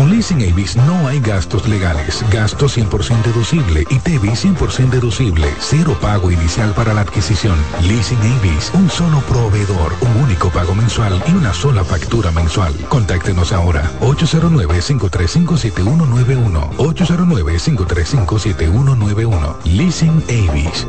Con 0.00 0.08
Leasing 0.08 0.40
Avis 0.50 0.76
no 0.76 1.08
hay 1.08 1.20
gastos 1.20 1.68
legales, 1.68 2.24
gasto 2.32 2.68
100% 2.68 3.22
deducible 3.22 3.84
y 3.90 3.98
TV 3.98 4.30
100% 4.30 4.88
deducible, 4.88 5.46
cero 5.58 5.94
pago 6.00 6.30
inicial 6.30 6.72
para 6.72 6.94
la 6.94 7.02
adquisición. 7.02 7.54
Leasing 7.82 8.16
Avis, 8.38 8.70
un 8.72 8.88
solo 8.88 9.20
proveedor, 9.28 9.92
un 10.00 10.16
único 10.22 10.48
pago 10.48 10.74
mensual 10.74 11.22
y 11.28 11.32
una 11.32 11.52
sola 11.52 11.84
factura 11.84 12.30
mensual. 12.30 12.74
Contáctenos 12.88 13.52
ahora, 13.52 13.90
809-535-7191, 14.00 16.70
809-535-7191. 16.78 19.56
Leasing 19.64 20.24
Avis. 20.30 20.86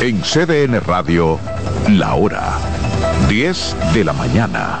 En 0.00 0.20
CDN 0.22 0.80
Radio, 0.80 1.38
la 1.88 2.14
hora 2.14 2.58
10 3.28 3.76
de 3.94 4.02
la 4.02 4.12
mañana. 4.12 4.80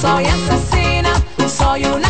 Soy 0.00 0.24
asesina. 0.26 1.12
Soy 1.48 1.84
una 1.84 2.07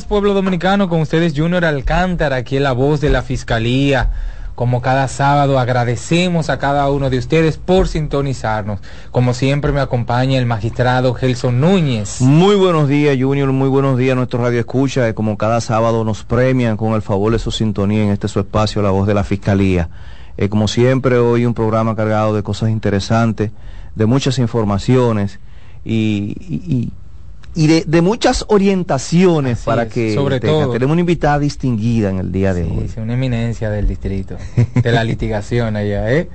pueblo 0.00 0.32
dominicano, 0.32 0.88
con 0.88 1.02
ustedes 1.02 1.34
Junior 1.36 1.66
Alcántara, 1.66 2.36
aquí 2.36 2.56
en 2.56 2.62
la 2.62 2.72
voz 2.72 3.02
de 3.02 3.10
la 3.10 3.20
Fiscalía. 3.20 4.10
Como 4.54 4.80
cada 4.80 5.06
sábado 5.06 5.58
agradecemos 5.58 6.48
a 6.48 6.58
cada 6.58 6.90
uno 6.90 7.10
de 7.10 7.18
ustedes 7.18 7.58
por 7.58 7.88
sintonizarnos. 7.88 8.80
Como 9.10 9.34
siempre 9.34 9.70
me 9.70 9.80
acompaña 9.80 10.38
el 10.38 10.46
magistrado 10.46 11.12
Gelson 11.12 11.60
Núñez. 11.60 12.22
Muy 12.22 12.56
buenos 12.56 12.88
días 12.88 13.18
Junior, 13.20 13.52
muy 13.52 13.68
buenos 13.68 13.98
días 13.98 14.12
a 14.12 14.16
nuestro 14.16 14.42
radio 14.42 14.60
escucha. 14.60 15.12
Como 15.14 15.36
cada 15.36 15.60
sábado 15.60 16.04
nos 16.04 16.24
premian 16.24 16.78
con 16.78 16.94
el 16.94 17.02
favor 17.02 17.32
de 17.32 17.38
su 17.38 17.50
sintonía 17.50 18.02
en 18.02 18.10
este 18.10 18.28
su 18.28 18.40
espacio, 18.40 18.80
la 18.80 18.90
voz 18.90 19.06
de 19.06 19.14
la 19.14 19.24
Fiscalía. 19.24 19.90
Eh, 20.38 20.48
como 20.48 20.68
siempre 20.68 21.18
hoy 21.18 21.44
un 21.44 21.52
programa 21.52 21.94
cargado 21.94 22.34
de 22.34 22.42
cosas 22.42 22.70
interesantes, 22.70 23.50
de 23.94 24.06
muchas 24.06 24.38
informaciones 24.38 25.38
y 25.84 26.92
de, 27.54 27.84
de 27.86 28.00
muchas 28.00 28.44
orientaciones 28.48 29.60
para 29.60 29.88
que 29.88 30.14
sobre 30.14 30.40
todo 30.40 30.70
tenemos 30.70 30.92
una 30.92 31.00
invitada 31.00 31.38
distinguida 31.38 32.10
en 32.10 32.18
el 32.18 32.32
día 32.32 32.52
de 32.54 32.64
hoy. 32.64 32.90
Sí, 32.92 32.98
una 33.00 33.14
eminencia 33.14 33.70
del 33.70 33.86
distrito, 33.88 34.36
de 34.74 34.92
la 34.92 35.04
litigación 35.04 35.76
allá, 35.76 36.12
¿eh? 36.12 36.28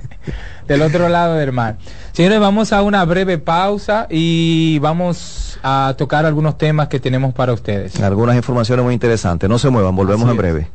del 0.68 0.81
otro 0.81 1.10
lado 1.10 1.36
del 1.36 1.51
mar. 1.51 1.78
Señores, 2.12 2.39
vamos 2.39 2.74
a 2.74 2.81
una 2.81 3.06
breve 3.06 3.38
pausa 3.38 4.07
y 4.10 4.80
vamos 4.80 5.60
a 5.63 5.95
tocar 5.98 6.25
algunos 6.25 6.57
temas 6.57 6.88
que 6.88 7.00
tenemos 7.00 7.34
para 7.34 7.54
ustedes. 7.54 8.00
Algunas 8.01 8.36
informaciones 8.36 8.84
muy 8.84 8.94
interesantes. 8.94 9.50
No 9.50 9.57
se 9.60 9.69
muevan, 9.69 9.95
volvemos 9.95 10.30
en 10.30 10.38
breve. 10.38 10.68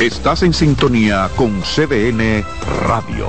Estás 0.00 0.42
en 0.42 0.52
sintonía 0.52 1.30
con 1.36 1.62
CDN 1.62 2.44
Radio. 2.86 3.28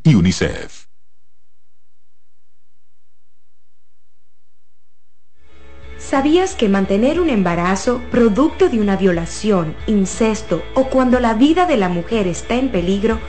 y 0.03 0.15
UNICEF. 0.15 0.87
¿Sabías 5.97 6.55
que 6.55 6.67
mantener 6.67 7.21
un 7.21 7.29
embarazo 7.29 8.01
producto 8.11 8.67
de 8.67 8.81
una 8.81 8.97
violación, 8.97 9.75
incesto 9.87 10.61
o 10.73 10.89
cuando 10.89 11.19
la 11.19 11.35
vida 11.35 11.65
de 11.65 11.77
la 11.77 11.89
mujer 11.89 12.27
está 12.27 12.55
en 12.55 12.69
peligro 12.69 13.19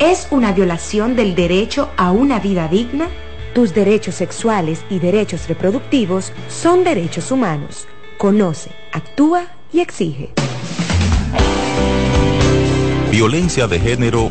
es 0.00 0.26
una 0.32 0.52
violación 0.52 1.14
del 1.14 1.36
derecho 1.36 1.90
a 1.96 2.10
una 2.10 2.40
vida 2.40 2.66
digna? 2.66 3.08
Tus 3.54 3.74
derechos 3.74 4.16
sexuales 4.16 4.84
y 4.90 4.98
derechos 4.98 5.46
reproductivos 5.46 6.32
son 6.48 6.82
derechos 6.82 7.30
humanos. 7.30 7.86
Conoce, 8.18 8.70
actúa 8.92 9.46
y 9.72 9.80
exige. 9.80 10.32
Violencia 13.10 13.68
de 13.68 13.78
género 13.78 14.30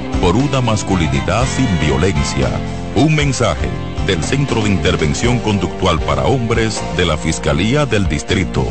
por 0.21 0.35
una 0.35 0.61
masculinidad 0.61 1.45
sin 1.47 1.67
violencia. 1.79 2.47
Un 2.95 3.15
mensaje 3.15 3.67
del 4.05 4.23
Centro 4.23 4.61
de 4.61 4.69
Intervención 4.69 5.39
Conductual 5.39 5.99
para 5.99 6.25
Hombres 6.25 6.79
de 6.95 7.05
la 7.07 7.17
Fiscalía 7.17 7.87
del 7.87 8.07
Distrito. 8.07 8.67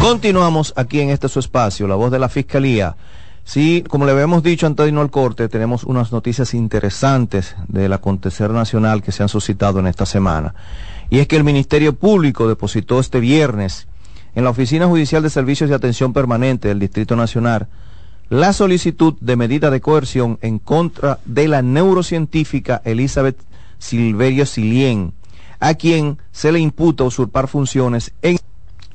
Continuamos 0.00 0.74
aquí 0.76 1.00
en 1.00 1.10
este 1.10 1.28
su 1.28 1.40
espacio, 1.40 1.88
la 1.88 1.94
voz 1.94 2.12
de 2.12 2.18
la 2.18 2.28
Fiscalía. 2.28 2.94
Sí, 3.46 3.84
como 3.88 4.06
le 4.06 4.10
habíamos 4.10 4.42
dicho 4.42 4.66
antes 4.66 4.82
de 4.82 4.88
irnos 4.88 5.02
al 5.02 5.10
corte, 5.12 5.48
tenemos 5.48 5.84
unas 5.84 6.10
noticias 6.10 6.52
interesantes 6.52 7.54
del 7.68 7.92
acontecer 7.92 8.50
nacional 8.50 9.04
que 9.04 9.12
se 9.12 9.22
han 9.22 9.28
suscitado 9.28 9.78
en 9.78 9.86
esta 9.86 10.04
semana. 10.04 10.56
Y 11.10 11.20
es 11.20 11.28
que 11.28 11.36
el 11.36 11.44
Ministerio 11.44 11.94
Público 11.94 12.48
depositó 12.48 12.98
este 12.98 13.20
viernes 13.20 13.86
en 14.34 14.42
la 14.42 14.50
Oficina 14.50 14.88
Judicial 14.88 15.22
de 15.22 15.30
Servicios 15.30 15.70
de 15.70 15.76
Atención 15.76 16.12
Permanente 16.12 16.66
del 16.66 16.80
Distrito 16.80 17.14
Nacional 17.14 17.68
la 18.30 18.52
solicitud 18.52 19.14
de 19.20 19.36
medida 19.36 19.70
de 19.70 19.80
coerción 19.80 20.40
en 20.42 20.58
contra 20.58 21.20
de 21.24 21.46
la 21.46 21.62
neurocientífica 21.62 22.82
Elizabeth 22.84 23.38
Silverio 23.78 24.44
Silien, 24.44 25.12
a 25.60 25.74
quien 25.74 26.18
se 26.32 26.50
le 26.50 26.58
imputa 26.58 27.04
usurpar 27.04 27.46
funciones 27.46 28.12
en 28.22 28.38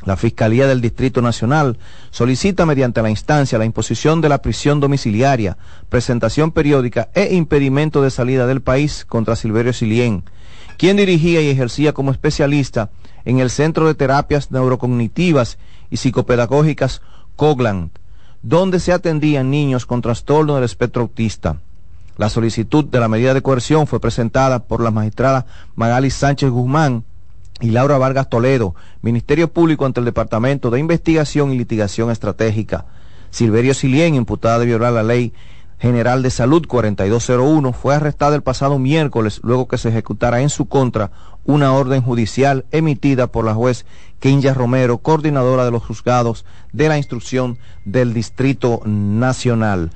La 0.03 0.17
Fiscalía 0.17 0.65
del 0.67 0.81
Distrito 0.81 1.21
Nacional 1.21 1.77
solicita 2.09 2.65
mediante 2.65 3.01
la 3.01 3.09
instancia 3.11 3.59
la 3.59 3.65
imposición 3.65 4.19
de 4.21 4.29
la 4.29 4.41
prisión 4.41 4.79
domiciliaria, 4.79 5.57
presentación 5.89 6.51
periódica 6.51 7.09
e 7.13 7.35
impedimento 7.35 8.01
de 8.01 8.09
salida 8.09 8.47
del 8.47 8.61
país 8.61 9.05
contra 9.05 9.35
Silverio 9.35 9.73
Silien, 9.73 10.23
quien 10.77 10.97
dirigía 10.97 11.41
y 11.41 11.49
ejercía 11.49 11.93
como 11.93 12.11
especialista 12.11 12.89
en 13.25 13.39
el 13.39 13.51
Centro 13.51 13.85
de 13.85 13.93
Terapias 13.93 14.49
Neurocognitivas 14.49 15.59
y 15.91 15.97
Psicopedagógicas 15.97 17.03
Coglan, 17.35 17.91
donde 18.41 18.79
se 18.79 18.93
atendían 18.93 19.51
niños 19.51 19.85
con 19.85 20.01
trastorno 20.01 20.55
del 20.55 20.63
espectro 20.63 21.03
autista. 21.03 21.57
La 22.17 22.29
solicitud 22.29 22.85
de 22.85 22.99
la 22.99 23.07
medida 23.07 23.35
de 23.35 23.41
coerción 23.43 23.85
fue 23.85 23.99
presentada 23.99 24.63
por 24.63 24.81
la 24.81 24.91
magistrada 24.91 25.45
Magali 25.75 26.09
Sánchez 26.09 26.49
Guzmán, 26.49 27.03
y 27.61 27.69
Laura 27.69 27.97
Vargas 27.97 28.29
Toledo, 28.29 28.75
Ministerio 29.01 29.53
Público 29.53 29.85
ante 29.85 29.99
el 29.99 30.05
Departamento 30.05 30.69
de 30.69 30.79
Investigación 30.79 31.53
y 31.53 31.57
Litigación 31.57 32.11
Estratégica. 32.11 32.85
Silverio 33.29 33.73
Silien, 33.73 34.15
imputada 34.15 34.59
de 34.59 34.65
violar 34.65 34.91
la 34.91 35.03
ley 35.03 35.33
General 35.79 36.21
de 36.21 36.29
Salud 36.29 36.65
4201, 36.67 37.73
fue 37.73 37.95
arrestada 37.95 38.35
el 38.35 38.43
pasado 38.43 38.77
miércoles 38.77 39.39
luego 39.43 39.67
que 39.67 39.77
se 39.77 39.89
ejecutara 39.89 40.41
en 40.41 40.49
su 40.49 40.67
contra 40.67 41.11
una 41.45 41.73
orden 41.73 42.01
judicial 42.01 42.65
emitida 42.71 43.27
por 43.27 43.45
la 43.45 43.53
juez 43.53 43.85
Kenya 44.19 44.53
Romero, 44.53 44.99
coordinadora 44.99 45.65
de 45.65 45.71
los 45.71 45.83
juzgados 45.83 46.45
de 46.71 46.87
la 46.87 46.97
instrucción 46.97 47.57
del 47.85 48.13
Distrito 48.13 48.81
Nacional. 48.85 49.91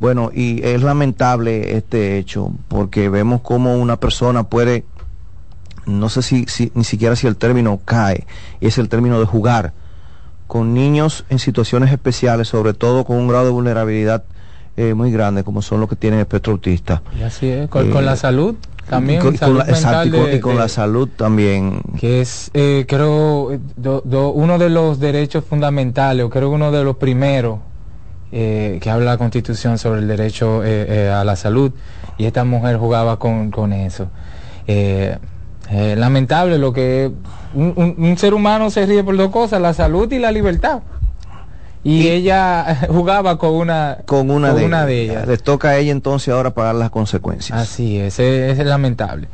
Bueno, 0.00 0.30
y 0.32 0.64
es 0.64 0.82
lamentable 0.82 1.76
este 1.76 2.18
hecho 2.18 2.52
porque 2.68 3.08
vemos 3.08 3.40
cómo 3.40 3.76
una 3.76 3.98
persona 3.98 4.44
puede 4.44 4.84
no 5.88 6.08
sé 6.08 6.22
si, 6.22 6.46
ni 6.74 6.84
siquiera 6.84 7.16
si 7.16 7.26
el 7.26 7.36
término 7.36 7.80
cae, 7.84 8.26
es 8.60 8.78
el 8.78 8.88
término 8.88 9.18
de 9.18 9.26
jugar 9.26 9.72
con 10.46 10.74
niños 10.74 11.24
en 11.28 11.38
situaciones 11.38 11.92
especiales, 11.92 12.48
sobre 12.48 12.74
todo 12.74 13.04
con 13.04 13.16
un 13.16 13.28
grado 13.28 13.46
de 13.46 13.50
vulnerabilidad 13.50 14.24
eh, 14.76 14.94
muy 14.94 15.10
grande, 15.10 15.44
como 15.44 15.60
son 15.62 15.80
los 15.80 15.88
que 15.88 15.96
tienen 15.96 16.20
espectro 16.20 16.52
autista. 16.52 17.02
Y 17.18 17.22
así 17.22 17.48
es, 17.48 17.68
con, 17.68 18.04
la 18.04 18.14
eh, 18.14 18.16
salud 18.16 18.54
también. 18.88 19.20
Con, 19.20 19.36
con 19.36 19.58
la, 19.58 19.66
y 20.32 20.40
con, 20.40 20.56
la 20.56 20.68
salud 20.68 21.08
también. 21.16 21.80
Que 21.98 22.20
es, 22.20 22.50
eh, 22.54 22.86
creo, 22.88 23.50
uno 24.34 24.58
de 24.58 24.70
los 24.70 25.00
derechos 25.00 25.44
fundamentales, 25.44 26.24
o 26.24 26.30
creo 26.30 26.50
uno 26.50 26.70
de 26.72 26.84
los 26.84 26.96
primeros 26.96 27.60
que 28.30 28.90
habla 28.90 29.12
la 29.12 29.18
Constitución 29.18 29.78
sobre 29.78 30.00
el 30.00 30.08
derecho 30.08 30.60
a 30.60 31.24
la 31.24 31.34
salud, 31.34 31.72
y 32.18 32.26
esta 32.26 32.44
mujer 32.44 32.76
jugaba 32.76 33.18
con, 33.18 33.50
con 33.50 33.72
eso. 33.72 34.08
Eh, 35.70 35.96
lamentable 35.96 36.56
lo 36.58 36.72
que 36.72 37.10
un, 37.54 38.16
ser 38.16 38.32
humano 38.32 38.70
se 38.70 38.86
ríe 38.86 39.04
por 39.04 39.16
dos 39.16 39.30
cosas, 39.30 39.60
la 39.60 39.74
salud 39.74 40.10
y 40.10 40.18
la 40.18 40.32
libertad. 40.32 40.80
Y, 41.84 42.08
ella 42.08 42.86
jugaba 42.88 43.38
con 43.38 43.54
una 43.54 43.98
con 44.06 44.30
una, 44.30 44.54
de, 44.54 44.64
una 44.64 44.86
de 44.86 45.02
ellas. 45.02 45.28
Les 45.28 45.42
toca 45.42 45.70
a 45.70 45.76
ella 45.76 45.92
entonces 45.92 46.32
ahora 46.32 46.50
pagar 46.50 46.74
las 46.74 46.90
consecuencias. 46.90 47.58
Así 47.58 47.98
es, 47.98 48.18
es, 48.18 48.58
lamentable. 48.58 49.28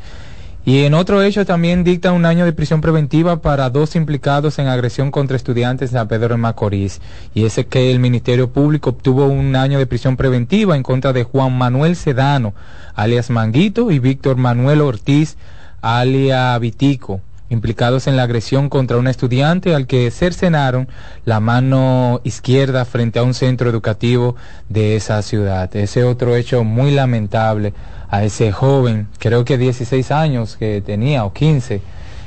Y 0.66 0.84
en 0.84 0.94
otro 0.94 1.22
hecho 1.22 1.44
también 1.44 1.84
dicta 1.84 2.12
un 2.12 2.24
año 2.24 2.46
de 2.46 2.52
prisión 2.52 2.80
preventiva 2.80 3.42
para 3.42 3.68
dos 3.68 3.96
implicados 3.96 4.58
en 4.58 4.66
agresión 4.66 5.10
contra 5.10 5.36
estudiantes 5.36 5.92
de 5.92 6.04
Pedro 6.06 6.28
de 6.28 6.36
Macorís. 6.38 7.00
Y 7.34 7.44
ese 7.44 7.66
que 7.66 7.90
el 7.90 8.00
Ministerio 8.00 8.50
Público 8.50 8.90
obtuvo 8.90 9.26
un 9.26 9.56
año 9.56 9.78
de 9.78 9.86
prisión 9.86 10.16
preventiva 10.16 10.74
en 10.74 10.82
contra 10.82 11.12
de 11.12 11.22
Juan 11.22 11.56
Manuel 11.56 11.96
Sedano, 11.96 12.54
alias 12.94 13.28
Manguito, 13.28 13.90
y 13.90 13.98
Víctor 13.98 14.36
Manuel 14.36 14.80
Ortiz, 14.80 15.36
alia 15.84 16.58
Vitico, 16.58 17.20
implicados 17.50 18.06
en 18.06 18.16
la 18.16 18.22
agresión 18.22 18.70
contra 18.70 18.96
un 18.96 19.06
estudiante 19.06 19.74
al 19.74 19.86
que 19.86 20.10
cercenaron 20.10 20.88
la 21.26 21.40
mano 21.40 22.22
izquierda 22.24 22.86
frente 22.86 23.18
a 23.18 23.22
un 23.22 23.34
centro 23.34 23.68
educativo 23.68 24.34
de 24.70 24.96
esa 24.96 25.20
ciudad. 25.20 25.74
Ese 25.76 26.04
otro 26.04 26.36
hecho 26.36 26.64
muy 26.64 26.90
lamentable 26.90 27.74
a 28.08 28.24
ese 28.24 28.50
joven, 28.50 29.08
creo 29.18 29.44
que 29.44 29.58
16 29.58 30.10
años 30.10 30.56
que 30.56 30.80
tenía 30.80 31.24
o 31.24 31.34
15, 31.34 31.82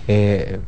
eh, 0.08 0.60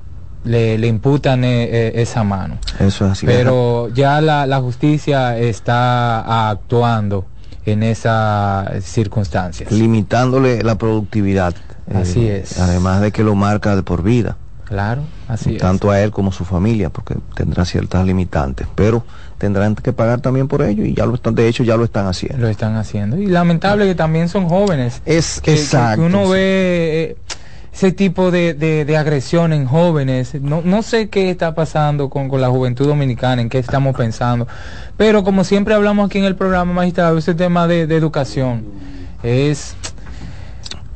le, 0.46 0.88
imputan 0.88 1.43
eh, 1.43 1.65
eh, 1.65 1.91
esa 1.96 2.24
mano. 2.24 2.58
Eso 2.79 3.05
es 3.05 3.12
así. 3.12 3.25
Pero 3.27 3.89
ya 3.93 4.19
la, 4.19 4.48
la 4.48 4.60
justicia 4.62 5.38
está 5.38 6.50
actuando 6.50 7.25
en 7.71 7.83
esas 7.83 8.83
circunstancias. 8.83 9.71
Limitándole 9.71 10.63
la 10.63 10.77
productividad. 10.77 11.53
Así 11.93 12.27
eh, 12.27 12.41
es. 12.41 12.59
Además 12.59 13.01
de 13.01 13.11
que 13.11 13.23
lo 13.23 13.35
marca 13.35 13.75
de 13.75 13.83
por 13.83 14.03
vida. 14.03 14.38
Claro, 14.69 15.01
así 15.27 15.55
es. 15.55 15.61
Tanto 15.61 15.89
a 15.89 15.99
él 15.99 16.11
como 16.11 16.29
a 16.29 16.33
su 16.33 16.45
familia, 16.45 16.91
porque 16.91 17.15
tendrá 17.33 17.65
ciertas 17.65 18.05
limitantes, 18.05 18.67
pero 18.75 19.03
tendrán 19.39 19.73
que 19.73 19.93
pagar 19.93 20.21
también 20.21 20.47
por 20.47 20.61
ello 20.61 20.85
y 20.85 20.93
ya 20.93 21.07
lo 21.07 21.15
están, 21.15 21.33
de 21.33 21.47
hecho 21.47 21.63
ya 21.63 21.75
lo 21.75 21.83
están 21.83 22.05
haciendo. 22.05 22.38
Lo 22.38 22.49
están 22.49 22.75
haciendo. 22.75 23.17
Y 23.17 23.25
lamentable 23.25 23.88
que 23.88 23.95
también 23.95 24.29
son 24.29 24.47
jóvenes. 24.47 25.01
Es 25.07 25.41
que, 25.41 25.53
exacto. 25.53 26.01
Que 26.01 26.05
uno 26.05 26.29
ve 26.29 26.38
eh, 26.39 27.17
ese 27.79 27.93
tipo 27.93 28.29
de, 28.29 28.53
de, 28.53 28.98
agresión 28.98 29.53
en 29.53 29.65
jóvenes. 29.65 30.33
No, 30.41 30.62
no 30.62 30.83
sé 30.83 31.07
qué 31.07 31.29
está 31.29 31.55
pasando 31.55 32.09
con, 32.09 32.27
con, 32.27 32.41
la 32.41 32.50
juventud 32.50 32.86
dominicana, 32.86 33.41
en 33.41 33.48
qué 33.48 33.57
estamos 33.57 33.95
pensando. 33.95 34.50
Pero 34.98 35.24
como 35.24 35.45
siempre 35.45 35.74
hablamos 35.74 36.07
aquí 36.07 36.17
en 36.17 36.25
el 36.25 36.36
programa 36.36 36.74
magistrado, 36.74 37.17
ese 37.17 37.36
tema 37.36 37.67
de, 37.67 37.88
de 37.88 37.95
educación 37.95 38.65
es 39.24 39.77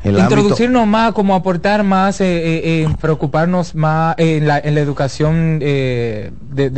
Introducirnos 0.04 0.86
más, 0.86 1.14
como 1.14 1.36
aportar 1.36 1.84
más, 1.84 2.20
eh, 2.20 2.26
eh, 2.26 2.62
eh 2.84 2.96
preocuparnos 3.00 3.74
más 3.76 4.16
en 4.18 4.48
la, 4.48 4.60
en 4.60 4.76
la 4.76 4.82
educación 4.82 5.60
de, 5.60 6.32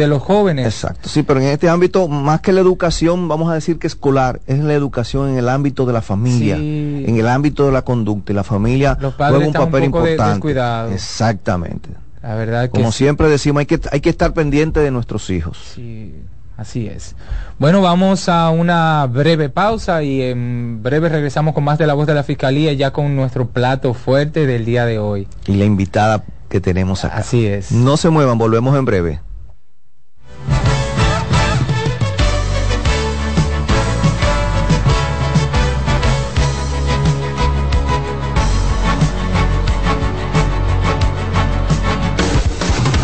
los 0.08 0.22
jóvenes. 0.22 0.66
Exacto, 0.68 1.10
sí, 1.10 1.24
pero 1.24 1.40
en 1.40 1.48
este 1.48 1.70
ámbito, 1.70 2.08
más 2.08 2.42
que 2.42 2.54
la 2.54 2.62
educación, 2.62 3.28
vamos 3.28 3.50
a 3.50 3.56
decir 3.56 3.80
que 3.80 3.88
escolar, 3.88 4.42
es 4.46 4.60
la 4.60 4.74
educación 4.74 5.30
en 5.30 5.38
el 5.38 5.50
ámbito 5.50 5.86
de 5.86 5.94
la 5.94 6.02
familia, 6.02 6.56
en 6.56 7.18
el 7.18 7.28
ámbito 7.28 7.66
de 7.66 7.72
la 7.72 7.82
conducta, 7.82 8.32
y 8.32 8.36
la 8.36 8.44
familia 8.44 8.98
juega 9.18 9.38
un 9.38 9.54
papel 9.54 9.86
importante. 9.86 10.94
Exactamente. 10.94 11.90
La 12.22 12.34
verdad 12.34 12.70
Como 12.72 12.92
siempre 12.92 13.30
decimos, 13.30 13.60
hay 13.60 13.66
que, 13.68 13.80
hay 13.92 14.02
que 14.02 14.10
estar 14.10 14.34
pendiente 14.34 14.80
de 14.80 14.90
nuestros 14.90 15.30
hijos. 15.30 15.60
Sí. 15.76 16.16
Así 16.58 16.88
es. 16.88 17.16
Bueno, 17.60 17.82
vamos 17.82 18.30
a 18.30 18.50
una 18.50 19.06
breve 19.08 19.50
pausa 19.50 20.04
y 20.04 20.22
en 20.22 20.82
breve 20.82 21.10
regresamos 21.10 21.54
con 21.54 21.64
más 21.64 21.78
de 21.78 21.86
la 21.86 21.94
voz 21.94 22.08
de 22.08 22.14
la 22.14 22.24
Fiscalía 22.24 22.72
ya 22.74 22.92
con 22.92 23.16
nuestro 23.16 23.48
plato 23.48 23.94
fuerte 23.94 24.46
del 24.46 24.64
día 24.64 24.86
de 24.86 25.00
hoy. 25.00 25.28
Y 25.48 25.56
la 25.56 25.66
invitada 25.66 26.24
que 26.50 26.62
tenemos 26.62 27.04
acá. 27.04 27.18
Así 27.18 27.46
es. 27.46 27.72
No 27.72 27.98
se 27.98 28.10
muevan, 28.10 28.38
volvemos 28.38 28.78
en 28.78 28.86
breve. 28.86 29.20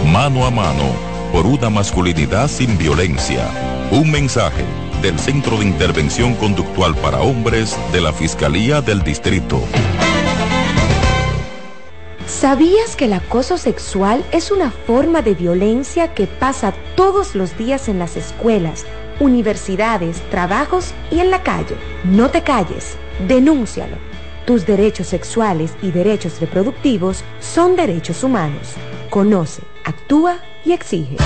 Mano 0.07 0.47
a 0.47 0.51
mano, 0.51 1.16
por 1.33 1.47
una 1.47 1.71
masculinidad 1.71 2.49
sin 2.49 2.77
violencia. 2.79 3.49
Un 3.91 4.11
mensaje 4.11 4.65
del 5.03 5.19
Centro 5.19 5.59
de 5.59 5.65
Intervención 5.65 6.35
Conductual 6.35 6.95
para 6.97 7.21
Hombres 7.21 7.77
de 7.93 8.01
la 8.01 8.13
Fiscalía 8.13 8.81
del 8.81 9.03
Distrito. 9.03 9.61
¿Sabías 12.27 12.97
que 12.97 13.05
el 13.07 13.13
acoso 13.13 13.57
sexual 13.57 14.25
es 14.33 14.51
una 14.51 14.71
forma 14.71 15.23
de 15.23 15.35
violencia 15.35 16.13
que 16.15 16.27
pasa 16.27 16.75
todos 16.97 17.35
los 17.35 17.57
días 17.57 17.89
en 17.89 17.99
las 17.99 18.17
escuelas, 18.17 18.85
universidades, 19.21 20.21
trabajos 20.31 20.93
y 21.11 21.21
en 21.21 21.31
la 21.31 21.43
calle? 21.43 21.77
No 22.05 22.31
te 22.31 22.43
calles, 22.43 22.97
denúncialo. 23.29 23.97
Tus 24.45 24.67
derechos 24.67 25.09
sexuales 25.09 25.75
y 25.83 25.91
derechos 25.91 26.41
reproductivos 26.41 27.25
son 27.41 27.75
derechos 27.75 28.23
humanos. 28.23 28.75
Conoce, 29.11 29.63
actúa 29.85 30.39
y 30.67 30.73
exige. 30.73 31.17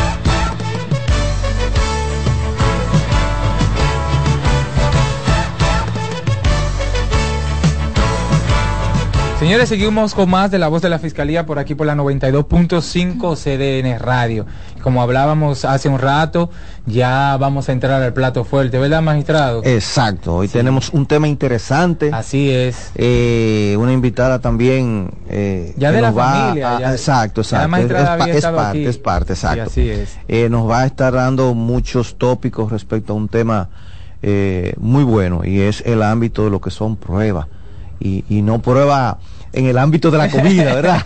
Señores, 9.41 9.71
seguimos 9.71 10.15
con 10.15 10.29
más 10.29 10.51
de 10.51 10.59
la 10.59 10.69
voz 10.69 10.83
de 10.83 10.91
la 10.91 10.99
Fiscalía 10.99 11.47
por 11.47 11.59
aquí 11.59 11.75
por 11.75 11.87
la 11.87 11.95
92.5 11.97 13.37
CDN 13.37 13.99
Radio. 13.99 14.45
Como 14.83 15.01
hablábamos 15.03 15.65
hace 15.65 15.89
un 15.89 15.99
rato, 15.99 16.51
ya 16.85 17.39
vamos 17.41 17.67
a 17.71 17.73
entrar 17.73 18.03
al 18.03 18.13
plato 18.13 18.45
fuerte, 18.45 18.79
¿verdad, 18.79 19.01
magistrado? 19.01 19.63
Exacto, 19.65 20.35
hoy 20.37 20.49
tenemos 20.49 20.91
un 20.91 21.07
tema 21.07 21.27
interesante. 21.27 22.11
Así 22.13 22.51
es. 22.51 22.91
Eh, 22.97 23.77
una 23.79 23.95
invitada 23.95 24.41
también. 24.41 25.11
Eh, 25.31 25.73
ya 25.79 25.91
de 25.91 26.03
la 26.03 26.13
familia. 26.13 26.77
a- 26.77 26.81
ya- 26.81 26.93
exacto, 26.93 27.41
ya 27.41 27.67
la 27.67 27.81
exacto. 27.81 28.25
es, 28.27 28.37
es 28.37 28.45
parte, 28.45 28.69
aquí. 28.79 28.85
es 28.87 28.99
parte, 28.99 29.35
Sí, 29.35 29.41
exacto. 29.47 29.63
así 29.71 29.89
es. 29.89 30.19
Eh, 30.29 30.49
nos 30.51 30.69
va 30.69 30.81
a 30.81 30.87
estar 30.87 31.15
dando 31.15 31.55
muchos 31.55 32.17
tópicos 32.19 32.71
respecto 32.71 33.15
a 33.15 33.17
un 33.17 33.29
tema 33.29 33.71
muy 34.77 35.03
bueno 35.03 35.41
y 35.47 35.61
es 35.61 35.81
el 35.87 36.03
ámbito 36.03 36.45
de 36.45 36.51
lo 36.51 36.61
que 36.61 36.71
son 36.71 36.97
pruebas. 36.97 37.47
Y, 38.03 38.25
y 38.31 38.41
no 38.41 38.63
pruebas 38.63 39.17
en 39.53 39.67
el 39.67 39.79
ámbito 39.79 40.11
de 40.11 40.19
la 40.19 40.31
comida, 40.31 40.75
¿verdad? 40.75 41.03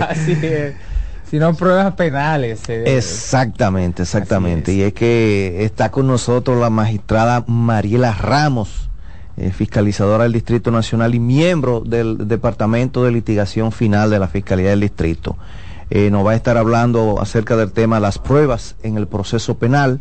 Así 0.08 0.32
es. 0.42 0.74
Si 1.30 1.38
no, 1.38 1.54
pruebas 1.54 1.94
penales. 1.94 2.68
eh. 2.68 2.96
Exactamente, 2.96 4.02
exactamente. 4.02 4.72
Y 4.72 4.82
es 4.82 4.92
que 4.92 5.64
está 5.64 5.90
con 5.90 6.08
nosotros 6.08 6.60
la 6.60 6.70
magistrada 6.70 7.44
Mariela 7.46 8.12
Ramos, 8.12 8.88
eh, 9.36 9.52
fiscalizadora 9.52 10.24
del 10.24 10.32
Distrito 10.32 10.72
Nacional 10.72 11.14
y 11.14 11.20
miembro 11.20 11.82
del 11.86 12.26
Departamento 12.26 13.04
de 13.04 13.12
Litigación 13.12 13.70
Final 13.70 14.10
de 14.10 14.18
la 14.18 14.26
Fiscalía 14.26 14.70
del 14.70 14.80
Distrito. 14.80 15.36
Eh, 15.90 16.10
nos 16.10 16.26
va 16.26 16.32
a 16.32 16.34
estar 16.34 16.56
hablando 16.56 17.20
acerca 17.20 17.56
del 17.56 17.70
tema 17.72 18.00
las 18.00 18.18
pruebas 18.18 18.74
en 18.82 18.96
el 18.96 19.06
proceso 19.06 19.56
penal, 19.56 20.00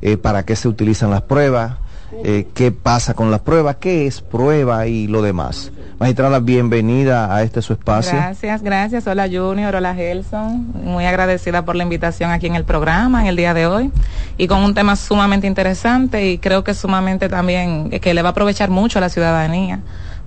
eh, 0.00 0.16
para 0.16 0.44
qué 0.44 0.56
se 0.56 0.68
utilizan 0.68 1.10
las 1.10 1.22
pruebas, 1.22 1.76
eh, 2.24 2.46
qué 2.54 2.72
pasa 2.72 3.14
con 3.14 3.30
las 3.30 3.40
pruebas, 3.40 3.76
qué 3.76 4.06
es 4.06 4.20
prueba 4.20 4.86
y 4.86 5.06
lo 5.06 5.22
demás. 5.22 5.72
Magistrada, 5.98 6.38
bienvenida 6.38 7.34
a 7.34 7.42
este 7.42 7.60
su 7.60 7.72
espacio. 7.72 8.12
Gracias, 8.16 8.62
gracias. 8.62 9.06
Hola 9.08 9.28
Junior, 9.30 9.74
hola 9.74 9.94
Gelson. 9.94 10.72
Muy 10.84 11.04
agradecida 11.04 11.64
por 11.64 11.74
la 11.74 11.82
invitación 11.82 12.30
aquí 12.30 12.46
en 12.46 12.54
el 12.54 12.64
programa 12.64 13.22
en 13.22 13.26
el 13.26 13.36
día 13.36 13.52
de 13.52 13.66
hoy 13.66 13.90
y 14.36 14.46
con 14.46 14.62
un 14.62 14.74
tema 14.74 14.94
sumamente 14.94 15.48
interesante 15.48 16.30
y 16.30 16.38
creo 16.38 16.62
que 16.62 16.74
sumamente 16.74 17.28
también 17.28 17.88
eh, 17.90 17.98
que 17.98 18.14
le 18.14 18.22
va 18.22 18.28
a 18.28 18.32
aprovechar 18.32 18.70
mucho 18.70 18.98
a 18.98 19.00
la 19.00 19.08
ciudadanía 19.08 19.80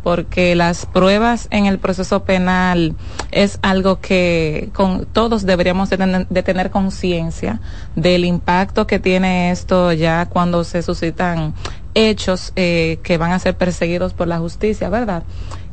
porque 0.04 0.56
las 0.56 0.86
pruebas 0.86 1.48
en 1.52 1.66
el 1.66 1.80
proceso 1.80 2.24
penal 2.24 2.96
es 3.32 3.60
algo 3.62 4.00
que 4.00 4.70
con 4.74 5.06
todos 5.06 5.46
deberíamos 5.46 5.90
de 5.90 5.98
tener, 5.98 6.28
de 6.28 6.44
tener 6.44 6.72
conciencia 6.72 7.60
del 7.96 8.26
impacto 8.26 8.88
que 8.88 9.00
tiene 9.00 9.52
esto 9.52 9.94
ya 9.94 10.26
cuando 10.26 10.64
se 10.64 10.82
suscitan 10.82 11.54
hechos 11.94 12.54
eh, 12.56 13.00
que 13.04 13.18
van 13.18 13.32
a 13.32 13.40
ser 13.40 13.56
perseguidos 13.58 14.14
por 14.14 14.28
la 14.28 14.40
justicia, 14.40 14.90
¿verdad? 14.90 15.24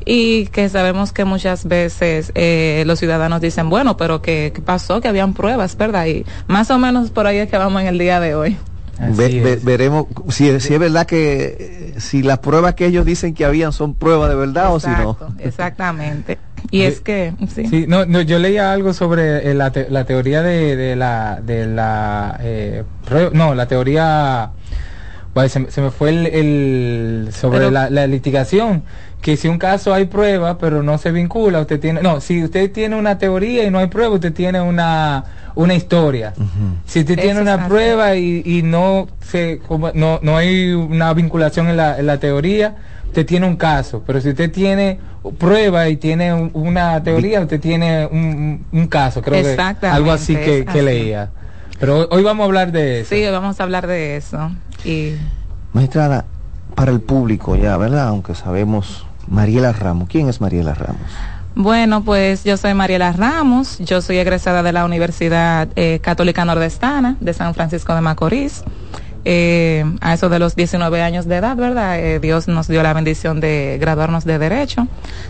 Y 0.04 0.46
que 0.46 0.68
sabemos 0.68 1.12
que 1.12 1.24
muchas 1.24 1.66
veces 1.66 2.32
eh, 2.34 2.82
los 2.86 2.98
ciudadanos 2.98 3.40
dicen, 3.40 3.68
bueno, 3.68 3.96
pero 3.96 4.22
¿qué, 4.22 4.52
qué 4.54 4.62
pasó? 4.62 5.00
Que 5.00 5.08
habían 5.08 5.34
pruebas, 5.34 5.76
¿verdad? 5.76 6.06
Y 6.06 6.24
más 6.46 6.70
o 6.70 6.78
menos 6.78 7.10
por 7.10 7.26
ahí 7.26 7.38
es 7.38 7.48
que 7.50 7.58
vamos 7.58 7.82
en 7.82 7.88
el 7.88 7.98
día 7.98 8.18
de 8.20 8.34
hoy. 8.34 8.56
Ve- 9.16 9.40
ve- 9.44 9.60
veremos 9.62 10.06
si, 10.30 10.58
si 10.58 10.74
es 10.74 10.80
verdad 10.80 11.06
que 11.06 11.92
eh, 11.96 12.00
si 12.00 12.22
las 12.22 12.38
pruebas 12.40 12.74
que 12.74 12.86
ellos 12.86 13.04
dicen 13.06 13.32
que 13.32 13.44
habían 13.44 13.72
son 13.72 13.94
pruebas 13.94 14.28
de 14.28 14.34
verdad 14.34 14.72
o 14.74 14.80
si 14.80 14.88
no. 14.88 15.16
Exactamente. 15.38 16.38
Y 16.72 16.82
es 16.82 17.00
que, 17.00 17.32
sí. 17.54 17.66
Sí, 17.68 17.84
no, 17.86 18.06
no, 18.06 18.20
yo 18.22 18.40
leía 18.40 18.72
algo 18.72 18.92
sobre 18.92 19.48
eh, 19.50 19.54
la, 19.54 19.70
te- 19.70 19.88
la 19.88 20.04
teoría 20.04 20.42
de, 20.42 20.74
de 20.74 20.96
la, 20.96 21.40
de 21.40 21.66
la, 21.66 22.38
eh, 22.42 22.82
no, 23.32 23.54
la 23.54 23.68
teoría, 23.68 24.50
se, 25.48 25.60
me- 25.60 25.70
se 25.70 25.80
me 25.80 25.90
fue 25.90 26.10
el, 26.10 26.26
el- 26.26 27.28
sobre 27.32 27.58
Pero- 27.58 27.70
la, 27.70 27.90
la 27.90 28.06
litigación, 28.06 28.82
que 29.20 29.36
si 29.36 29.48
un 29.48 29.58
caso 29.58 29.92
hay 29.94 30.06
prueba, 30.06 30.58
pero 30.58 30.82
no 30.82 30.96
se 30.98 31.10
vincula, 31.12 31.60
usted 31.60 31.78
tiene, 31.80 32.02
no, 32.02 32.20
si 32.20 32.42
usted 32.44 32.70
tiene 32.72 32.96
una 32.96 33.18
teoría 33.18 33.64
y 33.64 33.70
no 33.70 33.78
hay 33.78 33.88
prueba, 33.88 34.14
usted 34.14 34.32
tiene 34.32 34.60
una, 34.60 35.24
una 35.54 35.74
historia. 35.74 36.34
Si 36.86 37.00
usted 37.00 37.18
tiene 37.18 37.40
una 37.40 37.54
así. 37.54 37.64
prueba 37.68 38.14
y, 38.16 38.42
y 38.44 38.62
no 38.62 39.08
se, 39.20 39.60
como- 39.66 39.90
no, 39.92 40.18
no 40.22 40.36
hay 40.36 40.72
una 40.72 41.12
vinculación 41.14 41.68
en 41.68 41.76
la, 41.76 41.98
en 41.98 42.06
la 42.06 42.18
teoría, 42.18 42.76
usted 43.06 43.26
tiene 43.26 43.46
un 43.46 43.56
caso, 43.56 44.02
pero 44.06 44.20
si 44.20 44.28
usted 44.30 44.50
tiene 44.52 44.98
prueba 45.38 45.88
y 45.88 45.96
tiene 45.96 46.32
un- 46.32 46.50
una 46.54 47.02
teoría, 47.02 47.40
usted 47.40 47.60
tiene 47.60 48.06
un, 48.06 48.64
un 48.70 48.86
caso, 48.86 49.20
creo 49.20 49.42
que 49.42 49.50
Exactamente, 49.50 49.96
algo 49.96 50.12
así 50.12 50.34
que, 50.36 50.58
es 50.60 50.64
que 50.64 50.70
así. 50.70 50.80
leía. 50.82 51.30
Pero 51.80 51.98
hoy, 51.98 52.06
hoy 52.10 52.22
vamos 52.22 52.42
a 52.42 52.46
hablar 52.46 52.72
de 52.72 53.00
eso. 53.00 53.14
Sí, 53.14 53.24
hoy 53.24 53.32
vamos 53.32 53.60
a 53.60 53.62
hablar 53.62 53.86
de 53.86 54.16
eso. 54.16 54.50
Y 54.84 55.14
Magistrada, 55.72 56.24
para 56.74 56.90
el 56.90 57.00
público 57.00 57.56
ya, 57.56 57.76
¿verdad? 57.76 58.08
Aunque 58.08 58.34
sabemos 58.34 59.06
Mariela 59.26 59.72
Ramos. 59.72 60.08
¿Quién 60.08 60.28
es 60.28 60.40
Mariela 60.40 60.74
Ramos? 60.74 61.02
Bueno, 61.54 62.04
pues 62.04 62.44
yo 62.44 62.56
soy 62.56 62.74
Mariela 62.74 63.12
Ramos, 63.12 63.78
yo 63.80 64.00
soy 64.00 64.18
egresada 64.18 64.62
de 64.62 64.72
la 64.72 64.84
Universidad 64.84 65.68
eh, 65.74 65.98
Católica 66.00 66.44
Nordestana 66.44 67.16
de 67.20 67.32
San 67.32 67.52
Francisco 67.54 67.94
de 67.94 68.00
Macorís. 68.00 68.62
Eh, 69.24 69.84
a 70.00 70.14
eso 70.14 70.28
de 70.28 70.38
los 70.38 70.56
19 70.56 71.02
años 71.02 71.26
de 71.26 71.36
edad, 71.36 71.56
¿verdad? 71.56 71.98
Eh, 71.98 72.20
Dios 72.20 72.48
nos 72.48 72.68
dio 72.68 72.82
la 72.82 72.92
bendición 72.92 73.40
de 73.40 73.78
graduarnos 73.80 74.24
de 74.24 74.38
Derecho. 74.38 74.86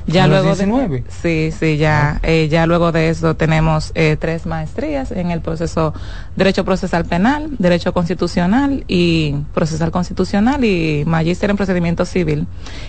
Ya 0.07 0.25
¿A 0.25 0.27
los 0.27 0.43
luego 0.43 0.57
19? 0.57 1.03
de, 1.03 1.05
Sí, 1.11 1.57
sí, 1.59 1.77
ya, 1.79 2.21
eh, 2.23 2.49
ya 2.51 2.67
luego 2.67 2.93
de 2.93 3.09
eso 3.09 3.35
tenemos 3.35 3.93
eh, 3.95 4.17
tres 4.19 4.47
maestrías 4.47 5.11
en 5.11 5.31
el 5.31 5.41
proceso 5.41 5.95
Derecho 6.37 6.65
Procesal 6.65 7.05
Penal, 7.05 7.51
Derecho 7.59 7.93
Constitucional 7.93 8.85
y 8.89 9.35
Procesal 9.55 9.91
Constitucional 9.91 10.65
y 10.65 11.05
Magíster 11.07 11.51
en 11.51 11.57
Procedimiento 11.57 12.05
Civil. 12.05 12.47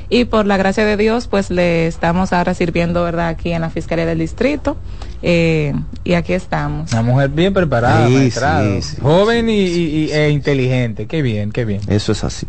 Y 0.10 0.26
por 0.26 0.46
la 0.46 0.58
gracia 0.58 0.86
de 0.86 0.98
Dios, 0.98 1.28
pues 1.28 1.50
le 1.50 1.88
estamos 1.88 2.34
ahora 2.34 2.54
sirviendo, 2.54 3.04
¿verdad?, 3.04 3.30
aquí 3.30 3.52
en 3.52 3.62
la 3.62 3.70
Fiscalía 3.70 4.06
del 4.06 4.20
Distrito. 4.20 4.78
Eh, 5.22 5.74
y 6.04 6.14
aquí 6.14 6.34
estamos. 6.34 6.92
Una 6.94 7.02
mujer 7.02 7.30
bien 7.30 7.54
preparada, 7.54 8.08
Sí, 8.08 8.14
maestrado. 8.14 8.74
sí, 8.76 8.82
sí, 8.82 8.98
joven 9.02 9.50
y, 9.50 10.12
e 10.12 10.30
inteligente. 10.30 11.08
Qué 11.08 11.22
bien, 11.22 11.52
qué 11.52 11.66
bien. 11.66 11.82
Eso 11.88 12.12
es 12.12 12.24
así. 12.24 12.48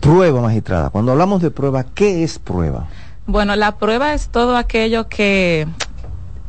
Prueba, 0.00 0.40
magistrada. 0.40 0.90
Cuando 0.90 1.12
hablamos 1.12 1.40
de 1.42 1.50
prueba, 1.50 1.84
¿qué 1.94 2.22
es 2.24 2.38
prueba? 2.38 2.88
Bueno, 3.26 3.54
la 3.56 3.76
prueba 3.78 4.14
es 4.14 4.28
todo 4.28 4.56
aquello 4.56 5.08
que, 5.08 5.66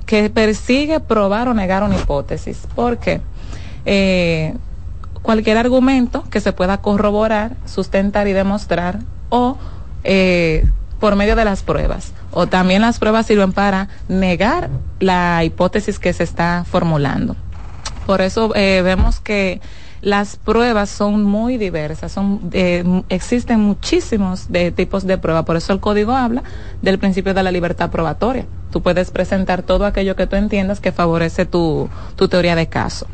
que 0.06 0.30
persigue 0.30 1.00
probar 1.00 1.48
o 1.48 1.54
negar 1.54 1.84
una 1.84 1.96
hipótesis. 1.98 2.60
¿Por 2.76 2.98
qué? 2.98 3.22
Eh, 3.86 4.54
cualquier 5.22 5.58
argumento 5.58 6.24
que 6.30 6.42
se 6.42 6.52
pueda 6.52 6.78
corroborar, 6.80 7.56
sustentar 7.66 8.28
y 8.28 8.34
demostrar 8.34 9.00
o 9.30 9.58
eh, 10.04 10.66
por 11.04 11.18
medio 11.18 11.36
de 11.36 11.44
las 11.44 11.64
pruebas. 11.64 12.14
O 12.32 12.48
también 12.48 12.82
las 12.82 12.98
pruebas 12.98 13.26
sirven 13.26 13.52
para 13.52 13.90
negar 14.08 14.70
la 15.02 15.44
hipótesis 15.44 16.00
que 16.00 16.14
se 16.14 16.24
está 16.24 16.64
formulando. 16.66 17.36
Por 18.06 18.22
eso 18.22 18.54
eh, 18.56 18.82
vemos 18.86 19.20
que 19.20 19.60
las 20.00 20.38
pruebas 20.38 20.90
son 20.90 21.22
muy 21.26 21.58
diversas, 21.58 22.14
son 22.14 22.50
eh, 22.54 22.86
existen 23.10 23.60
muchísimos 23.60 24.50
de 24.50 24.72
tipos 24.72 25.06
de 25.06 25.18
prueba, 25.18 25.44
por 25.44 25.58
eso 25.58 25.74
el 25.74 25.82
código 25.82 26.14
habla 26.14 26.42
del 26.82 27.00
principio 27.00 27.34
de 27.34 27.44
la 27.44 27.52
libertad 27.52 27.92
probatoria. 27.92 28.46
Tú 28.72 28.82
puedes 28.82 29.12
presentar 29.12 29.62
todo 29.62 29.86
aquello 29.86 30.16
que 30.16 30.26
tú 30.26 30.38
entiendas 30.38 30.80
que 30.80 30.94
favorece 30.94 31.46
tu, 31.46 31.90
tu 32.16 32.30
teoría 32.30 32.56
de 32.56 32.68
caso. 32.68 33.08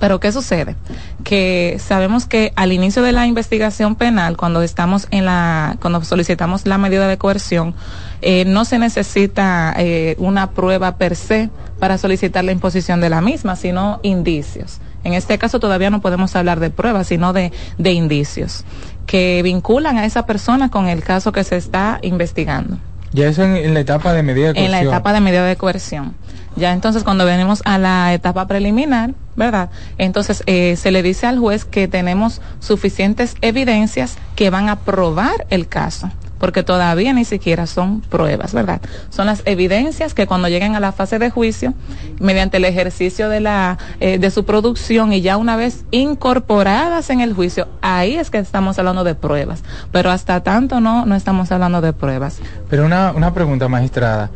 Pero 0.00 0.18
¿qué 0.18 0.32
sucede? 0.32 0.74
Que 1.22 1.76
sabemos 1.78 2.26
que 2.26 2.52
al 2.56 2.72
inicio 2.72 3.02
de 3.02 3.12
la 3.12 3.26
investigación 3.26 3.94
penal, 3.94 4.36
cuando 4.38 4.62
estamos 4.62 5.06
en 5.10 5.26
la, 5.26 5.76
cuando 5.80 6.02
solicitamos 6.02 6.66
la 6.66 6.78
medida 6.78 7.06
de 7.06 7.18
coerción, 7.18 7.74
eh, 8.22 8.44
no 8.46 8.64
se 8.64 8.78
necesita 8.78 9.74
eh, 9.76 10.16
una 10.18 10.50
prueba 10.50 10.96
per 10.96 11.14
se 11.14 11.50
para 11.78 11.98
solicitar 11.98 12.44
la 12.44 12.52
imposición 12.52 13.00
de 13.02 13.10
la 13.10 13.20
misma, 13.20 13.56
sino 13.56 14.00
indicios. 14.02 14.80
En 15.04 15.12
este 15.12 15.38
caso 15.38 15.60
todavía 15.60 15.90
no 15.90 16.00
podemos 16.00 16.34
hablar 16.34 16.60
de 16.60 16.70
pruebas, 16.70 17.06
sino 17.06 17.32
de, 17.32 17.52
de 17.78 17.92
indicios 17.92 18.64
que 19.06 19.42
vinculan 19.42 19.98
a 19.98 20.06
esa 20.06 20.24
persona 20.24 20.70
con 20.70 20.88
el 20.88 21.02
caso 21.02 21.32
que 21.32 21.44
se 21.44 21.56
está 21.56 21.98
investigando. 22.02 22.78
Ya 23.12 23.26
eso 23.26 23.42
en, 23.42 23.56
en 23.56 23.74
la 23.74 23.80
etapa 23.80 24.12
de 24.12 24.22
medida 24.22 24.48
de 24.48 24.54
coerción. 24.54 24.64
En 24.66 24.70
la 24.70 24.82
etapa 24.82 25.12
de 25.12 25.20
medida 25.20 25.44
de 25.44 25.56
coerción. 25.56 26.14
Ya 26.60 26.72
entonces 26.72 27.02
cuando 27.02 27.24
venimos 27.24 27.62
a 27.64 27.78
la 27.78 28.12
etapa 28.14 28.46
preliminar, 28.46 29.14
¿verdad? 29.34 29.70
Entonces 29.98 30.42
eh, 30.46 30.76
se 30.76 30.90
le 30.90 31.02
dice 31.02 31.26
al 31.26 31.38
juez 31.38 31.64
que 31.64 31.88
tenemos 31.88 32.40
suficientes 32.60 33.34
evidencias 33.40 34.18
que 34.36 34.50
van 34.50 34.68
a 34.68 34.76
probar 34.76 35.46
el 35.50 35.66
caso 35.66 36.10
porque 36.40 36.62
todavía 36.62 37.12
ni 37.12 37.26
siquiera 37.26 37.66
son 37.66 38.00
pruebas, 38.00 38.54
¿verdad? 38.54 38.80
Son 39.10 39.26
las 39.26 39.42
evidencias 39.44 40.14
que 40.14 40.26
cuando 40.26 40.48
lleguen 40.48 40.74
a 40.74 40.80
la 40.80 40.90
fase 40.90 41.18
de 41.18 41.30
juicio, 41.30 41.74
mediante 42.18 42.56
el 42.56 42.64
ejercicio 42.64 43.28
de 43.28 43.40
la 43.40 43.76
eh, 44.00 44.18
de 44.18 44.30
su 44.30 44.44
producción 44.46 45.12
y 45.12 45.20
ya 45.20 45.36
una 45.36 45.56
vez 45.56 45.84
incorporadas 45.90 47.10
en 47.10 47.20
el 47.20 47.34
juicio, 47.34 47.68
ahí 47.82 48.14
es 48.14 48.30
que 48.30 48.38
estamos 48.38 48.78
hablando 48.78 49.04
de 49.04 49.14
pruebas, 49.14 49.62
pero 49.92 50.10
hasta 50.10 50.42
tanto 50.42 50.80
no 50.80 51.04
no 51.04 51.14
estamos 51.14 51.52
hablando 51.52 51.82
de 51.82 51.92
pruebas. 51.92 52.40
Pero 52.70 52.86
una 52.86 53.12
una 53.12 53.34
pregunta 53.34 53.68
magistrada, 53.68 54.30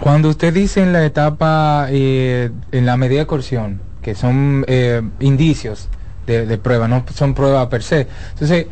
cuando 0.00 0.28
usted 0.28 0.52
dice 0.54 0.82
en 0.82 0.92
la 0.92 1.04
etapa 1.04 1.86
eh, 1.90 2.50
en 2.72 2.86
la 2.86 2.96
medida 2.96 3.20
de 3.20 3.26
coerción 3.26 3.80
que 4.02 4.14
son 4.14 4.64
eh, 4.68 5.02
indicios 5.20 5.88
de, 6.26 6.58
prueba, 6.58 6.88
no 6.88 7.04
son 7.14 7.32
pruebas 7.32 7.68
per 7.68 7.82
se. 7.82 8.06
Entonces, 8.32 8.66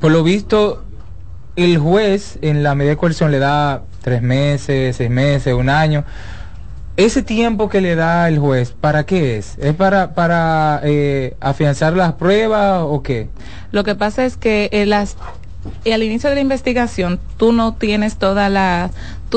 por 0.00 0.10
lo 0.10 0.22
visto, 0.22 0.82
el 1.56 1.78
juez 1.78 2.38
en 2.40 2.62
la 2.62 2.74
medida 2.74 2.92
de 2.92 2.96
coerción 2.96 3.30
le 3.30 3.38
da 3.38 3.82
tres 4.00 4.22
meses, 4.22 4.96
seis 4.96 5.10
meses, 5.10 5.54
un 5.54 5.68
año. 5.68 6.04
Ese 6.96 7.22
tiempo 7.22 7.68
que 7.68 7.80
le 7.80 7.94
da 7.94 8.28
el 8.28 8.38
juez, 8.38 8.72
¿para 8.78 9.04
qué 9.04 9.38
es? 9.38 9.56
¿Es 9.58 9.74
para, 9.74 10.14
para 10.14 10.80
eh, 10.84 11.36
afianzar 11.40 11.94
las 11.94 12.14
pruebas 12.14 12.82
o 12.82 13.02
qué? 13.02 13.28
Lo 13.72 13.84
que 13.84 13.94
pasa 13.94 14.24
es 14.24 14.36
que 14.36 14.68
eh, 14.72 15.92
al 15.92 16.02
inicio 16.02 16.28
de 16.28 16.34
la 16.34 16.42
investigación 16.42 17.18
tú 17.38 17.52
no 17.52 17.74
tienes 17.74 18.16
toda 18.16 18.48
la 18.48 18.90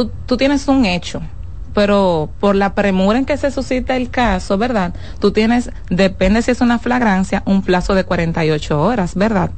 tú, 0.03 0.37
tienes 0.37 0.67
un 0.67 0.85
hecho 0.85 1.21
pero 1.73 2.29
por 2.39 2.55
la 2.55 2.73
premura 2.73 3.19
en 3.19 3.25
que 3.25 3.35
se 3.35 3.51
suscita 3.51 3.97
el 3.97 4.09
caso, 4.09 4.57
¿verdad? 4.57 4.93
Tú 5.19 5.33
tienes, 5.33 5.71
depende 5.89 6.41
si 6.41 6.51
es 6.51 6.61
una 6.61 6.79
flagrancia, 6.79 7.43
un 7.45 7.63
plazo 7.63 7.95
de 7.95 8.05
48 8.05 8.81
horas, 8.81 9.15
¿verdad? 9.15 9.51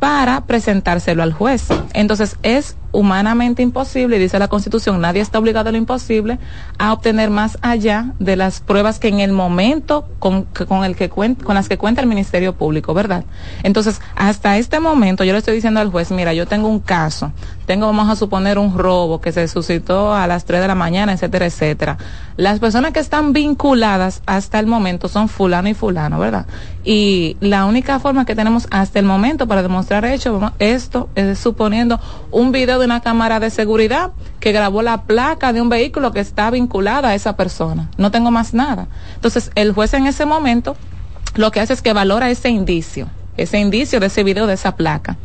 Para 0.00 0.46
presentárselo 0.46 1.22
al 1.22 1.32
juez. 1.32 1.68
Entonces 1.92 2.38
es 2.42 2.76
humanamente 2.92 3.62
imposible, 3.62 4.18
dice 4.18 4.38
la 4.38 4.48
Constitución, 4.48 5.00
nadie 5.00 5.20
está 5.20 5.38
obligado 5.38 5.68
a 5.68 5.72
lo 5.72 5.78
imposible 5.78 6.38
a 6.78 6.92
obtener 6.92 7.30
más 7.30 7.58
allá 7.62 8.14
de 8.18 8.36
las 8.36 8.60
pruebas 8.60 8.98
que 8.98 9.08
en 9.08 9.20
el 9.20 9.32
momento 9.32 10.08
con, 10.18 10.44
con 10.44 10.84
el 10.84 10.96
que 10.96 11.08
con 11.08 11.54
las 11.54 11.68
que 11.68 11.78
cuenta 11.78 12.00
el 12.00 12.06
Ministerio 12.06 12.54
Público, 12.54 12.94
¿verdad? 12.94 13.24
Entonces, 13.62 14.00
hasta 14.16 14.56
este 14.56 14.80
momento 14.80 15.24
yo 15.24 15.32
le 15.32 15.38
estoy 15.38 15.54
diciendo 15.54 15.80
al 15.80 15.90
juez, 15.90 16.10
mira, 16.10 16.32
yo 16.32 16.46
tengo 16.46 16.68
un 16.68 16.80
caso, 16.80 17.32
tengo, 17.66 17.86
vamos 17.86 18.08
a 18.08 18.16
suponer, 18.16 18.58
un 18.58 18.76
robo 18.76 19.20
que 19.20 19.32
se 19.32 19.46
suscitó 19.48 20.14
a 20.14 20.26
las 20.26 20.44
3 20.44 20.60
de 20.60 20.68
la 20.68 20.74
mañana, 20.74 21.12
etcétera, 21.12 21.46
etcétera. 21.46 21.98
Las 22.36 22.60
personas 22.60 22.92
que 22.92 23.00
están 23.00 23.32
vinculadas 23.32 24.22
hasta 24.26 24.58
el 24.58 24.66
momento 24.66 25.08
son 25.08 25.28
fulano 25.28 25.68
y 25.68 25.74
fulano, 25.74 26.18
¿verdad? 26.18 26.46
Y 26.84 27.36
la 27.40 27.66
única 27.66 27.98
forma 27.98 28.24
que 28.24 28.34
tenemos 28.34 28.66
hasta 28.70 28.98
el 28.98 29.04
momento 29.04 29.46
para 29.46 29.62
demostrar 29.62 30.04
hecho, 30.04 30.52
esto 30.58 31.08
es 31.14 31.38
suponiendo 31.38 32.00
un 32.30 32.52
video 32.52 32.77
de 32.78 32.86
una 32.86 33.00
cámara 33.00 33.40
de 33.40 33.50
seguridad 33.50 34.12
que 34.40 34.52
grabó 34.52 34.82
la 34.82 35.02
placa 35.02 35.52
de 35.52 35.60
un 35.60 35.68
vehículo 35.68 36.12
que 36.12 36.20
está 36.20 36.50
vinculada 36.50 37.10
a 37.10 37.14
esa 37.14 37.36
persona. 37.36 37.90
No 37.96 38.10
tengo 38.10 38.30
más 38.30 38.54
nada. 38.54 38.88
Entonces, 39.14 39.50
el 39.54 39.72
juez 39.72 39.94
en 39.94 40.06
ese 40.06 40.26
momento 40.26 40.76
lo 41.34 41.50
que 41.50 41.60
hace 41.60 41.72
es 41.72 41.82
que 41.82 41.92
valora 41.92 42.30
ese 42.30 42.48
indicio, 42.48 43.08
ese 43.36 43.58
indicio 43.58 44.00
de 44.00 44.06
ese 44.06 44.24
video, 44.24 44.46
de 44.46 44.54
esa 44.54 44.76
placa, 44.76 45.16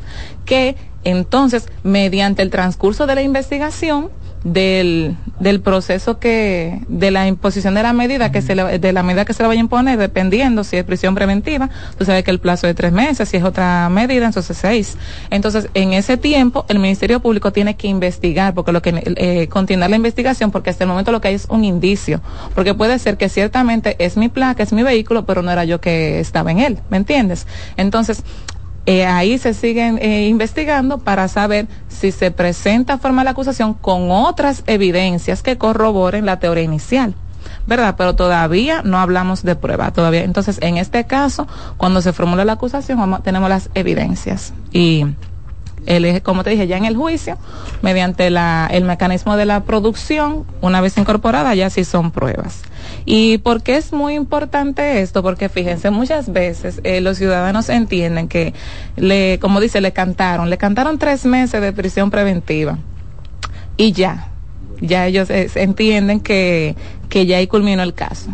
que 0.45 0.75
entonces, 1.03 1.67
mediante 1.83 2.41
el 2.41 2.49
transcurso 2.49 3.05
de 3.05 3.15
la 3.15 3.21
investigación, 3.21 4.09
del, 4.43 5.15
del 5.39 5.61
proceso 5.61 6.19
que, 6.19 6.81
de 6.87 7.11
la 7.11 7.27
imposición 7.27 7.73
de 7.73 7.83
la 7.83 7.93
medida 7.93 8.31
que 8.31 8.41
se 8.41 8.55
le, 8.55 8.79
de 8.79 8.93
la 8.93 9.03
medida 9.03 9.25
que 9.25 9.33
se 9.33 9.43
le 9.43 9.47
vaya 9.47 9.59
a 9.59 9.63
imponer, 9.63 9.97
dependiendo 9.97 10.63
si 10.63 10.77
es 10.77 10.83
prisión 10.83 11.15
preventiva, 11.15 11.69
tú 11.97 12.05
sabes 12.05 12.23
que 12.23 12.31
el 12.31 12.39
plazo 12.39 12.67
de 12.67 12.73
tres 12.73 12.91
meses, 12.91 13.29
si 13.29 13.37
es 13.37 13.43
otra 13.43 13.89
medida, 13.89 14.25
entonces 14.25 14.57
seis. 14.57 14.97
Entonces, 15.29 15.69
en 15.73 15.93
ese 15.93 16.17
tiempo, 16.17 16.65
el 16.67 16.79
Ministerio 16.79 17.19
Público 17.19 17.51
tiene 17.51 17.75
que 17.75 17.87
investigar, 17.87 18.53
porque 18.53 18.71
lo 18.71 18.81
que, 18.81 19.01
eh, 19.17 19.47
continuar 19.47 19.89
la 19.89 19.95
investigación, 19.95 20.51
porque 20.51 20.69
hasta 20.69 20.83
el 20.83 20.89
momento 20.89 21.11
lo 21.11 21.21
que 21.21 21.29
hay 21.29 21.35
es 21.35 21.45
un 21.49 21.63
indicio, 21.63 22.21
porque 22.53 22.73
puede 22.73 22.99
ser 22.99 23.17
que 23.17 23.29
ciertamente 23.29 23.95
es 23.99 24.17
mi 24.17 24.29
placa, 24.29 24.63
es 24.63 24.73
mi 24.73 24.83
vehículo, 24.83 25.25
pero 25.25 25.41
no 25.41 25.51
era 25.51 25.63
yo 25.63 25.79
que 25.79 26.19
estaba 26.19 26.51
en 26.51 26.59
él, 26.59 26.79
¿me 26.89 26.97
entiendes? 26.97 27.47
Entonces, 27.77 28.23
eh, 28.85 29.05
ahí 29.05 29.37
se 29.37 29.53
siguen 29.53 29.97
eh, 30.01 30.27
investigando 30.27 30.97
para 30.99 31.27
saber 31.27 31.67
si 31.87 32.11
se 32.11 32.31
presenta 32.31 32.97
forma 32.97 33.23
la 33.23 33.31
acusación 33.31 33.73
con 33.73 34.11
otras 34.11 34.63
evidencias 34.67 35.41
que 35.41 35.57
corroboren 35.57 36.25
la 36.25 36.39
teoría 36.39 36.63
inicial. 36.63 37.15
¿verdad? 37.65 37.95
Pero 37.97 38.15
todavía 38.15 38.81
no 38.83 38.99
hablamos 38.99 39.43
de 39.43 39.55
prueba, 39.55 39.91
todavía. 39.91 40.23
Entonces, 40.23 40.57
en 40.61 40.77
este 40.77 41.05
caso, 41.05 41.47
cuando 41.77 42.01
se 42.01 42.13
formula 42.13 42.45
la 42.45 42.53
acusación, 42.53 43.21
tenemos 43.23 43.49
las 43.49 43.69
evidencias. 43.73 44.53
Y 44.71 45.05
el, 45.85 46.21
como 46.21 46.43
te 46.43 46.51
dije, 46.51 46.67
ya 46.67 46.77
en 46.77 46.85
el 46.85 46.95
juicio, 46.95 47.37
mediante 47.81 48.29
la, 48.29 48.67
el 48.71 48.83
mecanismo 48.85 49.37
de 49.37 49.45
la 49.45 49.63
producción, 49.63 50.45
una 50.61 50.81
vez 50.81 50.97
incorporada, 50.97 51.53
ya 51.55 51.69
sí 51.69 51.83
son 51.83 52.11
pruebas. 52.11 52.61
¿Y 53.05 53.39
por 53.39 53.63
qué 53.63 53.77
es 53.77 53.93
muy 53.93 54.13
importante 54.15 55.01
esto? 55.01 55.23
Porque 55.23 55.49
fíjense, 55.49 55.89
muchas 55.89 56.31
veces 56.31 56.79
eh, 56.83 57.01
los 57.01 57.17
ciudadanos 57.17 57.69
entienden 57.69 58.27
que, 58.27 58.53
le, 58.95 59.39
como 59.39 59.59
dice, 59.59 59.81
le 59.81 59.91
cantaron, 59.91 60.49
le 60.49 60.57
cantaron 60.57 60.97
tres 60.97 61.25
meses 61.25 61.61
de 61.61 61.73
prisión 61.73 62.11
preventiva 62.11 62.77
y 63.77 63.91
ya, 63.91 64.29
ya 64.81 65.07
ellos 65.07 65.29
eh, 65.29 65.49
entienden 65.55 66.19
que, 66.19 66.75
que 67.09 67.25
ya 67.25 67.37
ahí 67.37 67.47
culminó 67.47 67.83
el 67.83 67.93
caso 67.93 68.33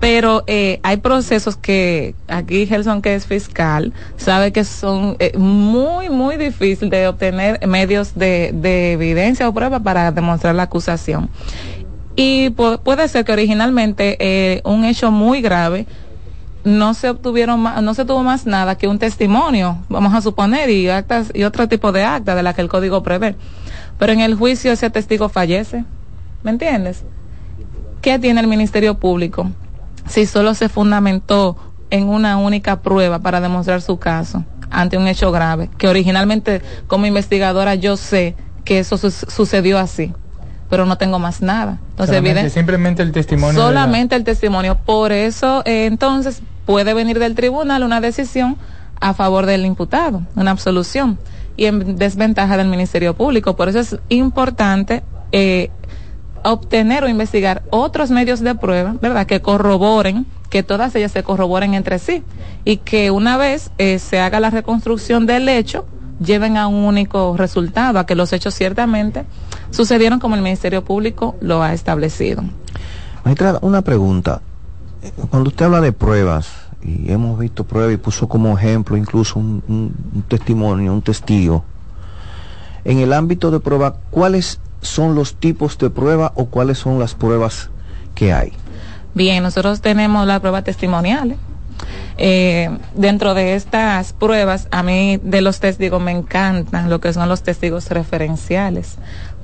pero 0.00 0.44
eh, 0.46 0.80
hay 0.82 0.96
procesos 0.96 1.56
que 1.56 2.14
aquí 2.26 2.66
Gelson 2.66 3.02
que 3.02 3.14
es 3.14 3.26
fiscal 3.26 3.92
sabe 4.16 4.50
que 4.50 4.64
son 4.64 5.16
eh, 5.18 5.36
muy 5.36 6.08
muy 6.08 6.36
difícil 6.36 6.88
de 6.88 7.06
obtener 7.06 7.64
medios 7.68 8.14
de, 8.14 8.50
de 8.54 8.92
evidencia 8.92 9.48
o 9.48 9.52
prueba 9.52 9.78
para 9.80 10.10
demostrar 10.10 10.54
la 10.54 10.64
acusación 10.64 11.28
y 12.16 12.50
puede 12.50 13.08
ser 13.08 13.24
que 13.24 13.32
originalmente 13.32 14.16
eh, 14.18 14.62
un 14.64 14.84
hecho 14.84 15.10
muy 15.10 15.42
grave 15.42 15.86
no 16.64 16.94
se 16.94 17.10
obtuvieron 17.10 17.62
no 17.62 17.94
se 17.94 18.04
tuvo 18.04 18.22
más 18.22 18.46
nada 18.46 18.76
que 18.76 18.88
un 18.88 18.98
testimonio 18.98 19.78
vamos 19.90 20.14
a 20.14 20.22
suponer 20.22 20.70
y 20.70 20.88
actas 20.88 21.30
y 21.34 21.44
otro 21.44 21.68
tipo 21.68 21.92
de 21.92 22.04
acta 22.04 22.34
de 22.34 22.42
la 22.42 22.54
que 22.54 22.62
el 22.62 22.68
código 22.68 23.02
prevé 23.02 23.36
pero 23.98 24.12
en 24.12 24.20
el 24.20 24.34
juicio 24.34 24.72
ese 24.72 24.88
testigo 24.88 25.28
fallece 25.28 25.84
¿me 26.42 26.50
entiendes? 26.50 27.04
¿qué 28.00 28.18
tiene 28.18 28.40
el 28.40 28.46
Ministerio 28.46 28.94
Público? 28.94 29.50
Si 30.06 30.26
solo 30.26 30.54
se 30.54 30.68
fundamentó 30.68 31.56
en 31.90 32.08
una 32.08 32.36
única 32.36 32.80
prueba 32.80 33.18
para 33.18 33.40
demostrar 33.40 33.82
su 33.82 33.98
caso 33.98 34.44
ante 34.70 34.96
un 34.96 35.08
hecho 35.08 35.32
grave, 35.32 35.68
que 35.78 35.88
originalmente 35.88 36.62
como 36.86 37.06
investigadora 37.06 37.74
yo 37.74 37.96
sé 37.96 38.36
que 38.64 38.78
eso 38.78 38.96
sucedió 38.98 39.78
así, 39.78 40.12
pero 40.68 40.86
no 40.86 40.96
tengo 40.96 41.18
más 41.18 41.42
nada. 41.42 41.78
Entonces, 41.90 42.16
solamente, 42.16 42.50
simplemente 42.50 43.02
el 43.02 43.12
testimonio. 43.12 43.60
Solamente 43.60 44.14
el 44.14 44.22
testimonio. 44.22 44.76
Por 44.76 45.10
eso, 45.12 45.62
eh, 45.64 45.86
entonces, 45.86 46.42
puede 46.66 46.94
venir 46.94 47.18
del 47.18 47.34
tribunal 47.34 47.82
una 47.82 48.00
decisión 48.00 48.56
a 49.00 49.14
favor 49.14 49.46
del 49.46 49.66
imputado, 49.66 50.22
una 50.36 50.52
absolución, 50.52 51.18
y 51.56 51.66
en 51.66 51.96
desventaja 51.96 52.56
del 52.56 52.68
Ministerio 52.68 53.14
Público. 53.14 53.56
Por 53.56 53.68
eso 53.68 53.80
es 53.80 53.96
importante 54.08 55.02
eh, 55.32 55.70
obtener 56.44 57.04
o 57.04 57.08
investigar 57.08 57.62
otros 57.70 58.10
medios 58.10 58.40
de 58.40 58.54
prueba, 58.54 58.94
¿verdad? 59.00 59.26
Que 59.26 59.40
corroboren, 59.40 60.26
que 60.48 60.62
todas 60.62 60.94
ellas 60.94 61.12
se 61.12 61.22
corroboren 61.22 61.74
entre 61.74 61.98
sí 61.98 62.22
y 62.64 62.78
que 62.78 63.10
una 63.10 63.36
vez 63.36 63.70
eh, 63.78 63.98
se 63.98 64.20
haga 64.20 64.40
la 64.40 64.50
reconstrucción 64.50 65.26
del 65.26 65.48
hecho, 65.48 65.86
lleven 66.24 66.56
a 66.56 66.66
un 66.66 66.84
único 66.84 67.36
resultado, 67.36 67.98
a 67.98 68.06
que 68.06 68.14
los 68.14 68.32
hechos 68.32 68.54
ciertamente 68.54 69.24
sucedieron 69.70 70.18
como 70.18 70.34
el 70.34 70.42
Ministerio 70.42 70.84
Público 70.84 71.36
lo 71.40 71.62
ha 71.62 71.72
establecido. 71.72 72.42
Maestra, 73.24 73.58
una 73.62 73.82
pregunta. 73.82 74.42
Cuando 75.30 75.48
usted 75.48 75.64
habla 75.64 75.80
de 75.80 75.92
pruebas, 75.92 76.48
y 76.82 77.10
hemos 77.12 77.38
visto 77.38 77.64
pruebas 77.64 77.94
y 77.94 77.96
puso 77.96 78.28
como 78.28 78.56
ejemplo 78.58 78.96
incluso 78.96 79.38
un, 79.38 79.62
un 79.68 80.22
testimonio, 80.28 80.92
un 80.92 81.02
testigo, 81.02 81.64
en 82.84 82.98
el 82.98 83.12
ámbito 83.12 83.50
de 83.50 83.60
prueba, 83.60 83.96
¿cuáles 84.10 84.58
son 84.80 85.14
los 85.14 85.34
tipos 85.34 85.78
de 85.78 85.90
prueba 85.90 86.32
o 86.34 86.46
cuáles 86.46 86.78
son 86.78 86.98
las 86.98 87.14
pruebas 87.14 87.70
que 88.14 88.32
hay? 88.32 88.52
Bien, 89.14 89.42
nosotros 89.42 89.80
tenemos 89.80 90.26
las 90.26 90.40
pruebas 90.40 90.64
testimoniales. 90.64 91.36
Eh, 92.18 92.70
dentro 92.94 93.34
de 93.34 93.54
estas 93.54 94.12
pruebas, 94.12 94.68
a 94.70 94.82
mí 94.82 95.18
de 95.22 95.40
los 95.40 95.60
testigos 95.60 96.02
me 96.02 96.12
encantan 96.12 96.90
lo 96.90 97.00
que 97.00 97.12
son 97.12 97.28
los 97.28 97.42
testigos 97.42 97.88
referenciales. 97.90 98.96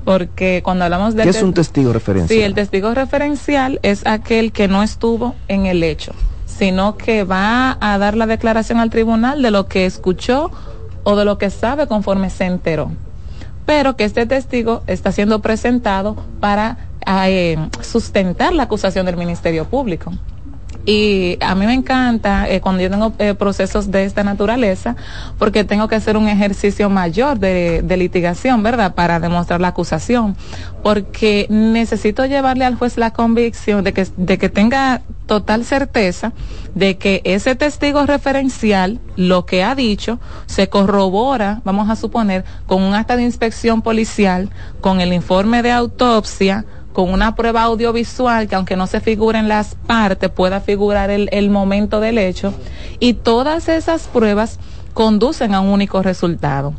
Porque 0.05 0.61
cuando 0.63 0.85
hablamos 0.85 1.17
de... 1.17 1.25
¿Qué 1.25 1.31
es 1.31 1.43
un 1.43 1.55
testigo 1.55 1.93
referencial? 1.93 2.29
Sí, 2.39 2.45
el 2.45 2.55
testigo 2.55 2.95
referencial 2.95 3.81
es 3.83 4.07
aquel 4.07 4.53
que 4.53 4.69
no 4.69 4.83
estuvo 4.83 5.35
en 5.49 5.67
el 5.67 5.83
hecho, 5.83 6.13
sino 6.47 6.97
que 6.97 7.25
va 7.25 7.77
a 7.81 7.99
dar 7.99 8.17
la 8.17 8.27
declaración 8.27 8.79
al 8.79 8.91
tribunal 8.91 9.43
de 9.43 9.51
lo 9.51 9.67
que 9.67 9.85
escuchó 9.85 10.53
o 11.03 11.17
de 11.17 11.25
lo 11.25 11.39
que 11.39 11.51
sabe 11.51 11.89
conforme 11.89 12.31
se 12.31 12.45
enteró. 12.45 12.93
Pero 13.67 13.97
que 13.97 14.05
este 14.05 14.27
testigo 14.27 14.83
está 14.87 15.13
siendo 15.13 15.43
presentado 15.43 16.17
para 16.41 16.79
eh, 17.07 17.57
sustentar 17.83 18.53
la 18.53 18.65
acusación 18.65 19.07
del 19.07 19.17
Ministerio 19.17 19.67
Público. 19.67 20.13
Y 20.87 21.37
a 21.41 21.57
mí 21.57 21.67
me 21.67 21.75
encanta 21.75 22.49
eh, 22.49 22.61
cuando 22.61 22.81
yo 22.81 22.89
tengo 22.89 23.13
eh, 23.19 23.35
procesos 23.35 23.91
de 23.91 24.05
esta 24.05 24.23
naturaleza, 24.23 24.95
porque 25.37 25.65
tengo 25.65 25.89
que 25.89 25.97
hacer 25.97 26.17
un 26.17 26.29
ejercicio 26.29 26.89
mayor 26.89 27.41
de, 27.41 27.83
de, 27.83 27.97
litigación, 27.97 28.63
¿verdad? 28.63 28.95
Para 28.95 29.19
demostrar 29.19 29.61
la 29.61 29.69
acusación. 29.69 30.37
Porque 30.85 31.47
necesito 31.51 32.25
llevarle 32.25 32.65
al 32.65 32.77
juez 32.77 32.99
la 32.99 33.13
convicción 33.13 33.83
de 33.83 33.93
que, 33.93 34.07
de 34.17 34.39
que 34.39 34.49
tenga 34.49 35.03
total 35.27 35.65
certeza 35.65 36.33
de 36.75 36.99
que 36.99 37.21
ese 37.25 37.55
testigo 37.57 38.07
referencial, 38.07 39.01
lo 39.17 39.45
que 39.45 39.65
ha 39.65 39.75
dicho, 39.75 40.21
se 40.47 40.69
corrobora, 40.69 41.63
vamos 41.65 41.91
a 41.91 41.97
suponer, 41.97 42.45
con 42.67 42.83
un 42.83 42.95
acta 42.95 43.17
de 43.17 43.25
inspección 43.25 43.83
policial, 43.83 44.51
con 44.81 45.01
el 45.01 45.13
informe 45.13 45.63
de 45.63 45.73
autopsia, 45.73 46.65
con 46.97 47.13
una 47.13 47.35
prueba 47.35 47.65
audiovisual 47.65 48.49
que 48.49 48.55
aunque 48.55 48.75
no 48.75 48.87
se 48.87 49.01
figuren 49.01 49.49
las 49.49 49.75
partes, 49.75 50.31
pueda 50.31 50.63
figurar 50.63 51.11
el, 51.11 51.29
el 51.31 51.51
momento 51.51 52.01
del 52.01 52.17
hecho. 52.17 52.55
Y 53.01 53.13
todas 53.13 53.69
esas 53.69 54.05
pruebas 54.05 54.59
conducen 54.95 55.55
a 55.55 55.61
un 55.61 55.69
único 55.69 56.01
resultado. 56.01 56.73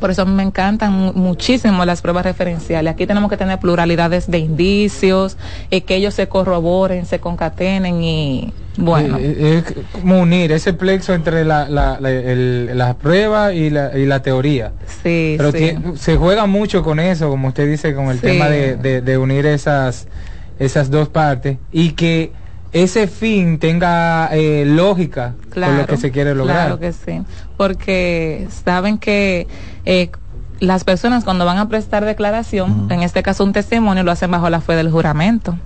Por 0.00 0.10
eso 0.10 0.24
me 0.26 0.42
encantan 0.42 1.12
muchísimo 1.14 1.84
las 1.84 2.02
pruebas 2.02 2.24
referenciales. 2.24 2.92
Aquí 2.92 3.06
tenemos 3.06 3.30
que 3.30 3.36
tener 3.36 3.58
pluralidades 3.58 4.30
de 4.30 4.38
indicios, 4.38 5.36
eh, 5.70 5.80
que 5.82 5.96
ellos 5.96 6.14
se 6.14 6.28
corroboren, 6.28 7.06
se 7.06 7.18
concatenen 7.18 8.02
y 8.02 8.52
bueno. 8.76 9.16
Eh, 9.18 9.64
es 9.66 9.74
como 9.92 10.20
unir 10.20 10.52
ese 10.52 10.72
plexo 10.72 11.12
entre 11.14 11.44
la, 11.44 11.68
la, 11.68 11.98
la, 12.00 12.10
el, 12.10 12.76
la 12.78 12.94
prueba 12.96 13.52
y 13.52 13.70
la, 13.70 13.96
y 13.98 14.06
la 14.06 14.22
teoría. 14.22 14.72
Sí, 15.02 15.34
Pero 15.36 15.50
sí. 15.50 15.58
que, 15.58 15.78
se 15.96 16.16
juega 16.16 16.46
mucho 16.46 16.82
con 16.84 17.00
eso, 17.00 17.28
como 17.28 17.48
usted 17.48 17.68
dice, 17.68 17.94
con 17.94 18.06
el 18.08 18.16
Sí. 18.20 18.26
tema 18.26 18.48
de, 18.48 18.76
de, 18.76 19.00
de 19.00 19.18
unir 19.18 19.46
esas, 19.46 20.06
esas 20.60 20.90
dos 20.90 21.08
partes 21.08 21.58
y 21.72 21.90
que 21.92 22.32
ese 22.72 23.06
fin 23.06 23.58
tenga 23.58 24.28
eh, 24.32 24.64
lógica 24.66 25.34
con 25.52 25.78
lo 25.78 25.86
que 25.86 25.96
se 25.96 26.10
quiere 26.10 26.34
lograr. 26.34 26.66
Claro 26.66 26.78
que 26.78 26.92
sí, 26.92 27.22
porque 27.56 28.48
saben 28.64 28.98
que 28.98 29.46
eh, 29.84 30.10
las 30.60 30.84
personas 30.84 31.24
cuando 31.24 31.44
van 31.44 31.58
a 31.58 31.68
prestar 31.68 32.04
declaración, 32.04 32.88
en 32.90 33.02
este 33.02 33.22
caso 33.22 33.44
un 33.44 33.52
testimonio, 33.52 34.02
lo 34.02 34.10
hacen 34.10 34.30
bajo 34.30 34.50
la 34.50 34.60
fe 34.60 34.74
del 34.74 34.90
juramento. 34.90 35.56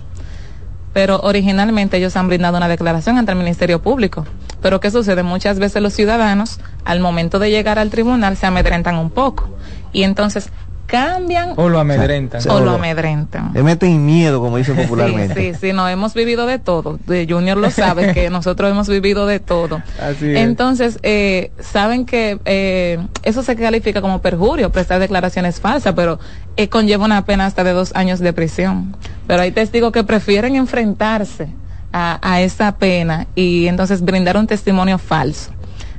Pero 0.93 1.19
originalmente 1.21 1.97
ellos 1.97 2.15
han 2.15 2.27
brindado 2.27 2.57
una 2.57 2.67
declaración 2.67 3.17
ante 3.17 3.31
el 3.31 3.37
Ministerio 3.39 3.81
Público. 3.81 4.25
Pero 4.61 4.79
¿qué 4.79 4.91
sucede? 4.91 5.23
Muchas 5.23 5.57
veces 5.57 5.81
los 5.81 5.93
ciudadanos, 5.93 6.59
al 6.85 6.99
momento 6.99 7.39
de 7.39 7.49
llegar 7.49 7.79
al 7.79 7.89
tribunal, 7.89 8.37
se 8.37 8.45
amedrentan 8.45 8.97
un 8.97 9.09
poco. 9.09 9.49
Y 9.91 10.03
entonces 10.03 10.49
cambian 10.93 11.53
O 11.55 11.69
lo 11.69 11.79
amedrentan. 11.79 12.39
o 12.49 12.59
lo 12.59 12.71
amedrentan. 12.75 13.49
Le 13.55 13.63
meten 13.63 14.05
miedo, 14.05 14.39
como 14.39 14.57
dicen 14.57 14.75
popularmente. 14.75 15.33
Sí, 15.33 15.53
sí, 15.53 15.67
sí, 15.69 15.73
no, 15.73 15.89
hemos 15.89 16.13
vivido 16.13 16.45
de 16.45 16.59
todo. 16.59 16.99
De 17.07 17.25
Junior 17.27 17.57
lo 17.57 17.71
sabe, 17.71 18.13
que 18.13 18.29
nosotros 18.37 18.69
hemos 18.69 18.87
vivido 18.87 19.25
de 19.25 19.39
todo. 19.39 19.81
Así 19.99 20.29
es. 20.29 20.37
Entonces, 20.37 20.99
eh, 21.01 21.51
saben 21.59 22.05
que 22.05 22.37
eh, 22.45 22.99
eso 23.23 23.41
se 23.41 23.55
califica 23.55 24.01
como 24.01 24.21
perjurio, 24.21 24.71
prestar 24.71 24.99
declaraciones 24.99 25.59
falsas, 25.59 25.93
pero 25.95 26.19
eh, 26.57 26.69
conlleva 26.69 27.05
una 27.05 27.25
pena 27.25 27.47
hasta 27.47 27.63
de 27.63 27.71
dos 27.73 27.95
años 27.95 28.19
de 28.19 28.31
prisión. 28.31 28.95
Pero 29.25 29.41
hay 29.41 29.51
testigos 29.51 29.91
que 29.91 30.03
prefieren 30.03 30.55
enfrentarse 30.55 31.47
a, 31.91 32.19
a 32.21 32.41
esa 32.41 32.75
pena 32.77 33.25
y 33.33 33.65
entonces 33.65 34.01
brindar 34.03 34.37
un 34.37 34.45
testimonio 34.45 34.99
falso. 34.99 35.49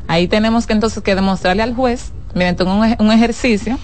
Ahí 0.07 0.29
tenemos 0.29 0.67
que 0.69 0.73
entonces 0.73 1.03
que 1.03 1.17
demostrarle 1.17 1.65
al 1.65 1.75
juez, 1.75 2.13
mediante 2.33 2.63
un, 2.63 2.85
ej- 2.85 2.97
un 3.01 3.11
ejercicio, 3.11 3.77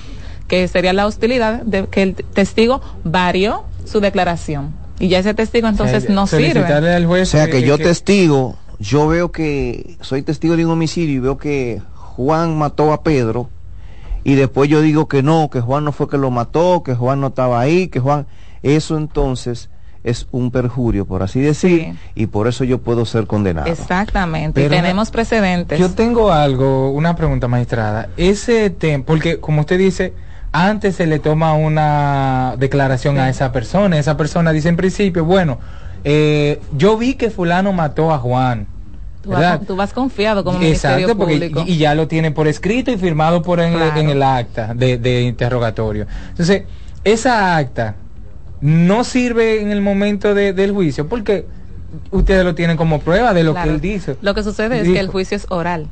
que 0.50 0.66
sería 0.68 0.92
la 0.92 1.06
hostilidad 1.06 1.62
de 1.62 1.86
que 1.86 2.02
el 2.02 2.14
testigo 2.16 2.82
varió 3.04 3.62
su 3.84 4.00
declaración. 4.00 4.74
Y 4.98 5.08
ya 5.08 5.20
ese 5.20 5.32
testigo 5.32 5.68
entonces 5.68 6.10
no 6.10 6.26
sirve. 6.26 6.64
al 6.66 7.06
juez 7.06 7.28
O 7.28 7.30
sea 7.30 7.48
que 7.48 7.62
yo 7.62 7.78
que- 7.78 7.84
testigo, 7.84 8.56
yo 8.80 9.06
veo 9.06 9.30
que 9.30 9.96
soy 10.00 10.22
testigo 10.22 10.56
de 10.56 10.64
un 10.66 10.72
homicidio 10.72 11.14
y 11.14 11.18
veo 11.20 11.38
que 11.38 11.80
Juan 11.94 12.58
mató 12.58 12.92
a 12.92 13.02
Pedro 13.04 13.48
y 14.24 14.34
después 14.34 14.68
yo 14.68 14.80
digo 14.82 15.06
que 15.06 15.22
no, 15.22 15.48
que 15.50 15.60
Juan 15.60 15.84
no 15.84 15.92
fue 15.92 16.08
que 16.08 16.18
lo 16.18 16.30
mató, 16.32 16.82
que 16.82 16.94
Juan 16.94 17.20
no 17.20 17.28
estaba 17.28 17.60
ahí, 17.60 17.86
que 17.86 18.00
Juan, 18.00 18.26
eso 18.64 18.98
entonces 18.98 19.70
es 20.02 20.26
un 20.32 20.50
perjurio, 20.50 21.04
por 21.06 21.22
así 21.22 21.40
decir, 21.40 21.94
y 22.14 22.26
por 22.26 22.48
eso 22.48 22.64
yo 22.64 22.78
puedo 22.78 23.04
ser 23.04 23.26
condenado. 23.26 23.68
Exactamente. 23.68 24.64
y 24.64 24.68
tenemos 24.68 25.10
precedentes. 25.10 25.78
Yo 25.78 25.90
tengo 25.90 26.32
algo, 26.32 26.90
una 26.90 27.14
pregunta 27.14 27.48
magistrada. 27.48 28.08
Ese 28.16 28.70
tema, 28.70 29.04
porque 29.06 29.38
como 29.40 29.60
usted 29.60 29.78
dice, 29.78 30.12
antes 30.52 30.96
se 30.96 31.06
le 31.06 31.18
toma 31.18 31.54
una 31.54 32.54
declaración 32.58 33.18
a 33.18 33.28
esa 33.28 33.52
persona, 33.52 33.98
esa 33.98 34.16
persona 34.16 34.52
dice 34.52 34.68
en 34.68 34.76
principio, 34.76 35.24
bueno, 35.24 35.58
eh, 36.04 36.60
yo 36.76 36.96
vi 36.96 37.14
que 37.14 37.30
fulano 37.30 37.72
mató 37.72 38.12
a 38.12 38.18
Juan. 38.18 38.66
Tú 39.22 39.30
vas, 39.30 39.60
tú 39.66 39.76
vas 39.76 39.92
confiado 39.92 40.42
como 40.42 40.58
Ministerio 40.58 40.98
Exacto, 41.06 41.18
porque 41.18 41.34
Público. 41.34 41.64
y, 41.66 41.72
y 41.74 41.76
ya 41.76 41.94
lo 41.94 42.08
tiene 42.08 42.30
por 42.30 42.48
escrito 42.48 42.90
y 42.90 42.96
firmado 42.96 43.42
por 43.42 43.60
en, 43.60 43.74
Claro. 43.74 44.00
en 44.00 44.08
el 44.08 44.22
acta 44.22 44.72
de, 44.74 44.96
de 44.96 45.22
interrogatorio. 45.22 46.06
Entonces, 46.30 46.62
esa 47.04 47.56
acta 47.56 47.96
no 48.62 49.04
sirve 49.04 49.60
en 49.60 49.70
el 49.72 49.82
momento 49.82 50.34
de- 50.34 50.52
del 50.54 50.72
juicio 50.72 51.06
porque 51.06 51.44
ustedes 52.10 52.44
lo 52.44 52.54
tienen 52.54 52.76
como 52.78 53.00
prueba 53.00 53.34
de 53.34 53.44
lo 53.44 53.52
Claro. 53.52 53.68
que 53.68 53.74
él 53.74 53.80
dice. 53.82 54.16
Lo 54.22 54.34
que 54.34 54.42
sucede 54.42 54.78
es 54.78 54.82
Dijo. 54.84 54.94
que 54.94 55.00
el 55.00 55.08
juicio 55.08 55.36
es 55.36 55.46
oral. 55.50 55.88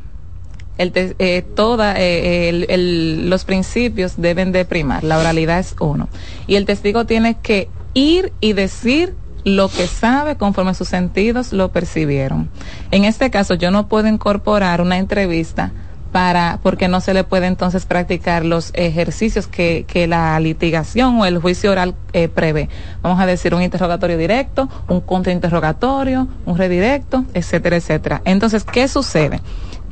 El 0.79 0.93
te- 0.93 1.17
eh, 1.19 1.43
toda, 1.43 1.95
eh, 1.99 2.49
el- 2.69 3.29
los 3.29 3.45
principios 3.45 4.15
deben 4.17 4.53
de 4.53 4.65
primar. 4.65 5.05
La 5.05 5.19
oralidad 5.19 5.59
es 5.59 5.75
uno. 5.81 6.09
Y 6.47 6.55
el 6.57 6.65
testigo 6.65 7.05
tiene 7.05 7.37
que 7.43 7.69
ir 7.95 8.33
y 8.41 8.53
decir 8.53 9.15
lo 9.45 9.69
que 9.69 9.87
sabe 9.87 10.37
conforme 10.37 10.75
sus 10.75 10.89
sentidos 10.89 11.53
lo 11.53 11.71
percibieron. 11.73 12.49
En 12.91 13.05
este 13.05 13.31
caso, 13.31 13.55
yo 13.55 13.71
no 13.71 13.89
puedo 13.89 14.09
incorporar 14.09 14.81
una 14.81 14.99
entrevista 14.99 15.73
para 16.13 16.59
porque 16.63 16.89
no 16.89 17.01
se 17.03 17.13
le 17.13 17.23
puede 17.23 17.47
entonces 17.47 17.85
practicar 17.85 18.45
los 18.45 18.71
ejercicios 18.75 19.47
que, 19.47 19.85
que 19.87 20.07
la 20.07 20.39
litigación 20.41 21.21
o 21.21 21.27
el 21.27 21.39
juicio 21.39 21.71
oral 21.71 21.95
eh, 22.13 22.29
prevé. 22.29 22.69
Vamos 23.03 23.21
a 23.21 23.27
decir 23.27 23.55
un 23.55 23.63
interrogatorio 23.63 24.17
directo, 24.17 24.69
un 24.89 25.01
contrainterrogatorio, 25.03 26.29
un 26.47 26.57
redirecto, 26.57 27.25
etcétera, 27.35 27.77
etcétera. 27.77 28.23
Entonces, 28.25 28.65
¿qué 28.65 28.89
sucede? 28.89 29.41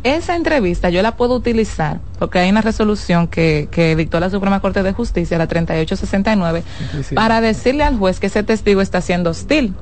Esa 0.06 0.36
entrevista 0.36 0.88
yo 0.88 1.02
la 1.02 1.16
puedo 1.16 1.34
utilizar 1.34 1.98
porque 2.18 2.38
hay 2.38 2.48
una 2.50 2.60
resolución 2.60 3.26
que, 3.26 3.68
que 3.72 3.96
dictó 3.96 4.20
la 4.20 4.30
Suprema 4.30 4.60
Corte 4.60 4.82
de 4.84 4.92
Justicia, 4.92 5.36
la 5.36 5.46
3869, 5.48 6.62
Sí, 6.92 7.02
sí. 7.02 7.14
para 7.14 7.40
decirle 7.40 7.82
al 7.82 7.98
juez 7.98 8.20
que 8.20 8.28
ese 8.28 8.42
testigo 8.44 8.80
está 8.80 9.00
siendo 9.00 9.30
hostil 9.30 9.74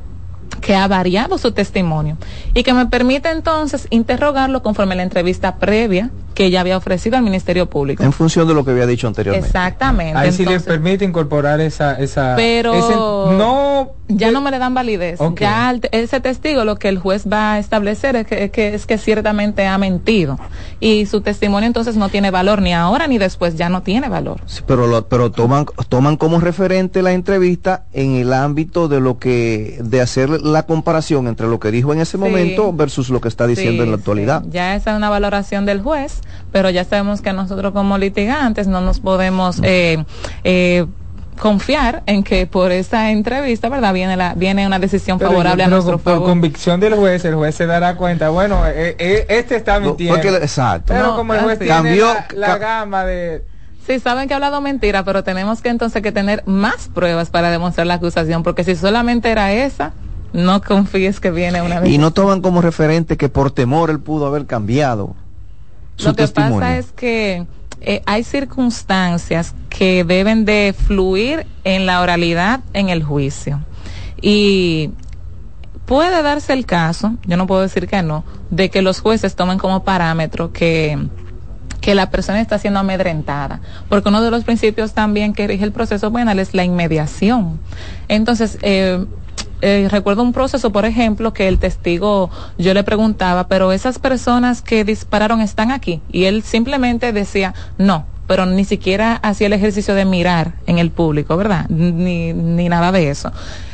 que 0.60 0.74
ha 0.76 0.86
variado 0.88 1.36
su 1.36 1.52
testimonio 1.52 2.16
y 2.54 2.62
que 2.62 2.72
me 2.72 2.86
permite 2.86 3.30
entonces 3.30 3.86
interrogarlo 3.90 4.62
conforme 4.62 4.94
a 4.94 4.96
la 4.96 5.02
entrevista 5.02 5.56
previa 5.56 6.10
que 6.34 6.50
ya 6.50 6.60
había 6.60 6.76
ofrecido 6.76 7.16
al 7.16 7.22
Ministerio 7.22 7.70
Público. 7.70 8.02
En 8.02 8.12
función 8.12 8.46
de 8.48 8.54
lo 8.54 8.64
que 8.64 8.72
había 8.72 8.86
dicho 8.86 9.06
anteriormente. 9.06 9.46
Exactamente. 9.46 10.18
Ahí 10.18 10.32
sí 10.32 10.44
le 10.44 10.52
Entonces, 10.54 10.66
permite 10.68 11.04
incorporar 11.04 11.60
esa, 11.60 11.94
esa 11.94 12.34
pero 12.36 12.74
ese- 12.74 12.94
no 12.94 13.90
ya 14.08 14.30
no 14.30 14.42
me 14.42 14.50
le 14.50 14.58
dan 14.58 14.74
validez. 14.74 15.18
Ya 15.40 15.68
al- 15.68 15.80
ese 15.92 16.20
testigo 16.20 16.64
lo 16.64 16.76
que 16.76 16.88
el 16.88 16.98
juez 16.98 17.24
va 17.32 17.54
a 17.54 17.58
establecer 17.58 18.16
es 18.16 18.26
que, 18.26 18.44
es 18.44 18.50
que 18.50 18.74
es 18.74 18.84
que 18.86 18.98
ciertamente 18.98 19.66
ha 19.66 19.78
mentido 19.78 20.38
y 20.80 21.06
su 21.06 21.20
testimonio 21.22 21.66
entonces 21.66 21.96
no 21.96 22.08
tiene 22.10 22.30
valor 22.30 22.60
ni 22.60 22.74
ahora 22.74 23.06
ni 23.06 23.16
después 23.18 23.56
ya 23.56 23.68
no 23.70 23.82
tiene 23.82 24.08
valor. 24.08 24.40
Sí, 24.46 24.60
pero 24.66 24.86
lo- 24.86 25.08
pero 25.08 25.30
toman 25.30 25.64
toman 25.88 26.16
como 26.16 26.40
referente 26.40 27.00
la 27.02 27.12
entrevista 27.12 27.84
en 27.92 28.16
el 28.16 28.32
ámbito 28.32 28.88
de 28.88 29.00
lo 29.00 29.18
que 29.18 29.78
de 29.82 30.00
hacer 30.00 30.28
la 30.42 30.64
comparación 30.66 31.26
entre 31.28 31.46
lo 31.48 31.58
que 31.58 31.70
dijo 31.70 31.92
en 31.92 32.00
ese 32.00 32.12
Sí. 32.12 32.18
momento 32.18 32.72
versus 32.72 33.08
lo 33.08 33.20
que 33.20 33.28
está 33.28 33.46
diciendo 33.46 33.82
Sí, 33.82 33.86
en 33.86 33.90
la 33.90 33.96
actualidad. 33.96 34.42
sí. 34.42 34.50
Ya 34.52 34.74
esa 34.74 34.90
es 34.92 34.96
una 34.96 35.08
valoración 35.10 35.64
del 35.64 35.80
juez, 35.80 36.20
pero 36.52 36.70
ya 36.70 36.84
sabemos 36.84 37.20
que 37.20 37.32
nosotros 37.32 37.72
como 37.72 37.98
litigantes 37.98 38.66
no 38.66 38.80
nos 38.80 39.00
podemos 39.00 39.60
eh, 39.62 40.04
eh, 40.44 40.86
confiar 41.38 42.02
en 42.06 42.22
que 42.22 42.46
por 42.46 42.70
esa 42.70 43.10
entrevista, 43.10 43.68
¿verdad? 43.68 43.92
Viene 43.92 44.16
la 44.16 44.34
viene 44.34 44.66
una 44.66 44.78
decisión 44.78 45.18
Pero 45.18 45.30
favorable 45.32 45.62
yo 45.62 45.66
a 45.66 45.70
nuestro 45.70 45.98
por 45.98 46.12
favor. 46.14 46.28
convicción 46.28 46.78
del 46.80 46.94
juez, 46.94 47.24
el 47.24 47.34
juez 47.34 47.54
se 47.56 47.66
dará 47.66 47.96
cuenta, 47.96 48.28
bueno, 48.30 48.62
eh, 48.66 48.94
eh, 48.98 49.26
este 49.28 49.56
está 49.56 49.80
mintiendo. 49.80 50.14
porque- 50.14 50.36
exacto. 50.36 50.92
Pero 50.94 51.08
No, 51.08 51.16
como 51.16 51.34
el 51.34 51.40
juez 51.40 51.56
así. 51.58 51.64
tiene 51.64 51.74
Cambió- 51.74 52.14
la, 52.14 52.26
la 52.36 52.46
ca- 52.46 52.58
gama 52.58 53.04
de... 53.04 53.44
Sí, 53.86 53.98
saben 53.98 54.28
que 54.28 54.34
ha 54.34 54.36
hablado 54.36 54.60
mentira, 54.62 55.04
pero 55.04 55.24
tenemos 55.24 55.60
que 55.60 55.68
entonces 55.68 56.00
que 56.02 56.10
tener 56.12 56.42
más 56.46 56.88
pruebas 56.94 57.28
para 57.30 57.50
demostrar 57.50 57.86
la 57.86 57.94
acusación, 57.94 58.42
porque 58.42 58.64
si 58.64 58.76
solamente 58.76 59.30
era 59.30 59.52
esa, 59.52 59.92
no 60.32 60.62
confíes 60.62 61.20
que 61.20 61.30
viene 61.30 61.60
una 61.62 61.86
Y 61.86 61.98
no 61.98 62.12
toman 62.12 62.40
como 62.40 62.62
referente 62.62 63.16
que 63.18 63.28
por 63.28 63.50
temor 63.50 63.90
él 63.90 64.00
pudo 64.00 64.26
haber 64.26 64.46
cambiado 64.46 65.14
su 65.96 66.08
Lo 66.08 66.14
que 66.14 66.22
testimonio. 66.22 66.60
pasa 66.60 66.76
es 66.78 66.92
que 66.92 67.46
eh, 67.80 68.02
hay 68.06 68.24
circunstancias 68.24 69.54
que 69.68 70.04
deben 70.04 70.44
de 70.44 70.74
fluir 70.76 71.46
en 71.64 71.86
la 71.86 72.00
oralidad 72.00 72.60
en 72.72 72.88
el 72.88 73.02
juicio. 73.02 73.60
Y 74.20 74.90
puede 75.84 76.22
darse 76.22 76.52
el 76.52 76.64
caso, 76.66 77.16
yo 77.26 77.36
no 77.36 77.46
puedo 77.46 77.60
decir 77.60 77.86
que 77.86 78.02
no, 78.02 78.24
de 78.50 78.70
que 78.70 78.80
los 78.82 79.00
jueces 79.00 79.34
tomen 79.36 79.58
como 79.58 79.84
parámetro 79.84 80.52
que, 80.52 80.98
que 81.80 81.94
la 81.94 82.10
persona 82.10 82.40
está 82.40 82.58
siendo 82.58 82.80
amedrentada, 82.80 83.60
porque 83.90 84.08
uno 84.08 84.22
de 84.22 84.30
los 84.30 84.44
principios 84.44 84.94
también 84.94 85.34
que 85.34 85.46
rige 85.46 85.64
el 85.64 85.72
proceso 85.72 86.10
penal 86.10 86.38
es 86.38 86.54
la 86.54 86.64
inmediación. 86.64 87.60
Entonces, 88.08 88.58
eh, 88.62 89.04
eh, 89.66 89.88
recuerdo 89.88 90.22
un 90.22 90.34
proceso, 90.34 90.72
por 90.72 90.84
ejemplo, 90.84 91.32
que 91.32 91.48
el 91.48 91.58
testigo, 91.58 92.28
yo 92.58 92.74
le 92.74 92.84
preguntaba, 92.84 93.48
pero 93.48 93.72
esas 93.72 93.98
personas 93.98 94.60
que 94.60 94.84
dispararon 94.84 95.40
están 95.40 95.70
aquí. 95.70 96.02
Y 96.12 96.24
él 96.24 96.42
simplemente 96.42 97.14
decía, 97.14 97.54
no, 97.78 98.04
pero 98.26 98.44
ni 98.44 98.66
siquiera 98.66 99.14
hacía 99.16 99.46
el 99.46 99.54
ejercicio 99.54 99.94
de 99.94 100.04
mirar 100.04 100.52
en 100.66 100.78
el 100.78 100.90
público, 100.90 101.38
¿verdad? 101.38 101.66
Ni, 101.70 102.34
ni 102.34 102.68
nada 102.68 102.92
de 102.92 103.08
eso. 103.08 103.32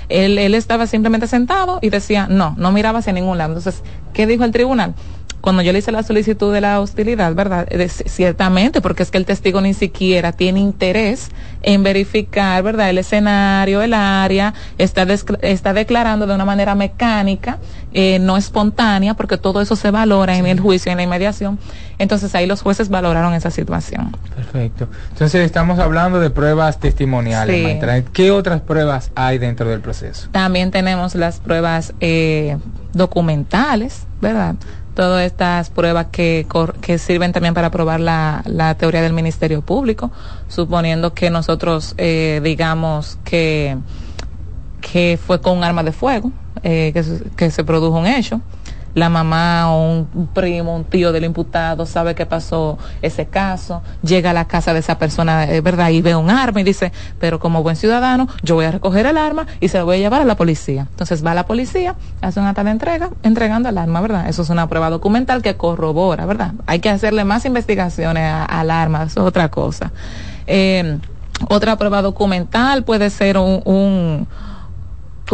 Él, 0.09 0.39
él 0.39 0.55
estaba 0.55 0.87
simplemente 0.87 1.27
sentado 1.27 1.81
y 1.83 1.91
decía, 1.91 2.29
no, 2.31 2.55
no 2.57 2.71
miraba 2.71 3.01
hacia 3.01 3.13
ningún 3.13 3.37
lado. 3.37 3.57
Entonces, 3.57 3.83
¿qué 4.13 4.29
dijo 4.29 4.45
el 4.45 4.53
tribunal? 4.53 4.95
Cuando 5.41 5.63
yo 5.63 5.73
le 5.73 5.79
hice 5.79 5.93
la 5.93 6.03
solicitud 6.03 6.53
de 6.53 6.61
la 6.61 6.81
hostilidad, 6.81 7.35
¿verdad? 7.35 7.67
ciertamente, 8.07 8.81
porque 8.81 9.03
es 9.03 9.11
que 9.11 9.19
el 9.19 9.25
testigo 9.25 9.61
ni 9.61 9.75
siquiera 9.75 10.33
tiene 10.33 10.61
interés 10.61 11.31
en 11.63 11.83
verificar, 11.83 12.63
¿verdad? 12.63 12.91
El 12.91 12.99
escenario, 12.99 13.83
el 13.83 13.95
área, 13.95 14.55
está, 14.79 15.07
está 15.43 15.73
declarando 15.73 16.27
de 16.27 16.35
una 16.35 16.45
manera 16.45 16.75
mecánica, 16.75 17.59
eh, 17.93 18.19
no 18.21 18.37
espontánea, 18.37 19.15
porque 19.15 19.37
todo 19.37 19.61
eso 19.61 19.77
se 19.77 19.91
valora 19.91 20.37
en 20.37 20.47
el 20.47 20.61
juicio, 20.61 20.93
en 20.93 20.99
la 20.99 21.05
inmediación. 21.05 21.59
Entonces 21.99 22.35
ahí 22.35 22.47
los 22.47 22.63
jueces 22.63 22.89
valoraron 22.89 23.35
esa 23.35 23.51
situación. 23.51 24.17
Perfecto. 24.35 24.89
Entonces 25.11 25.43
estamos 25.43 25.79
hablando 25.79 26.21
de 26.21 26.31
pruebas 26.31 26.79
testimoniales. 26.81 28.05
¿Qué 28.13 28.31
otras 28.31 28.61
pruebas 28.61 29.11
hay 29.15 29.39
dentro 29.39 29.69
del 29.69 29.81
proceso? 29.81 30.29
También 30.33 30.71
tenemos 30.71 31.15
las 31.15 31.41
pruebas 31.41 31.93
eh, 32.01 32.57
documentales, 32.93 34.07
¿verdad? 34.21 34.55
Todas 35.01 35.25
estas 35.25 35.71
pruebas 35.71 36.09
que, 36.13 36.47
que 36.83 36.99
sirven 36.99 37.33
también 37.33 37.55
para 37.55 37.71
probar 37.71 38.01
la, 38.01 38.43
la 38.45 38.75
teoría 38.75 39.01
del 39.01 39.15
Ministerio 39.15 39.63
Público, 39.63 40.11
suponiendo 40.47 41.15
que 41.15 41.31
nosotros 41.31 41.95
eh, 41.97 42.43
digamos 42.45 43.19
que, 43.25 43.79
que 44.83 45.19
fue 45.19 45.41
con 45.41 45.57
un 45.57 45.65
arma 45.65 45.83
de 45.85 45.93
fuego, 45.93 46.33
eh, 46.63 46.91
que, 46.93 47.03
que 47.35 47.51
se 47.51 47.65
produjo 47.65 47.99
un 47.99 48.07
hecho 48.07 48.43
la 48.95 49.09
mamá 49.09 49.73
o 49.73 49.91
un, 49.91 50.29
primo, 50.33 50.75
un 50.75 50.85
tío 50.85 51.13
del 51.13 51.25
imputado 51.25 51.87
sabe 51.87 52.15
que 52.15 52.27
pasó 52.27 52.79
ese 53.03 53.27
caso, 53.27 53.83
llega 54.03 54.31
a 54.31 54.33
la 54.33 54.47
casa 54.47 54.73
de 54.73 54.81
esa 54.81 54.99
persona, 54.99 55.45
es 55.45 55.63
verdad, 55.63 55.91
y 55.91 56.03
ve 56.03 56.17
un 56.17 56.31
arma 56.31 56.61
y 56.61 56.65
dice, 56.65 56.93
pero 57.19 57.39
como 57.39 57.63
buen 57.63 57.77
ciudadano, 57.77 58.29
yo 58.43 58.55
voy 58.55 58.65
a 58.65 58.73
recoger 58.73 59.07
el 59.07 59.17
arma 59.17 59.47
y 59.61 59.69
se 59.69 59.79
lo 59.79 59.85
voy 59.85 59.97
a 59.97 59.99
llevar 59.99 60.23
a 60.23 60.25
la 60.25 60.37
policía. 60.37 60.87
Entonces 60.91 61.25
va 61.25 61.33
a 61.33 61.35
la 61.35 61.47
policía, 61.47 61.95
hace 62.21 62.41
una 62.41 62.55
tal 62.55 62.69
entrega, 62.69 63.11
entregando 63.23 63.69
el 63.69 63.79
arma, 63.79 64.01
¿verdad? 64.01 64.29
Eso 64.29 64.43
es 64.43 64.51
una 64.51 64.69
prueba 64.69 64.91
documental 64.91 65.43
que 65.43 65.57
corrobora, 65.57 66.27
¿verdad? 66.27 66.53
Hay 66.67 66.81
que 66.81 66.91
hacerle 66.91 67.25
más 67.25 67.45
investigaciones 67.45 68.33
al 68.49 68.71
arma, 68.71 69.05
eso 69.05 69.21
es 69.21 69.27
otra 69.27 69.51
cosa. 69.51 69.93
Eh, 70.47 70.99
otra 71.49 71.77
prueba 71.77 72.03
documental 72.03 72.85
puede 72.85 73.09
ser 73.09 73.39
un 73.39 74.27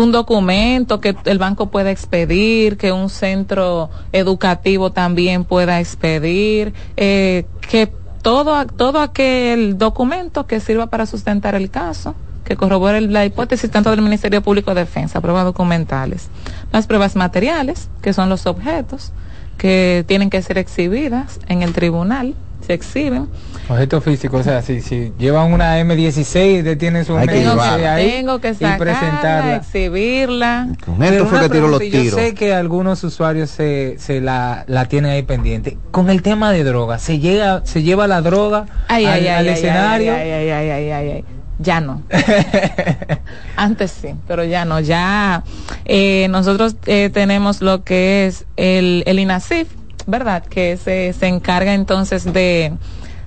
documento 0.05 1.01
que 1.01 1.17
el 1.25 1.39
banco 1.39 1.71
pueda 1.71 1.91
expedir, 1.91 2.77
que 2.77 2.93
un 2.93 3.09
centro 3.09 3.89
educativo 4.13 4.93
también 4.93 5.45
pueda 5.45 5.81
expedir, 5.81 6.75
eh, 6.97 7.47
que 7.69 7.91
todo, 8.23 8.67
todo 8.67 9.01
aquel 9.01 9.79
documento 9.79 10.47
que 10.47 10.61
sirva 10.61 10.89
para 10.89 11.07
sustentar 11.07 11.55
el 11.55 11.71
caso, 11.71 12.15
que 12.45 12.57
corrobore 12.57 13.01
la 13.01 13.25
hipótesis 13.25 13.71
tanto 13.71 13.91
del 13.91 14.03
Ministerio 14.03 14.43
Público 14.43 14.75
de 14.75 14.83
Defensa, 14.83 15.21
pruebas 15.21 15.45
documentales, 15.45 16.29
las 16.73 16.87
pruebas 16.87 17.17
materiales, 17.17 17.89
que 18.03 18.13
son 18.13 18.29
los 18.29 18.47
objetos, 18.47 19.13
que 19.57 20.05
tienen 20.07 20.29
que 20.31 20.43
ser 20.43 20.59
exhibidas 20.59 21.41
en 21.49 21.63
el 21.63 21.73
tribunal, 21.73 22.35
se 22.67 22.75
exhiben. 22.75 23.29
Objetos 23.69 24.05
físicos, 24.05 24.41
o 24.41 24.45
sea, 24.45 24.63
si, 24.63 24.81
si 24.81 25.13
llevan 25.19 25.53
una 25.53 25.81
M16, 25.81 26.79
tienen 26.79 27.05
su 27.05 27.17
Hay 27.17 27.27
tengo, 27.27 27.55
que, 27.55 27.87
ahí 27.87 28.11
tengo 28.11 28.39
que 28.39 28.55
sacarla, 28.55 28.77
y 28.77 28.79
presentarla. 28.79 29.57
exhibirla. 29.57 30.69
Con 30.85 31.03
esto 31.03 31.27
fue 31.27 31.41
que 31.41 31.49
tiró 31.49 31.69
los 31.69 31.81
tiros. 31.81 32.05
Yo 32.05 32.17
sé 32.17 32.35
que 32.35 32.55
algunos 32.55 33.03
usuarios 33.03 33.51
se, 33.51 33.97
se 33.99 34.21
la, 34.21 34.65
la 34.69 34.87
tienen 34.87 35.11
ahí 35.13 35.23
pendiente. 35.23 35.79
Con 35.91 36.11
el 36.11 36.23
tema 36.23 36.53
de 36.53 36.65
droga, 36.65 36.99
¿se, 36.99 37.19
llega, 37.19 37.63
se 37.65 37.83
lleva 37.83 38.07
la 38.07 38.21
droga 38.21 38.67
al, 38.89 39.07
al 39.07 39.49
escenario? 39.49 40.15
Ay, 40.15 40.31
ay, 40.31 40.51
ay, 40.51 40.71
ay, 40.71 40.91
ay, 40.91 41.11
ay 41.11 41.25
ya 41.59 41.81
no. 41.81 42.03
Antes 43.57 43.91
sí, 43.91 44.09
pero 44.27 44.45
ya 44.45 44.65
no. 44.65 44.81
Ya 44.81 45.43
eh, 45.85 46.29
nosotros 46.31 46.77
eh, 46.87 47.11
tenemos 47.13 47.63
lo 47.63 47.83
que 47.83 48.27
es 48.27 48.45
el, 48.57 49.03
el 49.07 49.19
INASIF, 49.19 49.69
¿verdad? 50.07 50.45
Que 50.45 50.77
se, 50.77 51.13
se 51.13 51.27
encarga 51.27 51.75
entonces 51.75 52.25
de, 52.25 52.73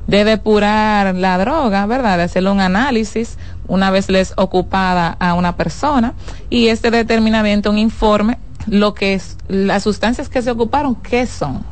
de 0.08 0.24
depurar 0.24 1.16
la 1.16 1.38
droga, 1.38 1.86
¿verdad? 1.86 2.18
De 2.18 2.24
hacerle 2.24 2.52
un 2.52 2.62
análisis 2.62 3.38
una 3.68 3.92
vez 3.92 4.10
les 4.10 4.34
ocupada 4.36 5.16
a 5.20 5.36
una 5.36 5.56
persona 5.56 6.14
y 6.50 6.68
este 6.68 6.92
determina 6.92 7.44
un 7.70 7.78
informe 7.78 8.38
lo 8.68 8.94
que 8.94 9.14
es 9.14 9.38
las 9.48 9.84
sustancias 9.84 10.30
que 10.30 10.42
se 10.42 10.52
ocuparon, 10.52 10.96
¿qué 10.96 11.26
son? 11.26 11.64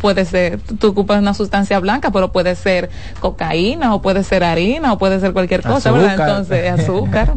Puede 0.00 0.24
ser, 0.24 0.60
tú 0.60 0.88
ocupas 0.88 1.18
una 1.18 1.34
sustancia 1.34 1.78
blanca, 1.80 2.10
pero 2.12 2.30
puede 2.30 2.54
ser 2.54 2.90
cocaína 3.20 3.94
o 3.94 4.02
puede 4.02 4.22
ser 4.22 4.44
harina 4.44 4.92
o 4.92 4.98
puede 4.98 5.18
ser 5.18 5.32
cualquier 5.32 5.62
cosa, 5.62 5.90
¿verdad? 5.90 6.20
Entonces, 6.20 6.70
azúcar. 6.80 7.34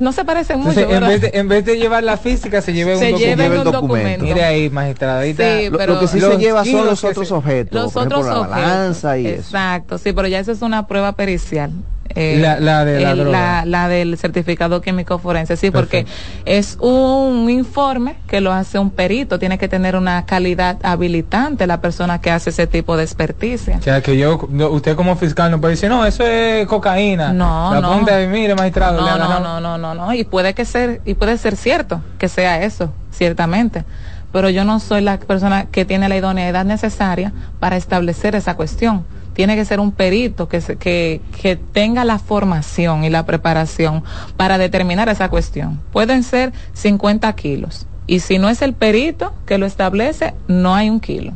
No 0.00 0.12
se 0.12 0.24
parecen 0.24 0.60
mucho. 0.60 0.80
en, 0.80 1.00
vez 1.00 1.20
de, 1.20 1.30
en 1.34 1.48
vez 1.48 1.64
de 1.64 1.76
llevar 1.76 2.04
la 2.04 2.16
física, 2.16 2.60
se 2.60 2.72
lleva 2.72 2.96
un, 2.96 3.64
documento. 3.64 4.24
Mire 4.24 4.44
ahí, 4.44 4.70
magistrada. 4.70 5.22
Sí, 5.22 5.70
lo, 5.70 6.00
que 6.00 6.08
sí 6.08 6.20
se 6.20 6.38
lleva 6.38 6.64
son 6.64 6.86
los 6.86 7.04
otros 7.04 7.30
objetos. 7.32 7.82
Los 7.82 7.96
otros 7.96 8.26
la 8.26 8.38
balanza 8.38 9.18
y 9.18 9.26
Exacto, 9.26 9.98
sí, 9.98 10.12
pero 10.12 10.28
ya 10.28 10.38
eso 10.38 10.52
es 10.52 10.62
una 10.62 10.86
prueba 10.86 11.12
pericial. 11.12 11.72
Eh, 12.16 12.38
la, 12.38 12.84
de 12.84 13.00
la, 13.24 13.64
la, 13.64 13.88
del 13.88 14.16
certificado 14.16 14.80
químico 14.80 15.18
forense, 15.18 15.56
sí, 15.56 15.72
porque 15.72 16.06
es 16.44 16.76
un 16.80 17.50
informe 17.50 18.16
que 18.28 18.40
lo 18.40 18.52
hace 18.52 18.78
un 18.78 18.90
perito, 18.90 19.40
tiene 19.40 19.58
que 19.58 19.66
tener 19.66 19.96
una 19.96 20.24
calidad 20.24 20.78
habilitante 20.84 21.66
la 21.66 21.80
persona 21.80 22.20
que 22.20 22.30
hace 22.30 22.50
ese 22.50 22.68
tipo 22.68 22.96
de 22.96 23.02
experticia. 23.02 23.78
O 23.78 23.82
sea, 23.82 24.00
que 24.00 24.16
yo, 24.16 24.38
usted 24.70 24.94
como 24.94 25.16
fiscal 25.16 25.50
no 25.50 25.60
puede 25.60 25.72
decir, 25.74 25.88
no, 25.88 26.06
eso 26.06 26.24
es 26.24 26.66
cocaína. 26.68 27.32
No, 27.32 27.74
la 27.74 27.80
no. 27.80 28.28
mire, 28.28 28.54
magistrado. 28.54 29.00
No, 29.00 29.18
no, 29.18 29.40
no, 29.40 29.60
no, 29.60 29.78
no, 29.78 29.94
no, 29.94 30.14
y 30.14 30.22
puede 30.22 30.54
que 30.54 30.64
ser, 30.64 31.00
y 31.04 31.14
puede 31.14 31.36
ser 31.36 31.56
cierto 31.56 32.00
que 32.18 32.28
sea 32.28 32.62
eso, 32.62 32.92
ciertamente 33.10 33.84
pero 34.32 34.50
yo 34.50 34.64
no 34.64 34.80
soy 34.80 35.00
la 35.00 35.16
persona 35.16 35.66
que 35.66 35.84
tiene 35.84 36.08
la 36.08 36.16
idoneidad 36.16 36.64
necesaria 36.64 37.32
para 37.60 37.76
establecer 37.76 38.34
esa 38.34 38.56
cuestión 38.56 39.04
tiene 39.34 39.56
que 39.56 39.64
ser 39.64 39.80
un 39.80 39.92
perito 39.92 40.48
que, 40.48 40.60
que, 40.60 41.20
que 41.40 41.56
tenga 41.56 42.04
la 42.04 42.18
formación 42.18 43.04
y 43.04 43.10
la 43.10 43.26
preparación 43.26 44.02
para 44.36 44.58
determinar 44.58 45.08
esa 45.08 45.28
cuestión. 45.28 45.80
Pueden 45.92 46.22
ser 46.22 46.52
50 46.72 47.32
kilos. 47.34 47.86
Y 48.06 48.20
si 48.20 48.38
no 48.38 48.48
es 48.48 48.62
el 48.62 48.74
perito 48.74 49.34
que 49.46 49.58
lo 49.58 49.66
establece, 49.66 50.34
no 50.46 50.74
hay 50.74 50.90
un 50.90 51.00
kilo. 51.00 51.32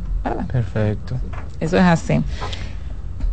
Perfecto. 0.51 1.15
Eso 1.59 1.77
es 1.77 1.83
así. 1.83 2.23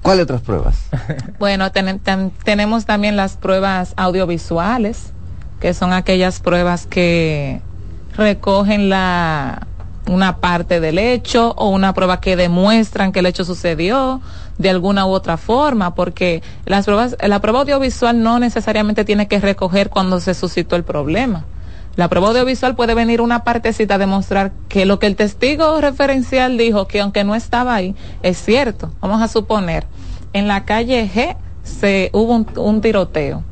¿Cuáles 0.03 0.25
otras 0.25 0.41
pruebas? 0.41 0.79
bueno, 1.39 1.71
tenemos 1.73 2.87
también 2.87 3.17
las 3.17 3.37
pruebas 3.37 3.93
audiovisuales, 3.97 5.13
que 5.61 5.75
son 5.75 5.93
aquellas 5.93 6.41
pruebas 6.41 6.87
que 6.87 7.61
recogen 8.17 8.89
la 8.89 9.67
una 10.09 10.37
parte 10.37 10.79
del 10.79 10.99
hecho 10.99 11.53
o 11.57 11.71
una 11.71 11.93
prueba 11.93 12.21
que 12.21 12.37
demuestran 12.37 13.11
que 13.11 13.19
el 13.19 13.27
hecho 13.27 13.45
sucedió 13.45 14.21
de 14.59 14.71
alguna 14.71 15.07
u 15.07 15.11
otra 15.11 15.37
forma, 15.37 15.95
porque 15.95 16.43
las 16.65 16.85
pruebas, 16.85 17.17
la 17.21 17.41
prueba 17.41 17.61
audiovisual 17.61 18.23
no 18.23 18.39
necesariamente 18.39 19.05
tiene 19.05 19.29
que 19.29 19.41
recoger 19.41 19.91
cuando 19.91 20.21
se 20.21 20.35
suscitó 20.35 20.77
el 20.77 20.85
problema. 20.85 21.45
La 21.97 22.09
prueba 22.09 22.29
audiovisual 22.29 22.77
puede 22.77 22.95
venir 22.95 23.23
una 23.23 23.43
partecita 23.43 23.95
a 23.95 23.99
demostrar 23.99 24.53
que 24.69 24.85
lo 24.85 24.99
que 24.99 25.07
el 25.07 25.17
testigo 25.17 25.81
referencial 25.81 26.59
dijo, 26.59 26.87
que 26.87 27.01
aunque 27.01 27.25
no 27.25 27.35
estaba 27.35 27.75
ahí, 27.75 27.95
es 28.23 28.37
cierto. 28.37 28.93
Vamos 29.01 29.23
a 29.23 29.29
suponer, 29.29 29.87
en 30.35 30.47
la 30.47 30.67
calle 30.67 31.11
G 31.13 31.37
se 31.63 32.11
hubo 32.13 32.45
un, 32.63 32.81
tiroteo 32.81 33.43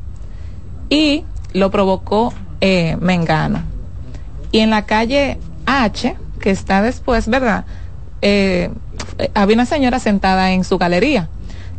y 0.89 1.25
lo 1.53 1.71
provocó 1.71 2.33
eh, 2.61 2.97
Mengano. 3.01 3.63
Y 4.51 4.59
en 4.59 4.69
la 4.69 4.85
calle 4.85 5.39
H, 5.65 6.15
que 6.39 6.51
está 6.51 6.83
después, 6.83 7.27
¿verdad? 7.27 7.65
Eh, 8.21 8.69
había 9.33 9.55
una 9.55 9.65
señora 9.65 9.99
sentada 9.99 10.51
en 10.51 10.63
su 10.63 10.77
galería. 10.77 11.29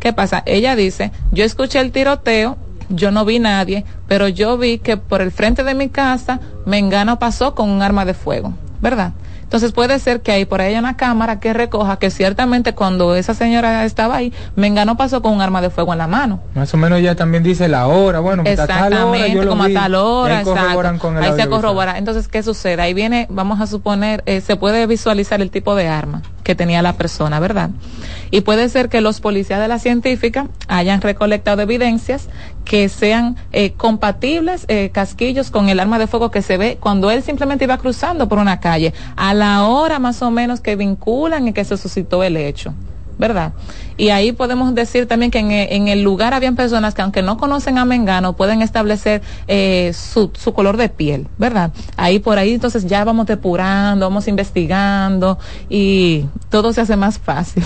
¿Qué 0.00 0.12
pasa? 0.12 0.42
Ella 0.46 0.76
dice, 0.76 1.10
yo 1.32 1.44
escuché 1.44 1.80
el 1.80 1.92
tiroteo, 1.92 2.56
yo 2.88 3.10
no 3.10 3.24
vi 3.24 3.38
nadie, 3.38 3.84
pero 4.06 4.28
yo 4.28 4.58
vi 4.58 4.78
que 4.78 4.96
por 4.96 5.22
el 5.22 5.32
frente 5.32 5.64
de 5.64 5.74
mi 5.74 5.88
casa 5.88 6.40
Mengano 6.66 7.18
pasó 7.18 7.54
con 7.54 7.70
un 7.70 7.82
arma 7.82 8.04
de 8.04 8.14
fuego, 8.14 8.52
¿verdad? 8.80 9.12
Entonces 9.46 9.70
puede 9.70 10.00
ser 10.00 10.22
que 10.22 10.32
ahí 10.32 10.44
por 10.44 10.60
ahí 10.60 10.70
haya 10.70 10.80
una 10.80 10.96
cámara 10.96 11.38
que 11.38 11.52
recoja 11.52 12.00
que 12.00 12.10
ciertamente 12.10 12.74
cuando 12.74 13.14
esa 13.14 13.32
señora 13.32 13.84
estaba 13.84 14.16
ahí, 14.16 14.32
Mengano 14.56 14.96
pasó 14.96 15.22
con 15.22 15.34
un 15.34 15.40
arma 15.40 15.62
de 15.62 15.70
fuego 15.70 15.92
en 15.92 15.98
la 15.98 16.08
mano. 16.08 16.42
Más 16.56 16.74
o 16.74 16.76
menos 16.76 16.98
ella 16.98 17.14
también 17.14 17.44
dice 17.44 17.68
la 17.68 17.86
hora, 17.86 18.18
bueno, 18.18 18.42
a 18.42 18.44
tal 18.44 18.54
hora, 18.54 18.74
Exactamente, 18.74 19.34
yo 19.34 19.44
lo 19.44 19.50
como 19.50 19.62
a 19.62 19.68
tal 19.72 19.94
hora, 19.94 20.38
ahí 20.38 20.98
con 20.98 21.16
el 21.16 21.22
Ahí 21.22 21.40
se 21.40 21.48
corrobora. 21.48 21.96
Entonces, 21.96 22.26
¿qué 22.26 22.42
sucede? 22.42 22.82
Ahí 22.82 22.92
viene, 22.92 23.28
vamos 23.30 23.60
a 23.60 23.68
suponer, 23.68 24.24
eh, 24.26 24.40
se 24.40 24.56
puede 24.56 24.84
visualizar 24.88 25.40
el 25.40 25.52
tipo 25.52 25.76
de 25.76 25.86
arma 25.86 26.22
que 26.42 26.56
tenía 26.56 26.82
la 26.82 26.94
persona, 26.94 27.38
¿verdad? 27.38 27.70
Y 28.32 28.40
puede 28.40 28.68
ser 28.68 28.88
que 28.88 29.00
los 29.00 29.20
policías 29.20 29.60
de 29.60 29.68
la 29.68 29.78
científica 29.78 30.48
hayan 30.66 31.00
recolectado 31.00 31.62
evidencias 31.62 32.28
que 32.66 32.90
sean 32.90 33.36
eh, 33.52 33.72
compatibles, 33.72 34.66
eh, 34.68 34.90
casquillos, 34.92 35.50
con 35.50 35.70
el 35.70 35.80
arma 35.80 35.98
de 35.98 36.06
fuego 36.06 36.30
que 36.30 36.42
se 36.42 36.58
ve 36.58 36.76
cuando 36.78 37.10
él 37.10 37.22
simplemente 37.22 37.64
iba 37.64 37.78
cruzando 37.78 38.28
por 38.28 38.38
una 38.38 38.60
calle, 38.60 38.92
a 39.16 39.32
la 39.32 39.64
hora 39.64 39.98
más 39.98 40.20
o 40.20 40.30
menos 40.30 40.60
que 40.60 40.76
vinculan 40.76 41.48
y 41.48 41.52
que 41.54 41.64
se 41.64 41.78
suscitó 41.78 42.22
el 42.22 42.36
hecho. 42.36 42.74
¿verdad? 43.18 43.54
Y 43.96 44.10
ahí 44.10 44.32
podemos 44.32 44.74
decir 44.74 45.08
también 45.08 45.30
que 45.30 45.38
en, 45.38 45.50
e- 45.50 45.74
en 45.74 45.88
el 45.88 46.02
lugar 46.02 46.34
habían 46.34 46.54
personas 46.54 46.92
que 46.92 47.00
aunque 47.00 47.22
no 47.22 47.38
conocen 47.38 47.78
a 47.78 47.86
Mengano 47.86 48.34
pueden 48.34 48.60
establecer 48.60 49.22
eh, 49.48 49.92
su, 49.94 50.30
su 50.38 50.52
color 50.52 50.76
de 50.76 50.90
piel, 50.90 51.26
¿verdad? 51.38 51.70
Ahí 51.96 52.18
por 52.18 52.36
ahí 52.36 52.52
entonces 52.52 52.84
ya 52.86 53.04
vamos 53.06 53.24
depurando, 53.24 54.04
vamos 54.04 54.28
investigando 54.28 55.38
y 55.70 56.26
todo 56.50 56.74
se 56.74 56.82
hace 56.82 56.96
más 56.96 57.18
fácil. 57.18 57.64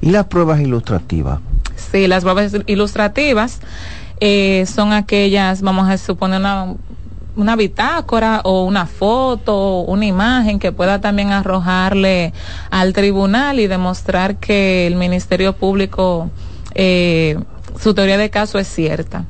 Y 0.00 0.10
las 0.10 0.26
pruebas 0.26 0.60
ilustrativas. 0.60 1.40
Sí, 1.74 2.06
las 2.06 2.22
pruebas 2.22 2.52
ilustrativas 2.66 3.58
eh, 4.24 4.66
son 4.66 4.92
aquellas, 4.92 5.62
vamos 5.62 5.88
a 5.88 5.98
suponer 5.98 6.38
una, 6.38 6.76
una 7.34 7.56
bitácora 7.56 8.40
o 8.44 8.62
una 8.62 8.86
foto, 8.86 9.80
una 9.80 10.06
imagen 10.06 10.60
que 10.60 10.70
pueda 10.70 11.00
también 11.00 11.32
arrojarle 11.32 12.32
al 12.70 12.92
tribunal 12.92 13.58
y 13.58 13.66
demostrar 13.66 14.36
que 14.36 14.86
el 14.86 14.94
Ministerio 14.94 15.54
Público, 15.54 16.30
eh, 16.76 17.36
su 17.80 17.94
teoría 17.94 18.16
de 18.16 18.30
caso 18.30 18.60
es 18.60 18.68
cierta. 18.68 19.24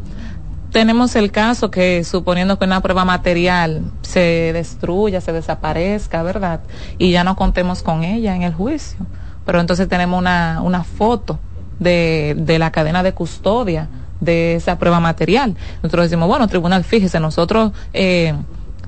Tenemos 0.73 1.17
el 1.17 1.33
caso 1.33 1.71
que 1.71 2.05
suponiendo 2.05 2.59
que 2.59 2.67
una 2.67 2.83
prueba 2.83 3.07
material 3.07 3.81
se 4.03 4.53
destruya, 4.53 5.23
se 5.23 5.33
desaparezca, 5.33 6.23
¿verdad? 6.23 6.61
Y 6.99 7.13
ya 7.13 7.25
no 7.25 7.35
contemos 7.35 7.83
con 7.83 8.05
ella 8.05 8.37
en 8.37 8.43
el 8.43 8.53
juicio. 8.53 9.07
Pero 9.47 9.59
entonces 9.59 9.89
tenemos 9.89 10.19
una, 10.19 10.61
una 10.63 10.85
foto 10.85 11.39
de, 11.79 12.35
de 12.37 12.59
la 12.59 12.71
cadena 12.73 13.03
de 13.03 13.15
custodia 13.15 13.89
de 14.23 14.55
esa 14.55 14.79
prueba 14.79 15.01
material. 15.01 15.57
Nosotros 15.83 16.07
decimos, 16.07 16.29
bueno, 16.29 16.49
tribunal, 16.49 16.85
fíjese, 16.85 17.21
nosotros 17.21 17.73
eh, 17.93 18.35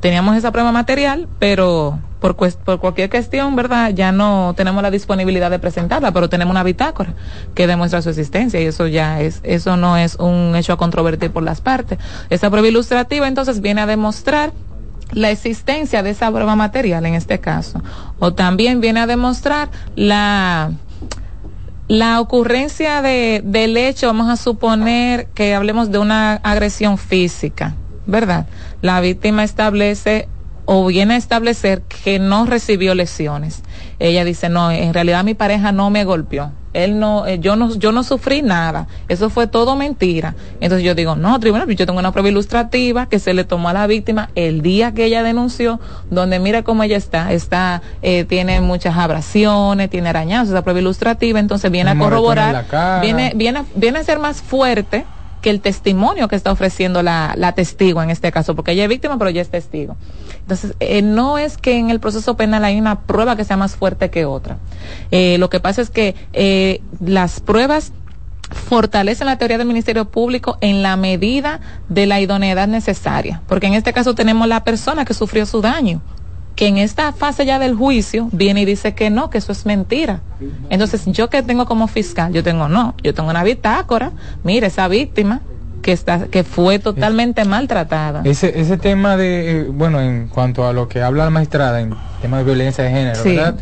teníamos 0.00 0.36
esa 0.36 0.52
prueba 0.52 0.72
material, 0.72 1.28
pero 1.38 1.98
por, 2.20 2.36
por 2.36 2.78
cualquier 2.78 3.10
cuestión, 3.10 3.56
¿verdad? 3.56 3.90
Ya 3.94 4.12
no 4.12 4.54
tenemos 4.56 4.82
la 4.82 4.90
disponibilidad 4.90 5.50
de 5.50 5.58
presentarla, 5.58 6.12
pero 6.12 6.28
tenemos 6.28 6.52
una 6.52 6.62
bitácora 6.62 7.12
que 7.54 7.66
demuestra 7.66 8.00
su 8.00 8.08
existencia 8.08 8.60
y 8.60 8.64
eso 8.64 8.86
ya 8.86 9.20
es, 9.20 9.40
eso 9.42 9.76
no 9.76 9.96
es 9.96 10.16
un 10.16 10.54
hecho 10.56 10.72
a 10.72 10.76
controvertir 10.76 11.30
por 11.30 11.42
las 11.42 11.60
partes. 11.60 11.98
Esa 12.30 12.48
prueba 12.48 12.68
ilustrativa 12.68 13.28
entonces 13.28 13.60
viene 13.60 13.82
a 13.82 13.86
demostrar 13.86 14.52
la 15.12 15.30
existencia 15.30 16.02
de 16.02 16.10
esa 16.10 16.30
prueba 16.30 16.56
material 16.56 17.04
en 17.06 17.14
este 17.14 17.40
caso. 17.40 17.82
O 18.18 18.32
también 18.32 18.80
viene 18.80 19.00
a 19.00 19.06
demostrar 19.06 19.68
la, 19.96 20.72
la 21.88 22.20
ocurrencia 22.20 23.02
de, 23.02 23.42
del 23.44 23.76
hecho, 23.76 24.06
vamos 24.06 24.28
a 24.30 24.36
suponer 24.36 25.26
que 25.34 25.54
hablemos 25.54 25.90
de 25.90 25.98
una 25.98 26.34
agresión 26.36 26.96
física, 26.96 27.74
¿verdad? 28.06 28.46
La 28.80 29.00
víctima 29.00 29.44
establece 29.44 30.28
o 30.64 30.86
viene 30.86 31.14
a 31.14 31.18
establecer 31.18 31.82
que 31.82 32.18
no 32.18 32.46
recibió 32.46 32.94
lesiones. 32.94 33.62
Ella 33.98 34.24
dice, 34.24 34.48
no, 34.48 34.70
en 34.70 34.94
realidad 34.94 35.24
mi 35.24 35.34
pareja 35.34 35.72
no 35.72 35.90
me 35.90 36.04
golpeó. 36.04 36.52
Él 36.74 36.98
no, 36.98 37.26
eh, 37.26 37.38
yo 37.38 37.56
no, 37.56 37.74
yo 37.74 37.92
no 37.92 38.02
sufrí 38.02 38.42
nada. 38.42 38.86
Eso 39.08 39.30
fue 39.30 39.46
todo 39.46 39.76
mentira. 39.76 40.34
Entonces 40.60 40.84
yo 40.84 40.94
digo, 40.94 41.16
no, 41.16 41.38
tribunal, 41.40 41.68
yo 41.74 41.86
tengo 41.86 41.98
una 41.98 42.12
prueba 42.12 42.28
ilustrativa 42.28 43.06
que 43.06 43.18
se 43.18 43.32
le 43.32 43.44
tomó 43.44 43.68
a 43.70 43.72
la 43.72 43.86
víctima 43.86 44.30
el 44.34 44.60
día 44.60 44.92
que 44.92 45.06
ella 45.06 45.22
denunció, 45.22 45.80
donde 46.10 46.38
mira 46.38 46.62
cómo 46.62 46.82
ella 46.82 46.96
está, 46.96 47.32
está, 47.32 47.80
eh, 48.02 48.24
tiene 48.24 48.60
muchas 48.60 48.96
abrasiones, 48.96 49.88
tiene 49.88 50.08
arañazos, 50.08 50.50
esa 50.50 50.62
prueba 50.62 50.80
ilustrativa, 50.80 51.38
entonces 51.40 51.70
viene 51.70 51.90
a 51.90 51.98
corroborar, 51.98 52.66
viene, 53.00 53.32
viene, 53.34 53.64
viene 53.74 54.00
a 54.00 54.04
ser 54.04 54.18
más 54.18 54.42
fuerte 54.42 55.06
que 55.44 55.50
el 55.50 55.60
testimonio 55.60 56.26
que 56.26 56.36
está 56.36 56.50
ofreciendo 56.50 57.02
la, 57.02 57.34
la 57.36 57.52
testigo 57.52 58.02
en 58.02 58.08
este 58.08 58.32
caso, 58.32 58.56
porque 58.56 58.72
ella 58.72 58.84
es 58.84 58.88
víctima, 58.88 59.18
pero 59.18 59.28
ella 59.28 59.42
es 59.42 59.50
testigo. 59.50 59.94
Entonces, 60.40 60.74
eh, 60.80 61.02
no 61.02 61.36
es 61.36 61.58
que 61.58 61.76
en 61.76 61.90
el 61.90 62.00
proceso 62.00 62.34
penal 62.34 62.64
hay 62.64 62.78
una 62.78 63.02
prueba 63.02 63.36
que 63.36 63.44
sea 63.44 63.58
más 63.58 63.76
fuerte 63.76 64.08
que 64.08 64.24
otra. 64.24 64.56
Eh, 65.10 65.36
lo 65.36 65.50
que 65.50 65.60
pasa 65.60 65.82
es 65.82 65.90
que 65.90 66.14
eh, 66.32 66.80
las 66.98 67.40
pruebas 67.40 67.92
fortalecen 68.54 69.26
la 69.26 69.36
teoría 69.36 69.58
del 69.58 69.66
Ministerio 69.66 70.06
Público 70.06 70.56
en 70.62 70.82
la 70.82 70.96
medida 70.96 71.60
de 71.90 72.06
la 72.06 72.22
idoneidad 72.22 72.66
necesaria, 72.66 73.42
porque 73.46 73.66
en 73.66 73.74
este 73.74 73.92
caso 73.92 74.14
tenemos 74.14 74.48
la 74.48 74.64
persona 74.64 75.04
que 75.04 75.12
sufrió 75.12 75.44
su 75.44 75.60
daño, 75.60 76.00
que 76.54 76.66
en 76.68 76.78
esta 76.78 77.12
fase 77.12 77.44
ya 77.46 77.58
del 77.58 77.74
juicio 77.74 78.28
viene 78.32 78.62
y 78.62 78.64
dice 78.64 78.94
que 78.94 79.10
no, 79.10 79.28
que 79.30 79.38
eso 79.38 79.52
es 79.52 79.66
mentira. 79.66 80.20
Entonces, 80.70 81.02
yo 81.06 81.28
que 81.30 81.42
tengo 81.42 81.66
como 81.66 81.88
fiscal, 81.88 82.32
yo 82.32 82.42
tengo 82.44 82.68
no, 82.68 82.94
yo 83.02 83.12
tengo 83.14 83.30
una 83.30 83.42
bitácora, 83.44 84.12
mire 84.44 84.68
esa 84.68 84.86
víctima 84.88 85.40
que 85.82 85.92
está 85.92 86.26
que 86.28 86.44
fue 86.44 86.78
totalmente 86.78 87.44
maltratada. 87.44 88.22
Ese, 88.24 88.58
ese 88.58 88.76
tema 88.78 89.16
de, 89.16 89.50
eh, 89.60 89.64
bueno, 89.68 90.00
en 90.00 90.28
cuanto 90.28 90.66
a 90.66 90.72
lo 90.72 90.88
que 90.88 91.02
habla 91.02 91.24
la 91.24 91.30
magistrada 91.30 91.80
en 91.80 91.94
tema 92.22 92.38
de 92.38 92.44
violencia 92.44 92.84
de 92.84 92.90
género, 92.90 93.22
Sí. 93.22 93.36
¿verdad? 93.36 93.56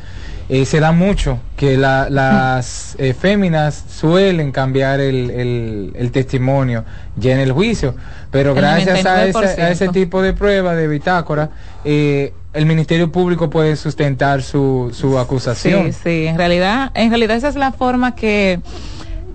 Eh, 0.49 0.67
se 0.67 0.81
da 0.81 0.93
mucho 0.93 1.39
que 1.57 1.79
la- 1.79 2.11
las 2.11 2.95
eh, 2.99 3.15
féminas 3.15 3.85
suelen 3.89 4.53
cambiar 4.53 5.01
el, 5.01 5.31
el- 5.31 5.93
el 5.97 6.11
testimonio 6.13 6.85
ya 7.17 7.33
en 7.33 7.41
el 7.41 7.53
juicio, 7.53 7.95
pero 8.31 8.51
El 8.51 8.57
gracias 8.57 9.07
a 9.07 9.25
ese, 9.25 9.39
a 9.39 9.43
99%. 9.43 9.71
ese 9.71 9.89
tipo 9.89 10.21
de 10.21 10.33
prueba 10.35 10.75
de 10.75 10.89
bitácora, 10.89 11.51
eh, 11.85 12.35
el 12.53 12.67
Ministerio 12.67 13.11
Público 13.11 13.49
puede 13.49 13.77
sustentar 13.77 14.43
su, 14.43 14.91
su 14.93 15.19
acusación. 15.19 15.93
Sí, 15.93 15.99
sí, 16.05 16.27
en 16.27 16.37
realidad, 16.37 16.91
en 16.95 17.11
realidad 17.11 17.37
esa 17.37 17.49
es 17.49 17.57
la 17.57 17.73
forma 17.73 18.15
que 18.15 18.61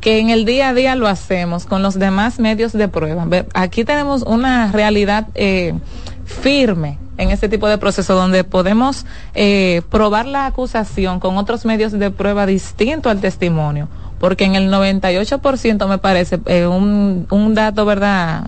que 0.01 0.19
en 0.19 0.29
el 0.29 0.45
día 0.45 0.69
a 0.69 0.73
día 0.73 0.95
lo 0.95 1.07
hacemos 1.07 1.65
con 1.65 1.81
los 1.81 1.97
demás 1.97 2.39
medios 2.39 2.71
de 2.71 2.87
prueba. 2.87 3.27
Aquí 3.53 3.83
tenemos 3.83 4.21
una 4.21 4.71
realidad 4.71 5.27
eh, 5.35 5.73
firme 6.23 6.99
en 7.17 7.31
este 7.31 7.49
tipo 7.49 7.67
de 7.67 7.79
proceso 7.79 8.13
donde 8.13 8.43
podemos 8.43 9.05
eh, 9.33 9.81
probar 9.89 10.27
la 10.27 10.45
acusación 10.45 11.19
con 11.19 11.37
otros 11.37 11.65
medios 11.65 11.91
de 11.91 12.11
prueba 12.11 12.45
distintos 12.45 13.11
al 13.11 13.21
testimonio. 13.21 13.89
Porque 14.19 14.45
en 14.45 14.55
el 14.55 14.71
98% 14.71 15.87
me 15.87 15.97
parece 15.97 16.39
eh, 16.45 16.67
un, 16.67 17.27
un 17.29 17.53
dato, 17.53 17.85
¿verdad? 17.85 18.45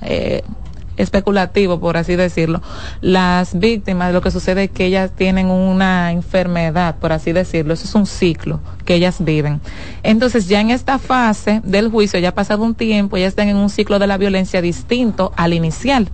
Especulativo, 0.99 1.79
por 1.79 1.97
así 1.97 2.15
decirlo. 2.15 2.61
Las 3.01 3.57
víctimas, 3.57 4.13
lo 4.13 4.21
que 4.21 4.31
sucede 4.31 4.65
es 4.65 4.69
que 4.69 4.85
ellas 4.85 5.11
tienen 5.15 5.47
una 5.47 6.11
enfermedad, 6.11 6.97
por 6.97 7.13
así 7.13 7.31
decirlo. 7.31 7.73
Eso 7.73 7.85
es 7.85 7.95
un 7.95 8.05
ciclo 8.05 8.59
que 8.85 8.95
ellas 8.95 9.23
viven. 9.23 9.61
Entonces, 10.03 10.47
ya 10.47 10.59
en 10.59 10.69
esta 10.69 10.99
fase 10.99 11.61
del 11.63 11.89
juicio, 11.89 12.19
ya 12.19 12.29
ha 12.29 12.35
pasado 12.35 12.63
un 12.63 12.75
tiempo, 12.75 13.17
ya 13.17 13.27
están 13.27 13.47
en 13.47 13.55
un 13.55 13.69
ciclo 13.69 13.97
de 13.97 14.07
la 14.07 14.17
violencia 14.17 14.61
distinto 14.61 15.31
al 15.37 15.53
inicial. 15.53 16.09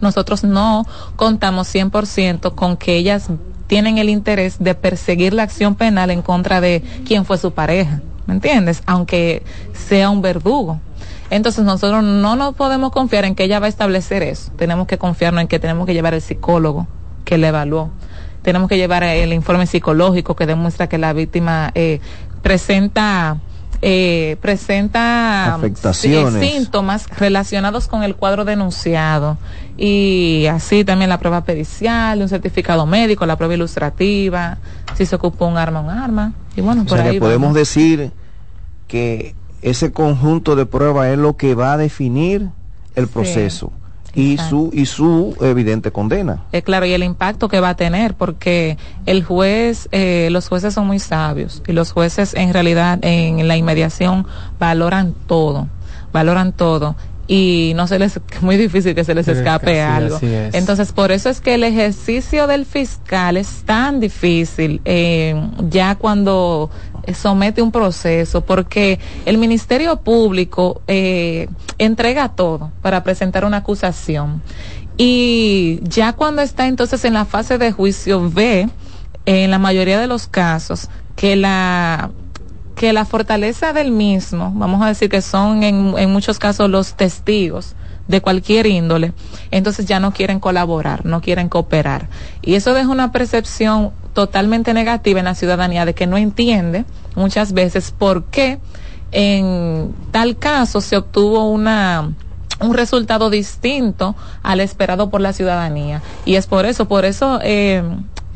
Nosotros 0.00 0.42
no 0.42 0.86
contamos 1.16 1.72
100% 1.74 2.54
con 2.54 2.76
que 2.76 2.96
ellas 2.96 3.28
tienen 3.66 3.98
el 3.98 4.08
interés 4.08 4.56
de 4.58 4.74
perseguir 4.74 5.34
la 5.34 5.42
acción 5.42 5.74
penal 5.74 6.10
en 6.10 6.22
contra 6.22 6.60
de 6.60 6.82
quien 7.04 7.24
fue 7.24 7.36
su 7.36 7.52
pareja, 7.52 8.00
¿me 8.26 8.34
entiendes? 8.34 8.82
Aunque 8.86 9.42
sea 9.74 10.08
un 10.08 10.22
verdugo. 10.22 10.80
Entonces 11.30 11.64
nosotros 11.64 12.02
no 12.02 12.36
nos 12.36 12.54
podemos 12.54 12.90
confiar 12.90 13.24
en 13.24 13.34
que 13.34 13.44
ella 13.44 13.60
va 13.60 13.66
a 13.66 13.68
establecer 13.68 14.22
eso. 14.22 14.50
Tenemos 14.56 14.86
que 14.86 14.98
confiarnos 14.98 15.42
en 15.42 15.48
que 15.48 15.58
tenemos 15.58 15.86
que 15.86 15.94
llevar 15.94 16.14
el 16.14 16.22
psicólogo 16.22 16.86
que 17.24 17.38
le 17.38 17.48
evaluó. 17.48 17.90
Tenemos 18.42 18.68
que 18.68 18.76
llevar 18.76 19.02
el 19.02 19.32
informe 19.32 19.66
psicológico 19.66 20.34
que 20.36 20.46
demuestra 20.46 20.88
que 20.88 20.96
la 20.96 21.12
víctima 21.12 21.70
eh, 21.74 22.00
presenta 22.42 23.38
eh, 23.80 24.36
presenta 24.40 25.54
Afectaciones. 25.54 26.42
sí, 26.42 26.58
síntomas 26.58 27.06
relacionados 27.16 27.86
con 27.86 28.02
el 28.02 28.16
cuadro 28.16 28.44
denunciado 28.44 29.38
y 29.76 30.46
así 30.50 30.84
también 30.84 31.08
la 31.08 31.20
prueba 31.20 31.44
pericial, 31.44 32.20
un 32.20 32.28
certificado 32.28 32.86
médico, 32.86 33.24
la 33.24 33.36
prueba 33.36 33.54
ilustrativa, 33.54 34.58
si 34.96 35.06
se 35.06 35.14
ocupó 35.14 35.46
un 35.46 35.58
arma, 35.58 35.80
un 35.80 35.90
arma 35.90 36.32
y 36.56 36.60
bueno 36.60 36.82
O 36.82 36.86
por 36.86 36.98
sea 36.98 37.06
ahí 37.06 37.14
que 37.14 37.20
podemos 37.20 37.54
decir 37.54 38.10
que 38.88 39.36
ese 39.62 39.92
conjunto 39.92 40.56
de 40.56 40.66
pruebas 40.66 41.08
es 41.08 41.18
lo 41.18 41.36
que 41.36 41.54
va 41.54 41.72
a 41.72 41.76
definir 41.76 42.50
el 42.94 43.08
proceso 43.08 43.72
y 44.14 44.38
su 44.38 44.70
y 44.72 44.86
su 44.86 45.36
evidente 45.40 45.92
condena. 45.92 46.44
Eh, 46.52 46.62
claro, 46.62 46.86
y 46.86 46.92
el 46.92 47.04
impacto 47.04 47.48
que 47.48 47.60
va 47.60 47.70
a 47.70 47.76
tener, 47.76 48.14
porque 48.14 48.76
el 49.06 49.22
juez, 49.22 49.88
eh, 49.92 50.28
los 50.30 50.48
jueces 50.48 50.74
son 50.74 50.86
muy 50.86 50.98
sabios 50.98 51.62
y 51.66 51.72
los 51.72 51.92
jueces 51.92 52.34
en 52.34 52.52
realidad 52.52 52.98
en 53.02 53.46
la 53.46 53.56
inmediación 53.56 54.26
valoran 54.58 55.14
todo, 55.26 55.68
valoran 56.12 56.52
todo 56.52 56.96
y 57.28 57.72
no 57.76 57.86
se 57.86 57.98
les 57.98 58.16
es 58.16 58.22
muy 58.42 58.56
difícil 58.56 58.94
que 58.94 59.04
se 59.04 59.14
les 59.14 59.28
escape 59.28 59.74
sí, 59.74 59.78
algo. 59.78 60.16
es. 60.16 60.54
Entonces, 60.54 60.92
por 60.92 61.12
eso 61.12 61.28
es 61.28 61.40
que 61.40 61.54
el 61.54 61.62
ejercicio 61.62 62.46
del 62.46 62.64
fiscal 62.64 63.36
es 63.36 63.62
tan 63.64 64.00
difícil 64.00 64.80
eh, 64.84 65.40
ya 65.68 65.94
cuando 65.94 66.70
somete 67.14 67.62
un 67.62 67.70
proceso, 67.70 68.40
porque 68.40 68.98
el 69.26 69.38
Ministerio 69.38 70.00
Público 70.00 70.82
eh, 70.86 71.48
entrega 71.78 72.30
todo 72.30 72.72
para 72.82 73.04
presentar 73.04 73.44
una 73.44 73.58
acusación. 73.58 74.42
Y 74.96 75.80
ya 75.84 76.14
cuando 76.14 76.42
está 76.42 76.66
entonces 76.66 77.04
en 77.04 77.14
la 77.14 77.24
fase 77.24 77.58
de 77.58 77.70
juicio, 77.70 78.28
ve 78.30 78.68
en 79.26 79.50
la 79.50 79.58
mayoría 79.58 80.00
de 80.00 80.06
los 80.06 80.26
casos 80.26 80.88
que 81.14 81.36
la 81.36 82.10
que 82.78 82.92
la 82.92 83.04
fortaleza 83.04 83.72
del 83.72 83.90
mismo, 83.90 84.52
vamos 84.54 84.80
a 84.82 84.86
decir 84.86 85.10
que 85.10 85.20
son 85.20 85.64
en, 85.64 85.94
en 85.98 86.10
muchos 86.10 86.38
casos 86.38 86.70
los 86.70 86.94
testigos 86.94 87.74
de 88.06 88.20
cualquier 88.22 88.66
índole, 88.66 89.12
entonces 89.50 89.84
ya 89.84 90.00
no 90.00 90.12
quieren 90.12 90.38
colaborar, 90.38 91.04
no 91.04 91.20
quieren 91.20 91.48
cooperar. 91.48 92.08
Y 92.40 92.54
eso 92.54 92.72
deja 92.74 92.88
una 92.88 93.10
percepción 93.10 93.90
totalmente 94.14 94.72
negativa 94.74 95.18
en 95.18 95.26
la 95.26 95.34
ciudadanía 95.34 95.84
de 95.84 95.94
que 95.94 96.06
no 96.06 96.16
entiende 96.16 96.84
muchas 97.16 97.52
veces 97.52 97.90
por 97.90 98.24
qué 98.26 98.60
en 99.10 99.92
tal 100.12 100.38
caso 100.38 100.80
se 100.80 100.96
obtuvo 100.96 101.50
una 101.50 102.12
un 102.60 102.74
resultado 102.74 103.30
distinto 103.30 104.16
al 104.42 104.60
esperado 104.60 105.10
por 105.10 105.20
la 105.20 105.32
ciudadanía. 105.32 106.02
Y 106.24 106.34
es 106.34 106.46
por 106.46 106.66
eso, 106.66 106.86
por 106.86 107.04
eso 107.04 107.38
eh, 107.42 107.82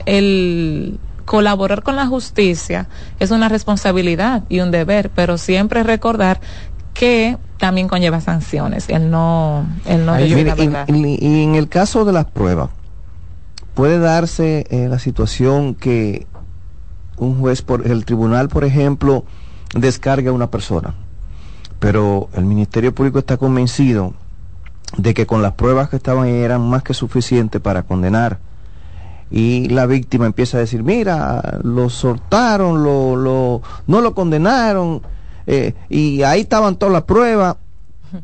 el 0.07 0.99
colaborar 1.25 1.83
con 1.83 1.97
la 1.97 2.07
justicia 2.07 2.89
es 3.19 3.31
una 3.31 3.49
responsabilidad 3.49 4.45
y 4.49 4.61
un 4.61 4.71
deber, 4.71 5.11
pero 5.15 5.39
siempre 5.39 5.83
recordar 5.83 6.41
que 6.95 7.39
también 7.59 7.89
conlleva 7.89 8.21
sanciones, 8.21 8.89
el 8.89 9.11
no, 9.11 9.67
el 9.87 10.05
no 10.05 10.17
mire, 10.17 10.45
la 10.45 10.85
y 10.89 11.43
en 11.43 11.55
el 11.55 11.69
caso 11.69 12.05
de 12.05 12.13
las 12.13 12.27
pruebas, 12.27 12.71
puede 13.75 13.99
darse 13.99 14.67
eh, 14.71 14.89
la 14.89 14.99
situación 14.99 15.75
que 15.75 16.27
un 17.17 17.39
juez, 17.39 17.63
por 17.63 17.87
el 17.87 18.05
tribunal, 18.05 18.49
por 18.49 18.65
ejemplo, 18.65 19.25
descargue 19.75 20.29
a 20.29 20.33
una 20.33 20.51
persona, 20.51 20.95
pero 21.79 22.29
el 22.35 22.45
Ministerio 22.45 22.95
Público 22.95 23.19
está 23.19 23.37
convencido 23.37 24.15
de 24.97 25.15
que 25.15 25.27
con 25.27 25.41
las 25.41 25.53
pruebas 25.53 25.89
que 25.89 25.97
estaban 25.97 26.25
ahí 26.25 26.35
eran 26.35 26.69
más 26.69 26.83
que 26.83 26.95
suficientes 26.95 27.61
para 27.61 27.85
condenar. 27.85 28.39
Y 29.35 29.69
la 29.71 29.87
víctima 29.87 30.27
empieza 30.27 30.59
a 30.59 30.61
decir, 30.61 30.83
mira, 30.83 31.59
lo 31.63 31.89
soltaron, 31.89 32.83
lo, 32.85 33.17
lo, 33.17 33.63
no 33.87 34.01
lo 34.03 34.15
condenaron, 34.15 35.01
eh, 35.47 35.73
y 35.89 36.23
ahí 36.23 36.43
estaban 36.43 36.77
todas 36.77 36.93
las 36.93 37.03
pruebas. 37.05 37.57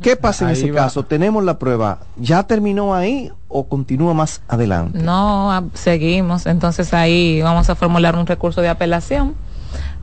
¿Qué 0.02 0.16
pasa 0.20 0.44
en 0.44 0.50
Ahí 0.50 0.56
ese 0.56 0.70
va. 0.70 0.82
caso? 0.84 1.04
Tenemos 1.04 1.42
la 1.44 1.58
prueba. 1.58 2.00
¿Ya 2.18 2.42
terminó 2.42 2.94
ahí 2.94 3.32
o 3.48 3.64
continúa 3.68 4.12
más 4.12 4.42
adelante? 4.48 4.98
No, 5.02 5.50
ah, 5.50 5.64
seguimos. 5.72 6.44
Entonces 6.44 6.92
ahí 6.92 7.40
vamos 7.40 7.70
a 7.70 7.74
formular 7.74 8.14
un 8.14 8.26
recurso 8.26 8.60
de 8.60 8.68
apelación, 8.68 9.34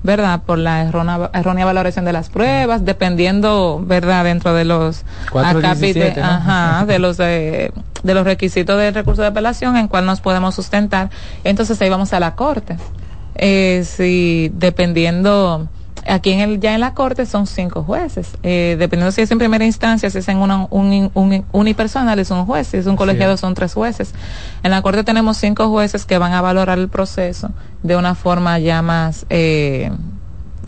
¿verdad? 0.03 0.41
Por 0.45 0.57
la 0.59 0.83
errónea, 0.83 1.29
errónea 1.33 1.65
valoración 1.65 2.05
de 2.05 2.13
las 2.13 2.29
pruebas, 2.29 2.85
dependiendo, 2.85 3.81
¿verdad? 3.85 4.23
Dentro 4.23 4.53
de 4.53 4.65
los 4.65 5.03
417, 5.31 6.19
¿no? 6.21 6.25
ajá, 6.25 6.85
de 6.87 6.99
los 6.99 7.17
de, 7.17 7.71
de 8.03 8.13
los 8.13 8.23
requisitos 8.23 8.77
del 8.77 8.93
recurso 8.93 9.21
de 9.21 9.29
apelación 9.29 9.77
en 9.77 9.87
cual 9.87 10.05
nos 10.05 10.21
podemos 10.21 10.55
sustentar. 10.55 11.09
Entonces 11.43 11.81
ahí 11.81 11.89
vamos 11.89 12.13
a 12.13 12.19
la 12.19 12.35
corte. 12.35 12.77
Eh, 13.35 13.83
si 13.85 14.51
dependiendo 14.53 15.67
aquí 16.07 16.31
en 16.31 16.39
el 16.39 16.59
ya 16.59 16.73
en 16.73 16.81
la 16.81 16.93
corte 16.93 17.25
son 17.25 17.47
cinco 17.47 17.83
jueces. 17.83 18.37
Eh, 18.43 18.75
dependiendo 18.79 19.11
si 19.11 19.21
es 19.21 19.31
en 19.31 19.37
primera 19.37 19.65
instancia 19.65 20.09
si 20.09 20.17
es 20.17 20.27
en 20.27 20.37
una, 20.37 20.67
un, 20.69 21.11
un 21.13 21.45
unipersonal 21.51 22.19
es 22.19 22.31
un 22.31 22.45
juez. 22.45 22.67
Si 22.67 22.77
es 22.77 22.85
un 22.85 22.95
colegiado 22.95 23.37
son 23.37 23.53
tres 23.53 23.73
jueces. 23.73 24.13
En 24.63 24.71
la 24.71 24.81
corte 24.81 25.03
tenemos 25.03 25.37
cinco 25.37 25.69
jueces 25.69 26.05
que 26.05 26.17
van 26.17 26.33
a 26.33 26.41
valorar 26.41 26.77
el 26.77 26.89
proceso 26.89 27.51
de 27.83 27.95
una 27.95 28.15
forma 28.15 28.57
ya 28.59 28.81
más 28.81 29.25
eh, 29.29 29.91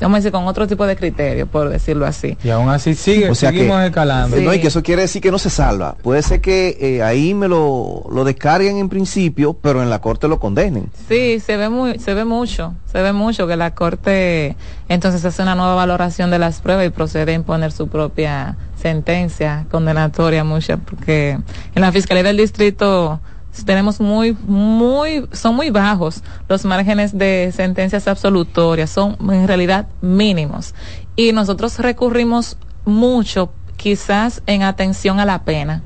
vamos 0.02 0.16
a 0.16 0.20
decir 0.20 0.32
con 0.32 0.46
otro 0.48 0.68
tipo 0.68 0.86
de 0.86 0.96
criterio 0.96 1.48
por 1.48 1.70
decirlo 1.70 2.06
así 2.06 2.38
Y 2.44 2.50
aún 2.50 2.70
así 2.70 2.94
sigue, 2.96 3.30
O 3.30 3.36
sea 3.36 3.50
seguimos 3.52 3.80
que- 3.82 3.86
escalando. 3.88 4.38
No, 4.38 4.54
y 4.54 4.60
que 4.60 4.68
eso 4.68 4.84
quiere 4.84 5.04
decir 5.04 5.22
que 5.22 5.32
no 5.32 5.40
se 5.40 5.50
salva. 5.50 5.96
Puede 6.02 6.22
ser 6.22 6.42
que 6.42 6.78
eh, 6.80 7.04
ahí 7.04 7.34
me 7.34 7.48
lo, 7.48 8.06
lo 8.12 8.24
descarguen 8.24 8.78
en 8.78 8.90
principio, 8.90 9.54
pero 9.54 9.82
en 9.82 9.90
la 9.90 10.00
corte 10.00 10.28
lo 10.28 10.40
condenen. 10.40 10.90
Sí, 11.08 11.40
se 11.40 11.58
ve 11.58 11.70
muy, 11.70 12.00
se 12.00 12.14
ve 12.14 12.26
mucho, 12.26 12.74
se 12.92 13.02
ve 13.02 13.14
mucho 13.14 13.48
que 13.48 13.56
la 13.56 13.74
corte 13.74 14.56
entonces 14.90 15.24
hace 15.26 15.42
una 15.42 15.56
nueva 15.56 15.76
valoración 15.76 16.32
de 16.32 16.40
las 16.40 16.62
pruebas 16.62 16.86
y 16.86 16.90
procede 16.90 17.32
a 17.32 17.36
imponer 17.36 17.72
su 17.72 17.88
propia 17.88 18.56
sentencia 18.82 19.66
condenatoria 19.70 20.44
mucha, 20.44 20.78
porque 20.78 21.32
en 21.76 21.82
la 21.82 21.92
fiscalía 21.92 22.24
del 22.24 22.38
distrito 22.38 23.20
tenemos 23.66 24.00
muy, 24.00 24.36
muy, 24.48 25.28
son 25.32 25.56
muy 25.56 25.70
bajos 25.70 26.22
los 26.50 26.66
márgenes 26.66 27.18
de 27.18 27.52
sentencias 27.56 28.08
absolutorias, 28.08 28.90
son 28.90 29.18
en 29.32 29.48
realidad 29.48 29.88
mínimos. 30.02 30.74
Y 31.16 31.32
nosotros 31.32 31.80
recurrimos 31.80 32.58
mucho, 32.86 33.52
quizás 33.76 34.42
en 34.46 34.64
atención 34.64 35.20
a 35.20 35.26
la 35.26 35.44
pena, 35.44 35.82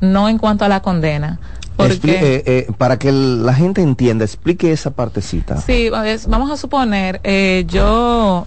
no 0.00 0.28
en 0.28 0.38
cuanto 0.38 0.64
a 0.64 0.68
la 0.68 0.80
condena. 0.80 1.40
Expli- 1.76 1.76
Porque 1.76 2.36
eh, 2.36 2.42
eh, 2.46 2.66
para 2.78 2.98
que 2.98 3.12
la 3.12 3.52
gente 3.52 3.82
entienda, 3.82 4.24
explique 4.24 4.72
esa 4.72 4.90
partecita. 4.90 5.56
Sí, 5.60 5.90
vamos 5.90 6.50
a 6.50 6.56
suponer, 6.56 7.20
eh, 7.24 7.64
yo, 7.68 8.46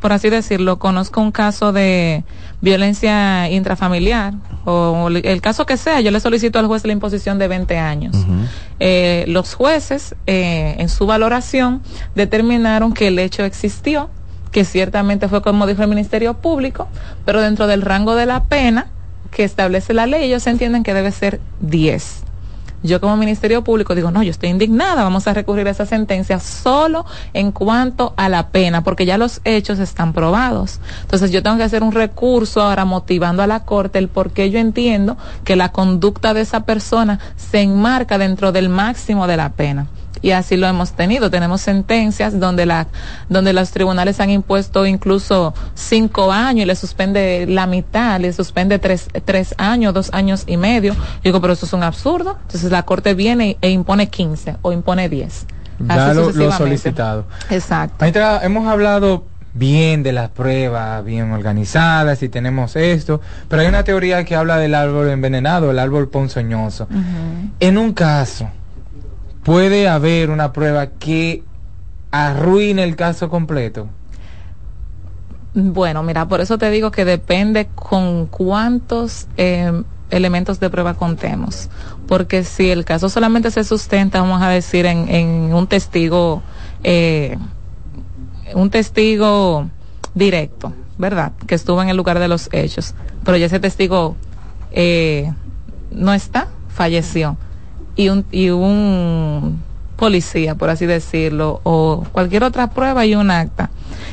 por 0.00 0.12
así 0.12 0.30
decirlo, 0.30 0.78
conozco 0.78 1.20
un 1.20 1.30
caso 1.30 1.72
de 1.72 2.24
violencia 2.60 3.48
intrafamiliar 3.50 4.34
o 4.64 5.08
el- 5.08 5.40
caso 5.40 5.66
que 5.66 5.76
sea, 5.76 6.00
yo 6.00 6.10
le 6.10 6.20
solicito 6.20 6.58
al 6.58 6.66
juez 6.66 6.84
la 6.84 6.92
imposición 6.92 7.38
de 7.38 7.48
20 7.48 7.78
años. 7.78 8.16
Eh, 8.78 9.24
los 9.28 9.54
jueces, 9.54 10.14
eh, 10.26 10.76
en 10.78 10.88
su 10.88 11.06
valoración, 11.06 11.82
determinaron 12.14 12.92
que 12.92 13.08
el 13.08 13.18
hecho 13.18 13.44
existió, 13.44 14.10
que 14.52 14.64
ciertamente 14.64 15.28
fue 15.28 15.42
como 15.42 15.66
dijo 15.66 15.82
el 15.82 15.88
Ministerio 15.88 16.34
Público, 16.34 16.88
pero 17.24 17.40
dentro 17.40 17.66
del 17.66 17.82
rango 17.82 18.14
de 18.14 18.26
la 18.26 18.44
pena 18.44 18.86
que 19.30 19.44
establece 19.44 19.94
la 19.94 20.06
ley, 20.06 20.24
ellos 20.24 20.46
entienden 20.46 20.82
que 20.82 20.92
debe 20.94 21.12
ser 21.12 21.40
10. 21.60 22.24
Yo 22.82 23.00
como 23.00 23.16
Ministerio 23.16 23.62
Público 23.62 23.94
digo, 23.94 24.10
no, 24.10 24.22
yo 24.22 24.30
estoy 24.30 24.48
indignada, 24.48 25.02
vamos 25.02 25.26
a 25.26 25.34
recurrir 25.34 25.68
a 25.68 25.70
esa 25.70 25.84
sentencia 25.84 26.40
solo 26.40 27.04
en 27.34 27.52
cuanto 27.52 28.14
a 28.16 28.28
la 28.28 28.48
pena, 28.48 28.82
porque 28.82 29.04
ya 29.04 29.18
los 29.18 29.42
hechos 29.44 29.78
están 29.78 30.12
probados. 30.12 30.80
Entonces 31.02 31.30
yo 31.30 31.42
tengo 31.42 31.58
que 31.58 31.64
hacer 31.64 31.82
un 31.82 31.92
recurso 31.92 32.62
ahora 32.62 32.86
motivando 32.86 33.42
a 33.42 33.46
la 33.46 33.60
Corte 33.64 33.98
el 33.98 34.08
por 34.08 34.30
qué 34.30 34.50
yo 34.50 34.58
entiendo 34.58 35.18
que 35.44 35.56
la 35.56 35.70
conducta 35.70 36.32
de 36.32 36.40
esa 36.40 36.60
persona 36.60 37.20
se 37.36 37.60
enmarca 37.60 38.16
dentro 38.16 38.50
del 38.52 38.70
máximo 38.70 39.26
de 39.26 39.36
la 39.36 39.50
pena. 39.50 39.86
Y 40.22 40.32
así 40.32 40.56
lo 40.56 40.66
hemos 40.66 40.92
tenido. 40.92 41.30
Tenemos 41.30 41.60
sentencias 41.60 42.38
donde 42.38 42.66
la, 42.66 42.86
donde 43.28 43.52
los 43.52 43.70
tribunales 43.70 44.20
han 44.20 44.30
impuesto 44.30 44.86
incluso 44.86 45.54
cinco 45.74 46.32
años 46.32 46.64
y 46.64 46.66
le 46.66 46.76
suspende 46.76 47.46
la 47.48 47.66
mitad, 47.66 48.20
le 48.20 48.32
suspende 48.32 48.78
tres, 48.78 49.08
tres 49.24 49.54
años, 49.58 49.94
dos 49.94 50.10
años 50.12 50.44
y 50.46 50.56
medio. 50.56 50.94
Yo 50.94 51.00
digo, 51.24 51.40
pero 51.40 51.54
eso 51.54 51.66
es 51.66 51.72
un 51.72 51.82
absurdo. 51.82 52.36
Entonces 52.42 52.70
la 52.70 52.82
corte 52.82 53.14
viene 53.14 53.56
e 53.60 53.70
impone 53.70 54.08
15 54.08 54.56
o 54.62 54.72
impone 54.72 55.08
10. 55.08 55.46
Ya 55.88 56.12
lo, 56.12 56.30
lo 56.30 56.52
solicitado. 56.52 57.24
Exacto. 57.48 57.96
Maestra, 58.00 58.40
hemos 58.42 58.68
hablado 58.68 59.24
bien 59.54 60.02
de 60.02 60.12
las 60.12 60.30
pruebas, 60.30 61.04
bien 61.04 61.32
organizadas 61.32 62.22
y 62.22 62.28
tenemos 62.28 62.76
esto, 62.76 63.20
pero 63.48 63.62
hay 63.62 63.68
una 63.68 63.84
teoría 63.84 64.24
que 64.24 64.36
habla 64.36 64.58
del 64.58 64.74
árbol 64.74 65.08
envenenado, 65.08 65.70
el 65.70 65.78
árbol 65.78 66.08
ponzoñoso. 66.08 66.86
En 67.58 67.78
un 67.78 67.92
caso, 67.92 68.48
puede 69.50 69.88
haber 69.88 70.30
una 70.30 70.52
prueba 70.52 70.86
que 70.86 71.42
arruine 72.12 72.84
el 72.84 72.94
caso 72.94 73.28
completo. 73.28 73.88
Bueno, 75.54 76.04
mira, 76.04 76.28
por 76.28 76.40
eso 76.40 76.56
te 76.56 76.70
digo 76.70 76.92
que 76.92 77.04
depende 77.04 77.68
con 77.74 78.26
cuántos 78.26 79.26
eh, 79.36 79.82
elementos 80.10 80.60
de 80.60 80.70
prueba 80.70 80.94
contemos. 80.94 81.68
Porque 82.06 82.44
si 82.44 82.70
el 82.70 82.84
caso 82.84 83.08
solamente 83.08 83.50
se 83.50 83.64
sustenta, 83.64 84.20
vamos 84.20 84.40
a 84.40 84.50
decir, 84.50 84.86
en, 84.86 85.08
en 85.08 85.52
un 85.52 85.66
testigo, 85.66 86.42
eh, 86.84 87.36
un 88.54 88.70
testigo 88.70 89.68
directo, 90.14 90.72
¿verdad? 90.96 91.32
Que 91.48 91.56
estuvo 91.56 91.82
en 91.82 91.88
el 91.88 91.96
lugar 91.96 92.20
de 92.20 92.28
los 92.28 92.48
hechos. 92.52 92.94
Pero 93.24 93.36
ya 93.36 93.46
ese 93.46 93.58
testigo 93.58 94.14
eh, 94.70 95.32
no 95.90 96.14
está, 96.14 96.46
falleció. 96.68 97.36
Y 98.00 98.08
un, 98.08 98.24
y 98.32 98.48
un 98.48 99.60
policía, 99.96 100.54
por 100.54 100.70
así 100.70 100.86
decirlo, 100.86 101.60
o 101.64 102.06
cualquier 102.12 102.44
otra 102.44 102.70
prueba 102.70 103.04
y 103.04 103.14
un 103.14 103.30
acta. 103.30 103.68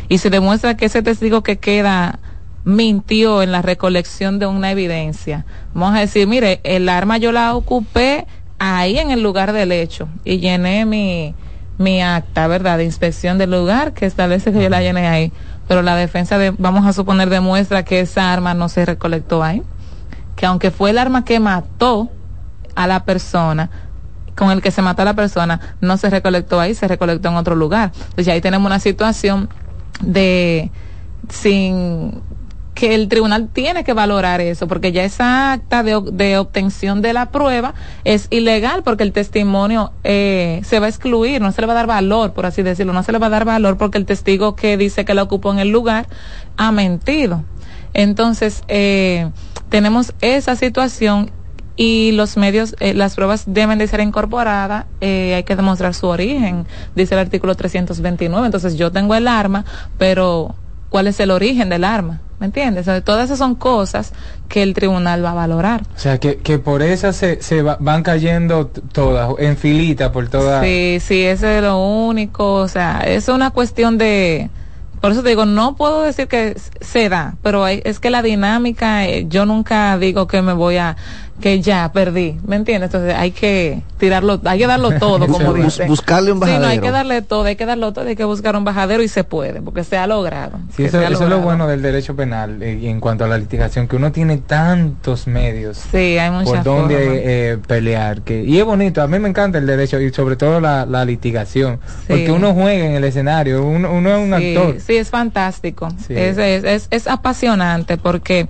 Y 0.10 0.18
se 0.18 0.30
demuestra 0.30 0.76
que 0.76 0.88
ese 0.88 1.02
testigo 1.02 1.42
que 1.42 1.58
queda 1.58 2.20
mintió 2.66 3.42
en 3.42 3.54
la 3.54 3.62
recolección 3.62 4.40
de 4.40 4.46
una 4.46 4.72
evidencia. 4.72 5.46
Vamos 5.74 5.96
a 5.96 6.02
decir, 6.02 6.28
mire, 6.28 6.60
el 6.66 6.90
arma 6.90 7.18
yo 7.18 7.32
la 7.32 7.56
ocupé 7.56 8.28
ahí 8.60 9.00
en 9.00 9.10
el 9.12 9.24
lugar 9.24 9.54
del 9.54 9.72
hecho 9.72 10.10
y 10.26 10.40
llené 10.40 10.86
mi, 10.86 11.34
mi 11.78 12.02
acta, 12.02 12.48
¿verdad? 12.48 12.80
De 12.80 12.84
inspección 12.84 13.38
del 13.38 13.52
lugar 13.52 13.94
que 13.94 14.06
establece 14.06 14.52
que 14.52 14.62
yo 14.62 14.68
la 14.68 14.82
llené 14.82 15.08
ahí. 15.08 15.32
Pero 15.70 15.82
la 15.82 15.96
defensa, 15.96 16.38
de, 16.38 16.52
vamos 16.58 16.86
a 16.86 16.92
suponer, 16.92 17.30
demuestra 17.30 17.86
que 17.86 18.02
esa 18.02 18.34
arma 18.34 18.54
no 18.54 18.68
se 18.68 18.86
recolectó 18.86 19.44
ahí 19.44 19.64
que 20.38 20.46
aunque 20.46 20.72
fue 20.72 20.92
el 20.92 21.00
arma 21.00 21.26
que 21.26 21.40
mató 21.40 22.10
a 22.78 22.86
la 22.86 23.04
persona, 23.04 23.70
con 24.36 24.52
el 24.52 24.62
que 24.62 24.70
se 24.70 24.84
mató 24.84 25.02
a 25.02 25.06
la 25.06 25.16
persona, 25.16 25.60
no 25.82 25.98
se 25.98 26.12
recolectó 26.12 26.60
ahí, 26.60 26.76
se 26.76 26.88
recolectó 26.88 27.30
en 27.30 27.36
otro 27.36 27.56
lugar. 27.56 27.92
Entonces 27.96 28.28
ahí 28.30 28.40
tenemos 28.40 28.68
una 28.68 28.80
situación 28.80 29.50
de 30.00 30.70
sin 31.28 32.22
que 32.76 32.94
el 32.94 33.10
tribunal 33.10 33.50
tiene 33.52 33.84
que 33.84 33.94
valorar 33.94 34.40
eso, 34.40 34.68
porque 34.68 34.92
ya 34.92 35.04
esa 35.04 35.54
acta 35.54 35.82
de, 35.82 36.38
obtención 36.38 37.02
de 37.02 37.14
la 37.14 37.32
prueba 37.32 37.74
es 38.04 38.28
ilegal 38.30 38.84
porque 38.84 39.02
el 39.02 39.12
testimonio 39.12 39.92
eh, 40.04 40.62
se 40.64 40.80
va 40.80 40.86
a 40.86 40.90
excluir, 40.90 41.42
no 41.42 41.52
se 41.52 41.62
le 41.62 41.66
va 41.66 41.74
a 41.74 41.78
dar 41.78 41.88
valor, 41.88 42.34
por 42.34 42.46
así 42.46 42.62
decirlo, 42.62 42.94
no 42.94 43.02
se 43.02 43.12
le 43.12 43.18
va 43.18 43.28
a 43.28 43.32
dar 43.32 43.46
valor 43.46 43.78
porque 43.78 43.98
el 43.98 44.06
testigo 44.06 44.56
que 44.56 44.78
dice 44.78 45.04
que 45.06 45.16
la 45.16 45.24
ocupó 45.24 45.52
en 45.52 45.58
el 45.58 45.70
lugar 45.70 46.06
ha 46.58 46.72
mentido. 46.72 47.44
Entonces, 47.96 48.64
eh, 48.68 49.32
tenemos 49.70 50.14
esa 50.22 50.56
situación 50.56 51.32
y 51.78 52.12
los 52.14 52.36
medios, 52.36 52.76
eh, 52.80 52.94
las 52.94 53.16
pruebas 53.16 53.44
deben 53.46 53.78
de 53.80 53.88
ser 53.88 54.00
incorporadas, 54.02 54.86
eh, 55.00 55.36
hay 55.36 55.44
que 55.44 55.56
demostrar 55.56 55.94
su 55.94 56.08
origen, 56.08 56.66
dice 56.96 57.14
el 57.14 57.20
artículo 57.22 57.56
329. 57.56 58.46
Entonces 58.48 58.76
yo 58.78 58.92
tengo 58.92 59.16
el 59.16 59.28
arma, 59.28 59.64
pero 59.98 60.56
¿cuál 60.90 61.08
es 61.08 61.20
el 61.20 61.32
origen 61.32 61.70
del 61.70 61.84
arma? 61.84 62.22
¿Me 62.40 62.46
entiendes? 62.48 62.82
O 62.88 62.92
sea, 62.92 63.02
todas 63.02 63.26
esas 63.26 63.40
son 63.40 63.56
cosas 63.56 64.14
que 64.48 64.62
el 64.62 64.74
tribunal 64.76 65.24
va 65.26 65.32
a 65.32 65.36
valorar. 65.36 65.82
O 65.96 66.00
sea, 66.00 66.20
que, 66.20 66.38
que 66.38 66.60
por 66.60 66.84
esas 66.84 67.16
se, 67.16 67.42
se 67.42 67.64
va- 67.64 67.78
van 67.80 68.04
cayendo 68.04 68.68
todas, 68.68 69.32
en 69.40 69.58
filita, 69.58 70.12
por 70.12 70.28
todas. 70.30 70.64
Sí, 70.64 71.00
sí, 71.02 71.24
eso 71.24 71.48
es 71.48 71.64
lo 71.64 71.80
único. 71.80 72.54
O 72.56 72.68
sea, 72.68 73.00
es 73.06 73.28
una 73.28 73.50
cuestión 73.52 73.98
de... 73.98 74.50
Por 75.02 75.12
eso 75.12 75.22
te 75.24 75.30
digo, 75.30 75.46
no 75.46 75.76
puedo 75.76 76.02
decir 76.04 76.28
que 76.28 76.56
se 76.82 77.10
da, 77.10 77.36
pero 77.42 77.64
hay- 77.64 77.82
es 77.86 78.00
que 78.00 78.10
la 78.12 78.22
dinámica, 78.22 79.06
eh, 79.08 79.26
yo 79.28 79.46
nunca 79.48 79.98
digo 79.98 80.28
que 80.28 80.42
me 80.44 80.54
voy 80.54 80.78
a... 80.78 80.96
que 81.40 81.62
ya 81.62 81.92
perdí, 81.94 82.38
¿me 82.48 82.56
entiendes? 82.56 82.88
Entonces 82.94 83.16
hay 83.16 83.30
que 83.32 83.84
tirarlo, 84.00 84.40
hay 84.44 84.58
que 84.58 84.66
darlo 84.68 84.92
todo, 84.98 85.28
como 85.28 85.54
Bus- 85.54 85.66
dice. 85.66 85.86
buscarle 85.86 86.32
un 86.32 86.40
Sí, 86.40 86.46
no, 86.46 86.52
hay 86.52 86.58
bajadero. 86.60 86.82
que 86.82 86.92
darle 86.92 87.22
todo, 87.22 87.44
hay 87.44 87.56
que 87.56 87.66
darlo 87.68 87.94
todo, 87.94 88.08
hay 88.08 88.16
que 88.16 88.24
buscar 88.26 88.56
un 88.56 88.64
bajadero 88.64 89.04
y 89.04 89.08
se 89.08 89.24
puede, 89.24 89.62
porque 89.62 89.84
se 89.84 89.98
ha 89.98 90.08
logrado. 90.08 90.58
Sí, 90.76 90.86
eso, 90.86 91.00
es 91.02 91.20
lo 91.20 91.40
bueno 91.42 91.68
del 91.68 91.82
derecho 91.84 92.16
penal 92.16 92.62
eh, 92.64 92.80
y 92.82 92.88
en 92.88 93.00
cuanto 93.00 93.24
a 93.26 93.28
la 93.28 93.38
litigación, 93.38 93.88
que 93.88 93.96
uno 93.96 94.12
tiene 94.12 94.38
tantos 94.38 95.28
medios 95.28 95.78
Sí, 95.92 96.18
hay 96.18 96.44
por 96.44 96.64
donde 96.64 97.52
eh, 97.52 97.58
pelear. 97.68 98.22
Que, 98.22 98.44
y 98.44 98.58
es 98.58 98.66
bonito, 98.66 99.02
a 99.02 99.08
mí 99.08 99.20
me 99.20 99.30
encanta 99.30 99.58
el 99.60 99.68
derecho 99.68 100.00
y 100.02 100.12
sobre 100.12 100.36
todo 100.38 100.60
la, 100.60 100.86
la 100.86 101.06
litigación, 101.06 101.80
porque 102.08 102.32
uno 102.32 102.54
juega 102.54 102.86
en 102.86 102.94
el 102.94 103.04
escenario, 103.04 103.64
uno, 103.64 103.92
uno 103.94 104.10
es 104.16 104.18
un 104.34 104.40
sí, 104.40 104.56
actor. 104.56 104.76
Sí, 104.82 104.96
es 104.98 105.10
fantástico. 105.10 105.88
Sí. 106.08 106.14
Es, 106.16 106.38
es, 106.38 106.64
es, 106.64 106.88
es 106.90 107.08
apasionante 107.08 107.98
porque, 107.98 108.48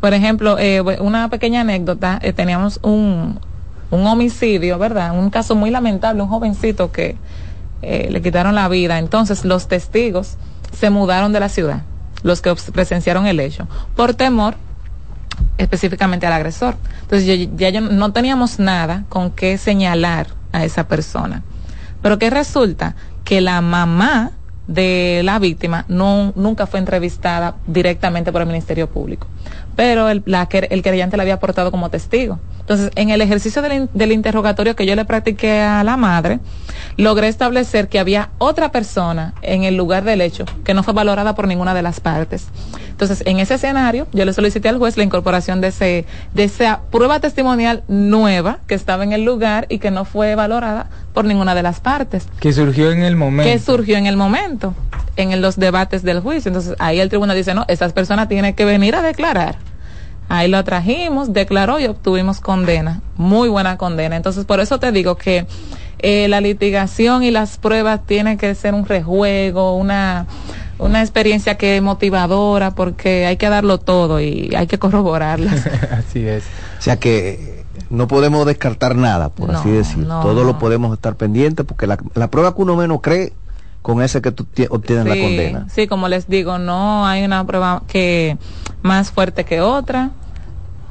por 0.00 0.14
ejemplo, 0.14 0.58
eh, 0.58 0.80
una 1.00 1.28
pequeña 1.28 1.62
anécdota, 1.62 2.18
eh, 2.22 2.32
teníamos 2.32 2.78
un, 2.82 3.40
un 3.90 4.06
homicidio, 4.06 4.78
¿verdad? 4.78 5.18
Un 5.18 5.30
caso 5.30 5.54
muy 5.54 5.70
lamentable, 5.70 6.22
un 6.22 6.28
jovencito 6.28 6.92
que 6.92 7.16
eh, 7.82 8.08
le 8.10 8.22
quitaron 8.22 8.54
la 8.54 8.68
vida. 8.68 8.98
Entonces 8.98 9.44
los 9.44 9.68
testigos 9.68 10.36
se 10.72 10.90
mudaron 10.90 11.32
de 11.32 11.40
la 11.40 11.48
ciudad, 11.48 11.82
los 12.22 12.40
que 12.42 12.54
presenciaron 12.72 13.26
el 13.26 13.40
hecho, 13.40 13.66
por 13.96 14.14
temor 14.14 14.54
específicamente 15.56 16.26
al 16.26 16.32
agresor. 16.32 16.76
Entonces 17.02 17.26
yo- 17.26 17.50
ya 17.56 17.70
yo 17.70 17.80
no 17.80 18.12
teníamos 18.12 18.58
nada 18.58 19.04
con 19.08 19.30
qué 19.30 19.58
señalar 19.58 20.28
a 20.52 20.64
esa 20.64 20.86
persona. 20.88 21.42
Pero 22.02 22.18
que 22.18 22.30
resulta 22.30 22.94
que 23.24 23.40
la 23.40 23.60
mamá 23.60 24.32
de 24.66 25.22
la 25.24 25.38
víctima 25.38 25.84
no, 25.88 26.32
nunca 26.36 26.66
fue 26.66 26.78
entrevistada 26.78 27.56
directamente 27.66 28.30
por 28.32 28.42
el 28.42 28.46
Ministerio 28.48 28.88
Público, 28.88 29.26
pero 29.78 30.08
el, 30.08 30.24
la, 30.26 30.48
el 30.50 30.82
querellante 30.82 31.16
la 31.16 31.22
había 31.22 31.34
aportado 31.34 31.70
como 31.70 31.88
testigo. 31.88 32.40
Entonces, 32.58 32.90
en 32.96 33.10
el 33.10 33.20
ejercicio 33.20 33.62
del, 33.62 33.88
del 33.94 34.10
interrogatorio 34.10 34.74
que 34.74 34.84
yo 34.86 34.96
le 34.96 35.04
practiqué 35.04 35.60
a 35.60 35.84
la 35.84 35.96
madre, 35.96 36.40
logré 36.96 37.28
establecer 37.28 37.86
que 37.88 38.00
había 38.00 38.30
otra 38.38 38.72
persona 38.72 39.34
en 39.40 39.62
el 39.62 39.76
lugar 39.76 40.02
del 40.02 40.20
hecho 40.20 40.46
que 40.64 40.74
no 40.74 40.82
fue 40.82 40.94
valorada 40.94 41.36
por 41.36 41.46
ninguna 41.46 41.74
de 41.74 41.82
las 41.82 42.00
partes. 42.00 42.48
Entonces, 42.90 43.22
en 43.24 43.38
ese 43.38 43.54
escenario, 43.54 44.08
yo 44.12 44.24
le 44.24 44.32
solicité 44.32 44.68
al 44.68 44.78
juez 44.78 44.96
la 44.96 45.04
incorporación 45.04 45.60
de, 45.60 45.68
ese, 45.68 46.06
de 46.34 46.42
esa 46.42 46.80
prueba 46.90 47.20
testimonial 47.20 47.84
nueva 47.86 48.58
que 48.66 48.74
estaba 48.74 49.04
en 49.04 49.12
el 49.12 49.22
lugar 49.24 49.66
y 49.68 49.78
que 49.78 49.92
no 49.92 50.04
fue 50.04 50.34
valorada 50.34 50.90
por 51.14 51.24
ninguna 51.24 51.54
de 51.54 51.62
las 51.62 51.78
partes 51.78 52.26
Que 52.40 52.52
surgió 52.52 52.90
en 52.90 53.04
el 53.04 53.14
momento. 53.14 53.48
que 53.48 53.60
surgió 53.60 53.96
en 53.96 54.06
el 54.06 54.16
momento, 54.16 54.74
en 55.14 55.30
el- 55.30 55.40
los 55.40 55.54
debates 55.56 56.02
del 56.02 56.18
juicio. 56.18 56.48
Entonces 56.48 56.74
ahí 56.80 56.98
el 56.98 57.08
tribunal 57.10 57.36
dice, 57.36 57.54
no, 57.54 57.64
esas 57.68 57.92
personas 57.92 58.28
tienen 58.28 58.54
que 58.54 58.64
venir 58.64 58.96
a 58.96 59.02
declarar. 59.02 59.56
Ahí 60.28 60.48
lo 60.48 60.62
trajimos, 60.64 61.32
declaró 61.32 61.80
y 61.80 61.86
obtuvimos 61.86 62.40
condena, 62.40 63.00
muy 63.16 63.48
buena 63.48 63.78
condena. 63.78 64.16
Entonces 64.16 64.44
por 64.44 64.60
eso 64.60 64.78
te 64.78 64.92
digo 64.92 65.16
que 65.16 65.46
eh, 66.00 66.28
la 66.28 66.40
litigación 66.40 67.22
y 67.22 67.30
las 67.30 67.56
pruebas 67.56 68.00
tienen 68.06 68.36
que 68.36 68.54
ser 68.54 68.74
un 68.74 68.84
rejuego, 68.86 69.74
una, 69.76 70.26
una 70.78 71.00
experiencia 71.00 71.56
que 71.56 71.76
es 71.76 71.82
motivadora, 71.82 72.72
porque 72.72 73.24
hay 73.26 73.36
que 73.38 73.48
darlo 73.48 73.78
todo 73.78 74.20
y 74.20 74.54
hay 74.54 74.66
que 74.66 74.78
corroborarlas. 74.78 75.66
Así 75.90 76.26
es. 76.26 76.44
O 76.78 76.82
sea 76.82 76.96
que 76.98 77.64
no 77.90 78.06
podemos 78.06 78.44
descartar 78.44 78.96
nada, 78.96 79.30
por 79.30 79.50
No, 79.50 79.58
así 79.60 79.70
decir. 79.70 79.98
no, 79.98 80.20
Todo 80.20 80.40
no. 80.42 80.44
lo 80.44 80.58
podemos 80.58 80.92
estar 80.92 81.16
pendientes 81.16 81.64
porque 81.64 81.86
la, 81.86 81.96
la 82.14 82.28
prueba 82.30 82.54
que 82.54 82.60
uno 82.62 82.76
menos 82.76 83.00
cree, 83.00 83.32
con 83.82 84.02
ese 84.02 84.20
que 84.20 84.32
tú 84.32 84.44
tie- 84.44 84.68
obtienes 84.70 85.06
la 85.06 85.14
condena. 85.20 85.66
Sí, 85.72 85.86
como 85.86 86.08
les 86.08 86.28
digo, 86.28 86.58
no 86.58 87.06
hay 87.06 87.24
una 87.24 87.46
prueba 87.46 87.82
que 87.86 88.36
más 88.82 89.10
fuerte 89.10 89.44
que 89.44 89.60
otra, 89.60 90.10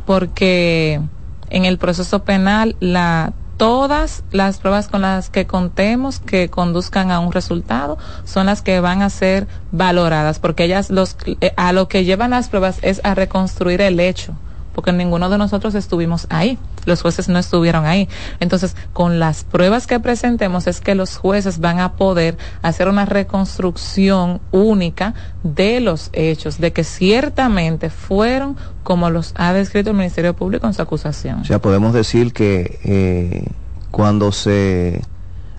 porque 0.06 1.02
en 1.50 1.66
el 1.66 1.78
proceso 1.78 2.24
penal 2.24 2.76
la 2.80 3.34
todas 3.58 4.24
las 4.32 4.60
pruebas 4.60 4.88
con 4.88 5.02
las 5.02 5.30
que 5.32 5.48
contemos 5.48 6.20
que 6.20 6.48
conduzcan 6.50 7.10
a 7.12 7.20
un 7.20 7.32
resultado 7.32 7.98
son 8.24 8.46
las 8.46 8.62
que 8.62 8.80
van 8.80 9.02
a 9.02 9.10
ser 9.10 9.48
valoradas, 9.72 10.38
porque 10.40 10.66
ellas 10.66 10.90
los 10.92 11.18
eh, 11.42 11.54
a 11.58 11.74
lo 11.74 11.88
que 11.88 12.04
llevan 12.06 12.30
las 12.32 12.50
pruebas 12.50 12.78
es 12.84 13.02
a 13.04 13.16
reconstruir 13.16 13.82
el 13.82 14.00
hecho 14.00 14.34
porque 14.78 14.94
ninguno 14.94 15.28
de 15.32 15.40
nosotros 15.40 15.74
estuvimos 15.74 16.28
ahí, 16.30 16.60
los 16.86 17.02
jueces 17.02 17.30
no 17.30 17.40
estuvieron 17.40 17.88
ahí. 17.88 18.08
Entonces, 18.40 18.76
con 18.94 19.18
las 19.18 19.44
pruebas 19.44 19.88
que 19.88 20.00
presentemos 20.00 20.68
es 20.68 20.82
que 20.82 20.94
los 20.94 21.18
jueces 21.18 21.58
van 21.58 21.80
a 21.80 21.94
poder 21.94 22.38
hacer 22.62 22.88
una 22.88 23.04
reconstrucción 23.06 24.40
única 24.52 25.16
de 25.42 25.80
los 25.80 26.12
hechos, 26.14 26.60
de 26.60 26.74
que 26.74 26.84
ciertamente 26.84 27.90
fueron 27.90 28.56
como 28.84 29.10
los 29.10 29.34
ha 29.36 29.52
descrito 29.52 29.90
el 29.90 29.98
Ministerio 29.98 30.36
Público 30.36 30.68
en 30.68 30.76
su 30.76 30.84
acusación. 30.84 31.40
O 31.40 31.46
sea, 31.46 31.60
podemos 31.60 31.92
decir 31.92 32.32
que 32.32 32.80
eh, 32.84 33.48
cuando 33.90 34.32
se 34.32 35.02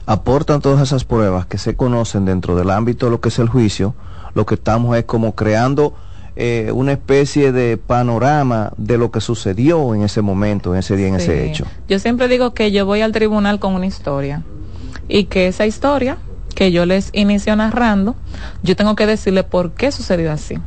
aportan 0.06 0.60
todas 0.60 0.80
esas 0.80 1.02
pruebas 1.02 1.44
que 1.46 1.58
se 1.58 1.74
conocen 1.74 2.24
dentro 2.24 2.54
del 2.54 2.70
ámbito 2.70 3.06
de 3.06 3.10
lo 3.10 3.20
que 3.20 3.30
es 3.30 3.40
el 3.40 3.48
juicio, 3.48 3.96
lo 4.34 4.46
que 4.46 4.54
estamos 4.54 4.96
es 4.96 5.06
como 5.06 5.34
creando 5.34 5.92
eh, 6.40 6.70
una 6.72 6.92
especie 6.92 7.50
de 7.50 7.76
panorama 7.76 8.72
de 8.76 8.96
lo 8.96 9.10
que 9.10 9.20
sucedió 9.20 9.92
en 9.92 10.02
ese 10.02 10.22
momento, 10.22 10.72
en 10.72 10.78
ese 10.78 10.96
día, 10.96 11.08
en 11.08 11.16
ese 11.16 11.44
hecho. 11.44 11.66
Yo 11.88 11.98
siempre 11.98 12.28
digo 12.28 12.54
que 12.54 12.70
yo 12.70 12.86
voy 12.86 13.00
al 13.00 13.10
tribunal 13.10 13.58
con 13.58 13.74
una 13.74 13.86
historia 13.86 14.44
y 15.08 15.24
que 15.24 15.48
esa 15.48 15.66
historia 15.66 16.16
que 16.54 16.70
yo 16.70 16.86
les 16.86 17.10
inicio 17.12 17.56
narrando, 17.56 18.14
yo 18.62 18.76
tengo 18.76 18.94
que 18.94 19.06
decirle 19.06 19.42
por 19.42 19.72
qué 19.72 19.90
sucedió 19.90 20.30
así 20.30 20.58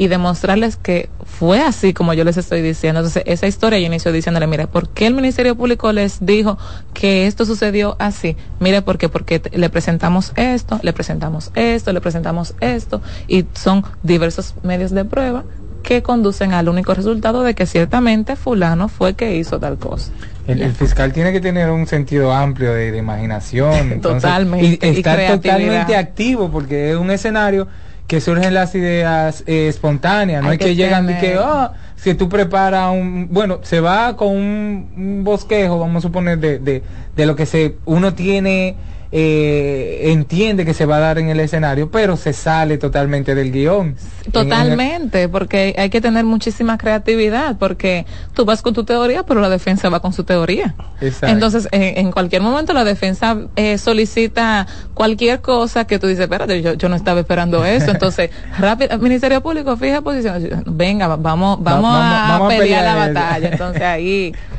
y 0.00 0.08
demostrarles 0.08 0.76
que 0.76 1.10
fue 1.26 1.60
así 1.60 1.92
como 1.92 2.14
yo 2.14 2.24
les 2.24 2.38
estoy 2.38 2.62
diciendo. 2.62 3.00
Entonces, 3.00 3.22
esa 3.26 3.46
historia 3.46 3.78
yo 3.78 3.84
inicio 3.84 4.12
diciéndole, 4.12 4.46
mire, 4.46 4.66
¿por 4.66 4.88
qué 4.88 5.06
el 5.06 5.12
Ministerio 5.12 5.54
Público 5.54 5.92
les 5.92 6.24
dijo 6.24 6.56
que 6.94 7.26
esto 7.26 7.44
sucedió 7.44 7.96
así? 7.98 8.34
Mire, 8.60 8.80
¿por 8.80 8.96
qué? 8.96 9.10
Porque 9.10 9.42
le 9.52 9.68
presentamos 9.68 10.32
esto, 10.36 10.80
le 10.82 10.94
presentamos 10.94 11.50
esto, 11.54 11.92
le 11.92 12.00
presentamos 12.00 12.54
esto, 12.62 13.02
y 13.28 13.44
son 13.52 13.84
diversos 14.02 14.54
medios 14.62 14.90
de 14.92 15.04
prueba 15.04 15.44
que 15.82 16.02
conducen 16.02 16.54
al 16.54 16.70
único 16.70 16.94
resultado 16.94 17.42
de 17.42 17.54
que 17.54 17.66
ciertamente 17.66 18.36
fulano 18.36 18.88
fue 18.88 19.12
que 19.12 19.36
hizo 19.36 19.60
tal 19.60 19.76
cosa. 19.76 20.12
El, 20.46 20.62
el 20.62 20.72
fiscal 20.72 21.12
tiene 21.12 21.30
que 21.30 21.42
tener 21.42 21.68
un 21.68 21.86
sentido 21.86 22.32
amplio 22.32 22.72
de, 22.72 22.90
de 22.90 22.96
imaginación. 22.96 23.74
entonces, 23.92 24.22
Totalmente, 24.22 24.88
Y 24.88 24.96
estar 24.96 25.26
totalmente 25.26 25.94
activo 25.94 26.50
porque 26.50 26.92
es 26.92 26.96
un 26.96 27.10
escenario 27.10 27.68
que 28.10 28.20
surgen 28.20 28.54
las 28.54 28.74
ideas 28.74 29.44
eh, 29.46 29.68
espontáneas. 29.68 30.42
No 30.42 30.50
es 30.50 30.58
que, 30.58 30.64
que 30.64 30.74
llegan 30.74 31.08
y 31.08 31.14
que, 31.20 31.38
oh, 31.38 31.70
si 31.94 32.14
tú 32.14 32.28
preparas 32.28 32.90
un. 32.90 33.28
Bueno, 33.30 33.60
se 33.62 33.78
va 33.78 34.16
con 34.16 34.30
un, 34.30 34.92
un 34.96 35.22
bosquejo, 35.22 35.78
vamos 35.78 36.04
a 36.04 36.08
suponer, 36.08 36.40
de, 36.40 36.58
de, 36.58 36.82
de 37.14 37.26
lo 37.26 37.36
que 37.36 37.46
se 37.46 37.76
uno 37.84 38.12
tiene 38.12 38.74
eh, 39.12 40.10
entiende 40.12 40.64
que 40.64 40.72
se 40.74 40.86
va 40.86 40.96
a 40.96 41.00
dar 41.00 41.18
en 41.18 41.28
el 41.30 41.40
escenario, 41.40 41.90
pero 41.90 42.16
se 42.16 42.32
sale 42.32 42.78
totalmente 42.78 43.34
del 43.34 43.50
guion. 43.50 43.96
Totalmente, 44.32 45.28
porque 45.28 45.74
hay 45.76 45.90
que 45.90 46.00
tener 46.00 46.24
muchísima 46.24 46.78
creatividad, 46.78 47.56
porque 47.58 48.06
tú 48.34 48.44
vas 48.44 48.62
con 48.62 48.72
tu 48.74 48.84
teoría, 48.84 49.24
pero 49.24 49.40
la 49.40 49.48
defensa 49.48 49.88
va 49.88 50.00
con 50.00 50.12
su 50.12 50.24
teoría. 50.24 50.74
Exacto. 51.00 51.26
Entonces, 51.34 51.68
en, 51.72 52.06
en 52.06 52.12
cualquier 52.12 52.42
momento 52.42 52.72
la 52.72 52.84
defensa 52.84 53.36
eh, 53.56 53.78
solicita 53.78 54.66
cualquier 54.94 55.40
cosa 55.40 55.86
que 55.86 55.98
tú 55.98 56.06
dices, 56.06 56.22
espérate, 56.24 56.62
yo, 56.62 56.74
yo 56.74 56.88
no 56.88 56.96
estaba 56.96 57.20
esperando 57.20 57.64
eso. 57.64 57.90
Entonces, 57.90 58.30
rápido, 58.58 58.96
Ministerio 58.98 59.40
Público, 59.42 59.76
fija 59.76 60.00
posición. 60.02 60.62
Venga, 60.66 61.08
va- 61.08 61.16
vamos, 61.16 61.58
vamos, 61.62 61.82
vamos- 61.82 61.96
a, 62.00 62.28
vamos 62.38 62.52
a 62.52 62.56
pelear 62.58 62.84
la 62.84 63.06
pelear 63.06 63.14
batalla. 63.14 63.48
Entonces 63.50 63.82
ahí 63.82 64.32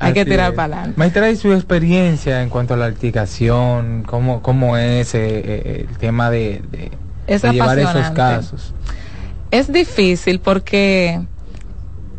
hay 0.00 0.12
que 0.14 0.24
tirar 0.24 0.54
para 0.54 0.74
adelante. 0.76 0.98
Maestra, 0.98 1.30
¿y 1.30 1.36
su 1.36 1.52
experiencia 1.52 2.42
en 2.42 2.48
cuanto 2.48 2.74
a 2.74 2.76
la 2.76 2.88
litigación? 2.88 4.04
¿Cómo, 4.06 4.42
cómo 4.42 4.76
es 4.76 5.14
eh, 5.14 5.18
eh, 5.44 5.86
el 5.90 5.98
tema 5.98 6.30
de, 6.30 6.62
de- 6.70 6.90
Es 7.26 7.42
de 7.42 7.52
llevar 7.52 7.78
esos 7.78 8.10
casos? 8.10 8.74
Es 9.50 9.72
difícil 9.72 10.40
porque 10.40 11.20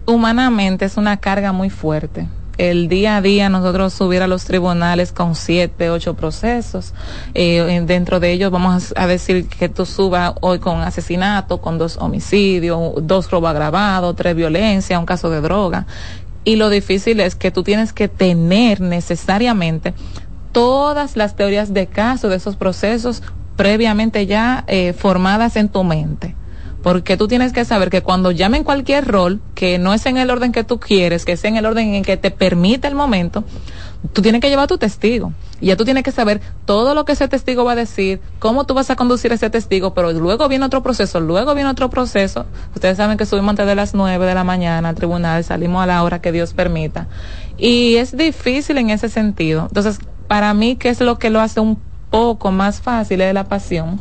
humanamente 0.06 0.86
es 0.86 0.98
una 0.98 1.18
carga 1.18 1.52
muy 1.52 1.70
fuerte. 1.70 2.28
El 2.58 2.90
día 2.90 3.16
a 3.16 3.22
día 3.22 3.48
nosotros 3.48 3.94
subir 3.94 4.22
a 4.22 4.28
los 4.28 4.44
tribunales 4.44 5.14
con 5.14 5.34
siete, 5.36 5.90
ocho 5.90 6.16
procesos. 6.16 6.94
Eh, 7.34 7.66
en- 7.70 7.88
dentro 7.88 8.20
de 8.20 8.34
ellos 8.34 8.52
vamos 8.52 8.94
a 8.98 9.08
decir 9.08 9.48
que 9.48 9.70
tú 9.70 9.86
subas 9.86 10.34
hoy 10.42 10.60
con 10.60 10.82
asesinato, 10.82 11.62
con 11.62 11.78
dos 11.78 11.96
homicidios, 12.02 12.96
dos 13.04 13.32
robos 13.32 13.52
agravados, 13.52 14.14
tres 14.18 14.36
violencias, 14.36 15.00
un 15.00 15.06
caso 15.06 15.30
de 15.30 15.40
droga. 15.40 15.86
Y 16.50 16.56
lo 16.56 16.72
difícil 16.72 17.20
es 17.20 17.36
que 17.36 17.52
tú 17.52 17.62
tienes 17.62 17.94
que 17.94 18.08
tener 18.08 18.82
necesariamente 18.82 19.94
todas 20.52 21.16
las 21.16 21.36
teorías 21.36 21.76
de 21.76 21.86
caso 21.86 22.28
de 22.28 22.38
esos 22.38 22.56
procesos 22.56 23.22
previamente 23.56 24.26
ya 24.26 24.64
eh, 24.66 24.94
formadas 24.94 25.58
en 25.58 25.70
tu 25.70 25.84
mente. 25.84 26.34
Porque 26.82 27.18
tú 27.18 27.28
tienes 27.28 27.54
que 27.54 27.66
saber 27.66 27.92
que 27.92 28.02
cuando 28.02 28.32
llamen 28.32 28.64
cualquier 28.64 29.06
rol, 29.06 29.42
que 29.54 29.78
no 29.78 29.94
es 29.94 30.08
en 30.08 30.18
el 30.18 30.32
orden 30.32 30.52
que 30.52 30.64
tú 30.64 30.80
quieres, 30.80 31.24
que 31.24 31.34
es 31.34 31.44
en 31.44 31.56
el 31.56 31.68
orden 31.68 31.94
en 31.94 32.04
que 32.04 32.18
te 32.18 32.32
permite 32.32 32.88
el 32.88 32.96
momento, 32.96 33.44
tú 34.14 34.22
tienes 34.22 34.42
que 34.42 34.50
llevar 34.50 34.68
tu 34.68 34.78
testigo. 34.78 35.34
Y 35.62 35.68
ya 35.68 35.78
tú 35.78 35.86
tienes 35.86 36.04
que 36.04 36.12
saber 36.12 36.42
todo 36.66 36.94
lo 36.94 37.06
que 37.06 37.14
ese 37.14 37.28
testigo 37.28 37.66
va 37.66 37.74
a 37.74 37.76
decir, 37.76 38.22
cómo 38.40 38.66
tú 38.66 38.74
vas 38.74 38.90
a 38.90 38.96
conducir 38.96 39.32
ese 39.34 39.50
testigo, 39.50 39.94
pero 39.94 40.12
luego 40.14 40.48
viene 40.48 40.66
otro 40.66 40.82
proceso, 40.82 41.20
luego 41.20 41.54
viene 41.54 41.70
otro 41.70 41.90
proceso. 41.90 42.46
Ustedes 42.74 42.98
saben 42.98 43.18
que 43.18 43.26
subimos 43.26 43.50
antes 43.52 43.68
de 43.68 43.76
las 43.76 43.94
nueve 43.94 44.26
de 44.26 44.36
la 44.36 44.44
mañana 44.44 44.90
al 44.90 44.96
tribunal, 44.96 45.44
salimos 45.44 45.84
a 45.84 45.86
la 45.86 46.04
hora 46.04 46.22
que 46.22 46.32
Dios 46.32 46.54
permita. 46.54 47.08
Y 47.58 47.96
es 47.96 48.16
difícil 48.16 48.78
en 48.78 48.90
ese 48.90 49.10
sentido. 49.10 49.66
Entonces, 49.68 50.00
para 50.28 50.54
mí, 50.54 50.76
¿qué 50.76 50.90
es 50.90 51.02
lo 51.02 51.20
que 51.20 51.30
lo 51.30 51.42
hace 51.42 51.60
un 51.60 51.82
poco 52.10 52.52
más 52.52 52.82
fácil? 52.82 53.22
Es 53.22 53.34
la 53.34 53.46
pasión 53.46 54.00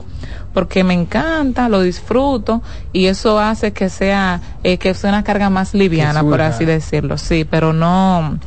porque 0.53 0.82
me 0.82 0.94
encanta, 0.94 1.68
lo 1.68 1.82
disfruto 1.82 2.62
y 2.92 3.07
eso 3.07 3.38
hace 3.38 3.72
que 3.72 3.88
sea 3.88 4.40
eh, 4.64 4.78
que 4.78 4.92
sea 4.94 5.11
una 5.11 5.22
carga 5.22 5.51
más 5.51 5.74
liviana, 5.74 6.22
por 6.22 6.40
así 6.40 6.64
decirlo. 6.64 7.18
Sí, 7.18 7.44
pero 7.44 7.72
no 7.72 8.38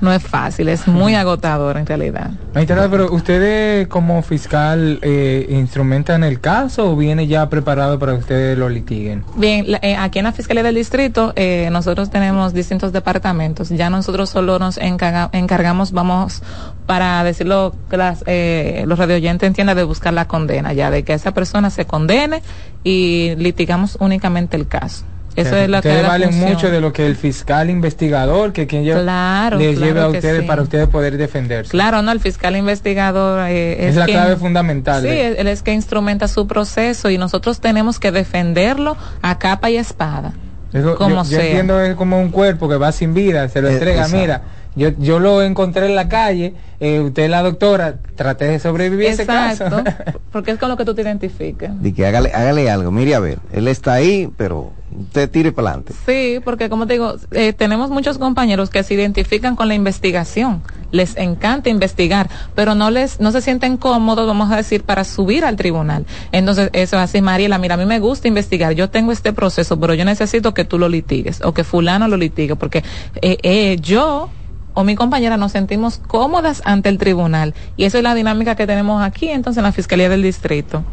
no 0.00 0.12
es 0.12 0.22
fácil, 0.22 0.68
es 0.68 0.86
muy 0.88 1.14
agotador 1.14 1.76
en 1.76 1.86
realidad. 1.86 2.30
Maestra, 2.54 2.88
pero 2.90 3.12
¿ustedes 3.12 3.86
como 3.88 4.22
fiscal 4.22 4.98
eh, 5.02 5.46
instrumentan 5.50 6.24
el 6.24 6.40
caso 6.40 6.90
o 6.92 6.96
viene 6.96 7.26
ya 7.26 7.48
preparado 7.48 7.98
para 7.98 8.12
que 8.12 8.18
ustedes 8.18 8.58
lo 8.58 8.68
litiguen? 8.68 9.24
Bien, 9.36 9.70
la- 9.70 9.78
eh, 9.82 9.96
aquí 9.96 10.18
en 10.18 10.24
la 10.24 10.32
Fiscalía 10.32 10.62
del 10.62 10.74
Distrito 10.74 11.32
eh, 11.36 11.68
nosotros 11.72 12.10
tenemos 12.10 12.52
distintos 12.54 12.92
departamentos. 12.92 13.68
Ya 13.68 13.90
nosotros 13.90 14.30
solo 14.30 14.58
nos 14.58 14.78
encarga- 14.78 15.30
encargamos, 15.32 15.92
vamos, 15.92 16.42
para 16.86 17.22
decirlo 17.24 17.74
que 17.88 17.96
las, 17.96 18.24
eh, 18.26 18.84
los 18.86 18.98
radioyentes 18.98 19.46
entiendan, 19.46 19.76
de 19.76 19.84
buscar 19.84 20.12
la 20.12 20.26
condena, 20.26 20.72
ya 20.72 20.90
de 20.90 21.02
que 21.04 21.12
esa 21.12 21.32
persona 21.32 21.70
se 21.70 21.84
condene 21.84 22.42
y 22.84 23.34
litigamos 23.36 23.96
únicamente 24.00 24.56
el 24.56 24.66
caso. 24.66 25.04
Eso 25.36 25.56
es 25.56 25.68
lo 25.68 25.80
que 25.80 25.88
ustedes 25.88 25.96
es 25.98 26.02
la 26.02 26.08
valen 26.08 26.30
función. 26.30 26.50
mucho 26.52 26.70
de 26.70 26.80
lo 26.80 26.92
que 26.92 27.06
el 27.06 27.14
fiscal 27.16 27.70
investigador, 27.70 28.52
que 28.52 28.66
quien 28.66 28.82
lleva, 28.84 29.00
Claro, 29.02 29.58
les 29.58 29.76
claro 29.76 29.86
lleve 29.86 30.00
a 30.00 30.10
que 30.10 30.16
ustedes 30.18 30.40
sí. 30.42 30.46
para 30.46 30.62
ustedes 30.62 30.88
poder 30.88 31.16
defenderse. 31.16 31.70
Claro, 31.70 32.02
no, 32.02 32.10
el 32.12 32.20
fiscal 32.20 32.56
investigador 32.56 33.46
eh, 33.48 33.88
Es 33.88 33.96
la 33.96 34.06
quien- 34.06 34.18
clave 34.18 34.36
fundamental 34.36 35.02
Sí, 35.02 35.08
de- 35.08 35.40
él 35.40 35.46
es 35.46 35.62
que 35.62 35.72
instrumenta 35.72 36.26
su 36.28 36.46
proceso 36.46 37.10
y 37.10 37.18
nosotros 37.18 37.60
tenemos 37.60 37.98
que 38.00 38.10
defenderlo 38.12 38.96
a 39.22 39.38
capa 39.38 39.70
y 39.70 39.76
espada. 39.76 40.32
Eso, 40.72 40.94
como 40.96 41.24
yo, 41.24 41.30
yo 41.30 41.40
entiendo 41.40 41.80
es 41.80 41.94
como 41.94 42.20
un 42.20 42.30
cuerpo 42.30 42.68
que 42.68 42.76
va 42.76 42.92
sin 42.92 43.14
vida, 43.14 43.48
se 43.48 43.60
lo 43.62 43.68
Eh, 43.68 43.72
entrega, 43.74 44.02
exacto. 44.02 44.16
mira, 44.20 44.42
yo, 44.76 44.90
yo 44.98 45.18
lo 45.18 45.42
encontré 45.42 45.86
en 45.86 45.96
la 45.96 46.08
calle, 46.08 46.54
eh, 46.78 47.00
usted 47.00 47.24
es 47.24 47.30
la 47.30 47.42
doctora, 47.42 47.96
traté 48.14 48.44
de 48.46 48.58
sobrevivir 48.60 49.08
a 49.08 49.10
ese 49.12 49.26
caso. 49.26 49.64
Exacto, 49.64 50.20
porque 50.32 50.52
es 50.52 50.58
con 50.58 50.68
lo 50.68 50.76
que 50.76 50.84
tú 50.84 50.94
te 50.94 51.02
identificas. 51.02 51.80
De 51.82 51.92
que 51.92 52.06
hágale, 52.06 52.30
hágale 52.32 52.70
algo. 52.70 52.90
Mire, 52.92 53.14
a 53.16 53.20
ver, 53.20 53.38
él 53.52 53.66
está 53.68 53.94
ahí, 53.94 54.28
pero 54.36 54.72
usted 54.98 55.30
tire 55.30 55.52
para 55.52 55.68
adelante. 55.68 55.94
Sí, 56.06 56.40
porque 56.44 56.68
como 56.68 56.86
te 56.86 56.94
digo, 56.94 57.16
eh, 57.30 57.52
tenemos 57.52 57.90
muchos 57.90 58.18
compañeros 58.18 58.70
que 58.70 58.82
se 58.82 58.94
identifican 58.94 59.56
con 59.56 59.68
la 59.68 59.74
investigación, 59.74 60.62
les 60.90 61.16
encanta 61.16 61.70
investigar, 61.70 62.28
pero 62.54 62.74
no 62.74 62.90
les, 62.90 63.20
no 63.20 63.32
se 63.32 63.40
sienten 63.40 63.76
cómodos, 63.76 64.26
vamos 64.26 64.50
a 64.50 64.56
decir, 64.56 64.82
para 64.82 65.04
subir 65.04 65.44
al 65.44 65.56
tribunal. 65.56 66.06
Entonces, 66.32 66.70
eso 66.72 66.96
es 66.96 67.02
así, 67.02 67.22
Mariela, 67.22 67.58
mira, 67.58 67.74
a 67.74 67.78
mí 67.78 67.86
me 67.86 68.00
gusta 68.00 68.28
investigar, 68.28 68.72
yo 68.72 68.90
tengo 68.90 69.12
este 69.12 69.32
proceso, 69.32 69.78
pero 69.78 69.94
yo 69.94 70.04
necesito 70.04 70.54
que 70.54 70.64
tú 70.64 70.78
lo 70.78 70.88
litigues, 70.88 71.40
o 71.44 71.54
que 71.54 71.64
fulano 71.64 72.08
lo 72.08 72.16
litigue, 72.16 72.56
porque 72.56 72.82
eh, 73.22 73.38
eh, 73.42 73.76
yo 73.80 74.30
o 74.72 74.84
mi 74.84 74.94
compañera 74.94 75.36
nos 75.36 75.52
sentimos 75.52 75.98
cómodas 75.98 76.62
ante 76.64 76.88
el 76.88 76.98
tribunal, 76.98 77.54
y 77.76 77.84
esa 77.84 77.98
es 77.98 78.04
la 78.04 78.14
dinámica 78.14 78.54
que 78.54 78.66
tenemos 78.66 79.02
aquí, 79.02 79.28
entonces, 79.28 79.58
en 79.58 79.64
la 79.64 79.72
Fiscalía 79.72 80.08
del 80.08 80.22
Distrito. 80.22 80.84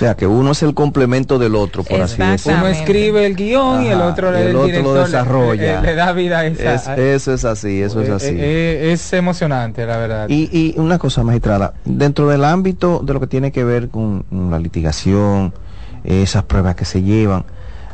O 0.00 0.02
sea, 0.02 0.14
que 0.16 0.26
uno 0.26 0.52
es 0.52 0.62
el 0.62 0.72
complemento 0.72 1.38
del 1.38 1.54
otro, 1.54 1.84
por 1.84 2.00
así 2.00 2.22
decirlo. 2.22 2.56
Uno 2.60 2.68
escribe 2.68 3.26
el 3.26 3.36
guion 3.36 3.82
y 3.82 3.88
el 3.88 4.00
otro, 4.00 4.32
y 4.34 4.40
el 4.40 4.48
el 4.48 4.56
otro 4.56 4.60
lo 4.62 4.66
director 4.66 4.96
le- 4.96 5.02
desarrolla. 5.04 5.80
Le, 5.82 5.86
le 5.88 5.94
da 5.94 6.12
vida 6.14 6.38
a 6.38 6.46
esa. 6.46 6.94
Es- 6.94 6.98
eso 6.98 7.34
es 7.34 7.44
así, 7.44 7.82
eso 7.82 8.00
es 8.00 8.08
Eh, 8.08 8.12
así. 8.12 8.26
eh, 8.28 8.36
eh, 8.38 8.92
es 8.92 9.12
emocionante, 9.12 9.84
la 9.84 9.98
verdad. 9.98 10.26
Y, 10.30 10.48
y 10.58 10.74
una 10.78 10.98
cosa, 10.98 11.22
magistrada, 11.22 11.74
dentro 11.84 12.30
del 12.30 12.46
ámbito 12.46 13.02
de 13.04 13.12
lo 13.12 13.20
que 13.20 13.26
tiene 13.26 13.52
que 13.52 13.62
ver 13.62 13.90
con 13.90 14.24
mm, 14.30 14.50
la 14.50 14.58
litigación, 14.58 15.52
eh, 16.04 16.22
esas 16.22 16.44
pruebas 16.44 16.76
que 16.76 16.86
se 16.86 17.02
llevan, 17.02 17.44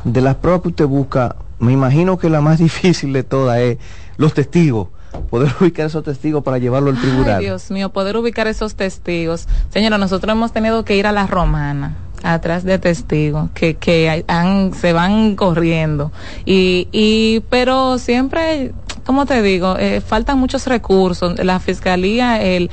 de 0.04 0.20
las 0.20 0.36
pruebas 0.36 0.62
que 0.62 0.68
usted 0.68 0.86
busca, 0.86 1.34
me 1.58 1.72
imagino 1.72 2.18
que 2.18 2.30
la 2.30 2.40
más 2.40 2.58
difícil 2.60 3.12
de 3.14 3.24
todas 3.24 3.58
es 3.58 3.78
los 4.16 4.32
testigos, 4.32 4.90
poder 5.30 5.52
ubicar 5.60 5.86
esos 5.86 6.02
testigos 6.04 6.42
para 6.42 6.58
llevarlo 6.58 6.90
al 6.90 7.00
tribunal. 7.00 7.38
Ay, 7.38 7.44
Dios 7.46 7.70
mío, 7.70 7.90
poder 7.90 8.16
ubicar 8.16 8.46
esos 8.46 8.74
testigos. 8.74 9.46
Señora, 9.70 9.98
nosotros 9.98 10.32
hemos 10.32 10.52
tenido 10.52 10.84
que 10.84 10.96
ir 10.96 11.06
a 11.06 11.12
la 11.12 11.26
romana 11.26 11.96
atrás 12.22 12.64
de 12.64 12.78
testigos 12.78 13.50
que, 13.54 13.74
que 13.76 14.24
han- 14.26 14.72
se 14.74 14.92
van 14.92 15.36
corriendo. 15.36 16.10
Y, 16.44 16.88
y, 16.92 17.40
pero 17.50 17.98
siempre, 17.98 18.72
como 19.04 19.26
te 19.26 19.42
digo, 19.42 19.76
eh, 19.78 20.00
faltan 20.00 20.38
muchos 20.38 20.66
recursos. 20.66 21.38
La 21.44 21.60
fiscalía, 21.60 22.42
el, 22.42 22.70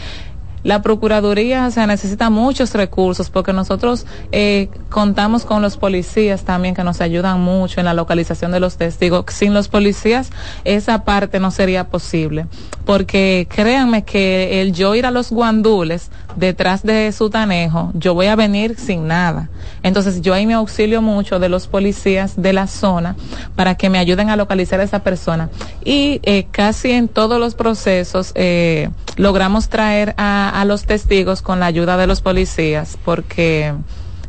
la 0.63 0.81
Procuraduría, 0.81 1.67
o 1.67 1.71
sea, 1.71 1.87
necesita 1.87 2.29
muchos 2.29 2.73
recursos 2.73 3.29
porque 3.29 3.53
nosotros 3.53 4.05
eh, 4.31 4.69
contamos 4.89 5.45
con 5.45 5.61
los 5.61 5.77
policías 5.77 6.43
también 6.43 6.73
que 6.73 6.83
nos 6.83 7.01
ayudan 7.01 7.41
mucho 7.41 7.79
en 7.79 7.85
la 7.85 7.93
localización 7.93 8.51
de 8.51 8.59
los 8.59 8.77
testigos. 8.77 9.25
Sin 9.27 9.53
los 9.53 9.67
policías, 9.67 10.29
esa 10.63 11.03
parte 11.03 11.39
no 11.39 11.51
sería 11.51 11.89
posible. 11.89 12.47
Porque 12.85 13.47
créanme 13.49 14.03
que 14.03 14.61
el 14.61 14.73
yo 14.73 14.95
ir 14.95 15.05
a 15.05 15.11
los 15.11 15.31
guandules 15.31 16.11
detrás 16.35 16.83
de 16.83 17.11
su 17.11 17.29
tanejo, 17.29 17.91
yo 17.93 18.13
voy 18.13 18.27
a 18.27 18.35
venir 18.35 18.75
sin 18.77 19.07
nada. 19.07 19.49
Entonces 19.83 20.21
yo 20.21 20.33
ahí 20.33 20.45
me 20.45 20.53
auxilio 20.53 21.01
mucho 21.01 21.39
de 21.39 21.49
los 21.49 21.67
policías 21.67 22.41
de 22.41 22.53
la 22.53 22.67
zona 22.67 23.15
para 23.55 23.75
que 23.75 23.89
me 23.89 23.99
ayuden 23.99 24.29
a 24.29 24.35
localizar 24.35 24.79
a 24.79 24.83
esa 24.83 24.99
persona. 24.99 25.49
Y 25.83 26.19
eh, 26.23 26.47
casi 26.51 26.91
en 26.91 27.07
todos 27.07 27.39
los 27.39 27.55
procesos 27.55 28.31
eh, 28.35 28.89
logramos 29.15 29.69
traer 29.69 30.13
a, 30.17 30.52
a 30.53 30.65
los 30.65 30.85
testigos 30.85 31.41
con 31.41 31.59
la 31.59 31.65
ayuda 31.65 31.97
de 31.97 32.07
los 32.07 32.21
policías 32.21 32.97
porque 33.03 33.73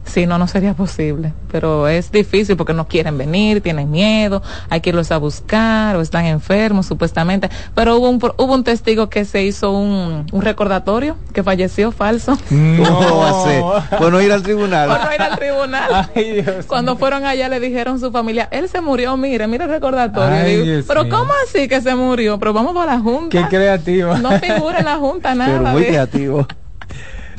si 0.05 0.27
no, 0.27 0.39
no 0.39 0.47
sería 0.49 0.75
posible. 0.75 1.33
Pero 1.51 1.89
es 1.89 2.11
difícil 2.13 2.57
porque 2.57 2.73
no 2.75 2.87
quieren 2.89 3.17
venir, 3.19 3.61
tienen 3.61 3.91
miedo, 3.91 4.43
hay 4.71 4.81
que 4.81 4.91
irlos 4.91 5.11
a 5.13 5.19
buscar 5.19 5.97
o 5.97 6.01
están 6.01 6.27
enfermos 6.27 6.87
supuestamente. 6.87 7.49
Pero 7.75 7.97
hubo 7.97 8.09
un, 8.11 8.17
hubo 8.37 8.55
un 8.55 8.65
testigo 8.65 9.09
que 9.09 9.25
se 9.25 9.43
hizo 9.45 9.71
un, 9.73 10.27
un 10.31 10.43
recordatorio 10.43 11.17
que 11.33 11.43
falleció 11.43 11.93
falso. 11.93 12.37
¿Cómo 12.49 13.19
va 13.19 13.31
a 13.31 13.45
ser? 13.45 13.99
Bueno, 13.99 14.21
ir 14.21 14.33
al 14.33 14.43
tribunal. 14.43 14.89
Por 14.89 15.05
no 15.05 15.15
ir 15.15 15.23
al 15.23 15.39
tribunal. 15.39 16.11
Cuando 16.67 16.97
fueron 16.97 17.25
allá 17.25 17.49
le 17.49 17.61
dijeron 17.61 18.01
su 18.01 18.11
familia, 18.11 18.49
él 18.51 18.69
se 18.69 18.81
murió, 18.81 19.17
mire, 19.17 19.47
mire 19.47 19.65
el 19.65 19.71
recordatorio. 19.71 20.35
Ay, 20.37 20.53
Digo, 20.55 20.65
Dios 20.65 20.85
pero 20.87 21.05
mío. 21.05 21.17
¿cómo 21.17 21.33
así 21.47 21.69
que 21.69 21.81
se 21.81 21.95
murió? 21.95 22.39
Pero 22.39 22.53
vamos 22.53 22.75
para 22.75 22.95
la 22.95 23.01
junta. 23.01 23.29
Qué 23.31 23.49
creativo. 23.49 24.17
No 24.19 24.31
figura 24.39 24.79
en 24.81 24.85
la 24.85 24.97
junta 24.97 25.35
nada. 25.35 25.59
Pero 25.59 25.71
muy 25.71 25.85
creativo. 25.85 26.47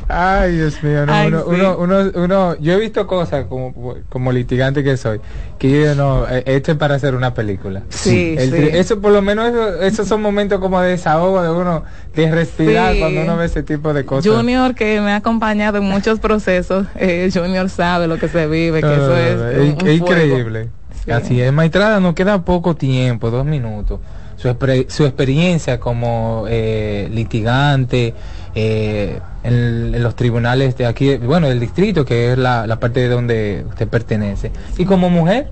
Ay, 0.08 0.52
Dios 0.56 0.82
mío, 0.84 1.04
no, 1.04 1.12
Ay, 1.12 1.28
uno, 1.28 1.40
sí. 1.40 1.46
uno, 1.48 1.76
uno, 1.78 2.10
uno- 2.14 2.56
yo 2.60 2.74
he 2.74 2.76
visto 2.78 3.06
cosas 3.08 3.46
como, 3.46 3.74
como 4.08 4.30
litigante 4.30 4.84
que 4.84 4.96
soy, 4.96 5.20
que 5.58 5.68
yo 5.82 5.94
no, 5.96 6.28
esto 6.28 6.70
es 6.72 6.78
para 6.78 6.94
hacer 6.94 7.16
una 7.16 7.34
película. 7.34 7.82
Sí, 7.88 8.36
El 8.38 8.50
sí. 8.52 8.68
Eso 8.72 9.00
por 9.00 9.10
lo 9.12 9.20
menos, 9.20 9.48
eso- 9.48 9.82
esos 9.82 10.06
son 10.06 10.22
momentos 10.22 10.60
como 10.60 10.80
de 10.80 10.90
desahogo 10.90 11.42
de 11.42 11.50
uno, 11.50 11.82
de 12.14 12.30
respirar 12.30 12.92
Sí. 12.94 13.00
cuando 13.00 13.22
uno 13.22 13.36
ve 13.36 13.46
ese 13.46 13.64
tipo 13.64 13.92
de 13.92 14.04
cosas. 14.04 14.32
Junior 14.32 14.76
que 14.76 15.00
me 15.00 15.10
ha 15.10 15.16
acompañado 15.16 15.78
en 15.78 15.84
muchos 15.84 16.20
procesos, 16.20 16.86
eh, 16.94 17.28
Junior 17.34 17.68
sabe 17.68 18.06
lo 18.06 18.18
que 18.18 18.28
se 18.28 18.46
vive, 18.46 18.80
que 18.80 18.86
No, 18.86 18.92
eso 18.94 19.16
es, 19.16 19.58
un- 19.76 19.82
un 19.82 19.90
increíble. 19.90 20.68
Así 21.12 21.40
es, 21.40 21.52
Maestrada, 21.52 21.98
nos 22.00 22.14
queda 22.14 22.44
poco 22.44 22.74
tiempo, 22.76 23.30
dos 23.30 23.44
minutos. 23.44 24.00
Su, 24.36 24.54
su 24.88 25.04
experiencia 25.06 25.80
como 25.80 26.44
eh, 26.48 27.08
litigante 27.10 28.12
eh, 28.54 29.18
en, 29.46 30.02
los 30.02 30.16
tribunales 30.16 30.76
de 30.76 30.86
aquí, 30.86 31.16
bueno, 31.16 31.48
del 31.48 31.60
distrito, 31.60 32.04
que 32.04 32.32
es 32.32 32.38
la, 32.38 32.66
la 32.66 32.80
parte 32.80 33.00
de 33.00 33.08
donde 33.08 33.64
usted 33.68 33.88
pertenece. 33.88 34.50
Y 34.78 34.84
como 34.84 35.10
mujer, 35.10 35.50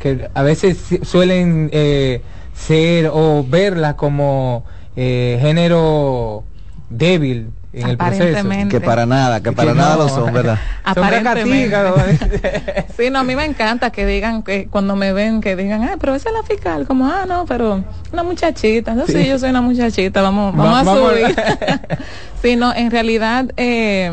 que 0.00 0.28
a 0.32 0.42
veces 0.42 0.78
suelen 1.02 1.70
eh, 1.72 2.22
ser 2.54 3.10
o 3.12 3.44
verla 3.44 3.96
como 3.96 4.64
eh, 4.96 5.38
género 5.40 6.44
débil 6.88 7.50
en 7.72 7.88
el 7.88 7.96
proceso. 7.96 8.22
Aparentemente. 8.24 8.78
Que 8.78 8.84
para 8.84 9.06
nada, 9.06 9.40
que 9.42 9.52
para 9.52 9.72
Que 9.72 9.78
nada 9.78 9.96
no. 9.96 10.02
lo 10.04 10.08
son, 10.08 10.32
¿verdad? 10.32 10.58
Cacatígados. 10.84 12.00
sí, 12.96 13.10
no, 13.10 13.20
a 13.20 13.24
mí 13.24 13.36
me 13.36 13.44
encanta 13.44 13.90
que 13.90 14.06
digan, 14.06 14.42
que 14.42 14.66
cuando 14.68 14.96
me 14.96 15.12
ven, 15.12 15.40
que 15.40 15.54
digan, 15.56 15.84
ah, 15.84 15.96
pero 16.00 16.14
esa 16.14 16.30
es 16.30 16.34
la 16.34 16.42
fiscal, 16.42 16.86
como, 16.86 17.06
ah, 17.06 17.24
no, 17.28 17.44
pero 17.46 17.84
una 18.12 18.22
muchachita, 18.22 18.94
no, 18.94 19.06
sí, 19.06 19.12
Sí. 19.12 19.26
yo 19.28 19.38
soy 19.38 19.50
una 19.50 19.60
muchachita, 19.62 20.20
vamos, 20.22 20.52
Va- 20.58 20.64
vamos 20.64 20.78
a 20.78 20.82
vamos 20.82 21.12
a- 21.12 21.14
subir. 21.14 21.36
sí, 22.42 22.56
no, 22.56 22.74
en 22.74 22.90
realidad, 22.90 23.46
eh, 23.56 24.10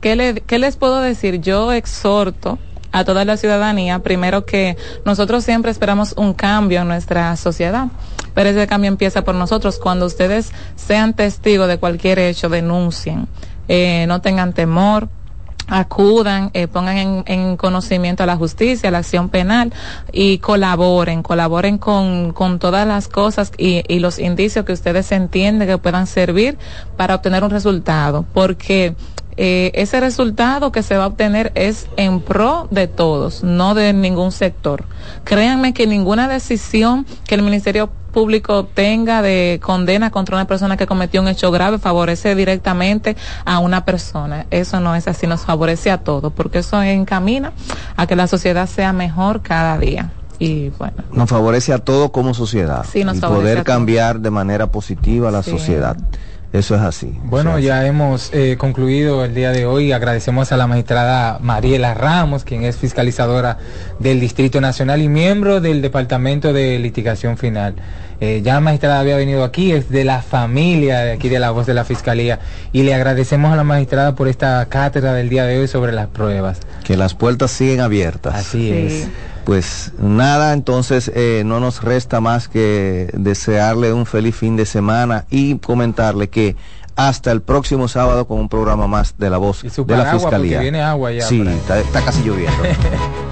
¿qué, 0.00 0.16
le, 0.16 0.34
¿qué 0.42 0.58
les 0.58 0.76
puedo 0.76 1.00
decir? 1.00 1.40
Yo 1.40 1.72
exhorto 1.72 2.58
a 2.92 3.04
toda 3.04 3.24
la 3.24 3.36
ciudadanía, 3.36 4.00
primero 4.00 4.44
que 4.44 4.76
nosotros 5.04 5.44
siempre 5.44 5.70
esperamos 5.70 6.14
un 6.16 6.34
cambio 6.34 6.82
en 6.82 6.88
nuestra 6.88 7.34
sociedad, 7.36 7.88
pero 8.34 8.50
ese 8.50 8.66
cambio 8.66 8.88
empieza 8.88 9.24
por 9.24 9.34
nosotros. 9.34 9.78
Cuando 9.78 10.06
ustedes 10.06 10.52
sean 10.76 11.14
testigos 11.14 11.68
de 11.68 11.78
cualquier 11.78 12.18
hecho, 12.18 12.48
denuncien, 12.48 13.28
eh, 13.68 14.04
no 14.06 14.20
tengan 14.20 14.52
temor, 14.52 15.08
acudan, 15.68 16.50
eh, 16.54 16.68
pongan 16.68 16.98
en, 16.98 17.24
en 17.26 17.56
conocimiento 17.56 18.22
a 18.22 18.26
la 18.26 18.36
justicia, 18.36 18.88
a 18.88 18.92
la 18.92 18.98
acción 18.98 19.28
penal 19.28 19.72
y 20.12 20.38
colaboren, 20.38 21.22
colaboren 21.22 21.78
con, 21.78 22.32
con 22.32 22.58
todas 22.58 22.86
las 22.86 23.08
cosas 23.08 23.52
y, 23.56 23.82
y 23.88 24.00
los 24.00 24.18
indicios 24.18 24.64
que 24.64 24.72
ustedes 24.72 25.10
entienden 25.12 25.68
que 25.68 25.78
puedan 25.78 26.06
servir 26.06 26.58
para 26.96 27.14
obtener 27.14 27.44
un 27.44 27.50
resultado, 27.50 28.24
porque 28.34 28.94
eh, 29.36 29.70
ese 29.74 30.00
resultado 30.00 30.72
que 30.72 30.82
se 30.82 30.96
va 30.96 31.04
a 31.04 31.06
obtener 31.08 31.52
es 31.54 31.86
en 31.96 32.20
pro 32.20 32.68
de 32.70 32.86
todos, 32.88 33.42
no 33.42 33.74
de 33.74 33.92
ningún 33.92 34.32
sector. 34.32 34.84
Créanme 35.24 35.72
que 35.72 35.86
ninguna 35.86 36.28
decisión 36.28 37.06
que 37.26 37.34
el 37.34 37.42
Ministerio 37.42 37.90
Público 38.12 38.66
tenga 38.66 39.22
de 39.22 39.58
condena 39.62 40.10
contra 40.10 40.36
una 40.36 40.46
persona 40.46 40.76
que 40.76 40.86
cometió 40.86 41.22
un 41.22 41.28
hecho 41.28 41.50
grave 41.50 41.78
favorece 41.78 42.34
directamente 42.34 43.16
a 43.46 43.58
una 43.58 43.86
persona. 43.86 44.44
Eso 44.50 44.80
no 44.80 44.94
es 44.94 45.08
así, 45.08 45.26
nos 45.26 45.40
favorece 45.42 45.90
a 45.90 45.98
todos, 45.98 46.30
porque 46.34 46.58
eso 46.58 46.82
encamina 46.82 47.52
a 47.96 48.06
que 48.06 48.14
la 48.14 48.26
sociedad 48.26 48.68
sea 48.68 48.92
mejor 48.92 49.40
cada 49.40 49.78
día. 49.78 50.10
Y 50.38 50.70
bueno, 50.70 50.94
Nos 51.12 51.30
favorece 51.30 51.72
a 51.72 51.78
todo 51.78 52.10
como 52.12 52.34
sociedad. 52.34 52.84
Sí, 52.90 53.04
nos 53.04 53.16
y 53.16 53.20
favorece 53.20 53.40
a 53.40 53.42
poder 53.42 53.54
todos. 53.64 53.76
cambiar 53.76 54.20
de 54.20 54.30
manera 54.30 54.66
positiva 54.66 55.30
la 55.30 55.42
Sí. 55.42 55.50
sociedad. 55.52 55.96
Eso 56.52 56.74
es 56.74 56.82
así. 56.82 57.18
Bueno, 57.24 57.58
ya 57.58 57.86
hemos 57.86 58.30
eh, 58.34 58.56
concluido 58.58 59.24
el 59.24 59.34
día 59.34 59.52
de 59.52 59.64
hoy. 59.64 59.92
Agradecemos 59.92 60.52
a 60.52 60.58
la 60.58 60.66
magistrada 60.66 61.38
Mariela 61.40 61.94
Ramos, 61.94 62.44
quien 62.44 62.64
es 62.64 62.76
fiscalizadora 62.76 63.56
del 63.98 64.20
Distrito 64.20 64.60
Nacional 64.60 65.00
y 65.00 65.08
miembro 65.08 65.62
del 65.62 65.80
Departamento 65.80 66.52
de 66.52 66.78
Litigación 66.78 67.38
Final. 67.38 67.76
Eh, 68.24 68.40
ya 68.44 68.54
la 68.54 68.60
magistrada 68.60 69.00
había 69.00 69.16
venido 69.16 69.42
aquí, 69.42 69.72
es 69.72 69.88
de 69.90 70.04
la 70.04 70.22
familia 70.22 71.00
de 71.00 71.10
aquí 71.14 71.28
de 71.28 71.40
la 71.40 71.50
voz 71.50 71.66
de 71.66 71.74
la 71.74 71.84
Fiscalía. 71.84 72.38
Y 72.72 72.84
le 72.84 72.94
agradecemos 72.94 73.52
a 73.52 73.56
la 73.56 73.64
magistrada 73.64 74.14
por 74.14 74.28
esta 74.28 74.64
cátedra 74.66 75.12
del 75.12 75.28
día 75.28 75.44
de 75.44 75.58
hoy 75.58 75.66
sobre 75.66 75.90
las 75.90 76.06
pruebas. 76.06 76.60
Que 76.84 76.96
las 76.96 77.14
puertas 77.14 77.50
siguen 77.50 77.80
abiertas. 77.80 78.36
Así 78.36 78.70
es. 78.70 79.08
Pues 79.44 79.90
nada, 79.98 80.52
entonces 80.52 81.10
eh, 81.16 81.42
no 81.44 81.58
nos 81.58 81.82
resta 81.82 82.20
más 82.20 82.46
que 82.46 83.10
desearle 83.12 83.92
un 83.92 84.06
feliz 84.06 84.36
fin 84.36 84.54
de 84.56 84.66
semana 84.66 85.24
y 85.28 85.58
comentarle 85.58 86.28
que 86.28 86.54
hasta 86.94 87.32
el 87.32 87.42
próximo 87.42 87.88
sábado 87.88 88.28
con 88.28 88.38
un 88.38 88.48
programa 88.48 88.86
más 88.86 89.16
de 89.18 89.30
la 89.30 89.38
voz 89.38 89.64
su 89.68 89.84
de 89.84 89.96
la 89.96 90.04
porque 90.04 90.18
Fiscalía. 90.20 90.60
viene 90.60 90.80
agua 90.80 91.10
ya 91.10 91.22
Sí, 91.26 91.42
está 91.42 92.02
casi 92.04 92.22
lloviendo. 92.22 92.62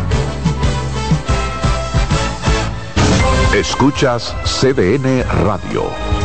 Escuchas 3.53 4.33
CDN 4.45 5.25
Radio, 5.43 5.83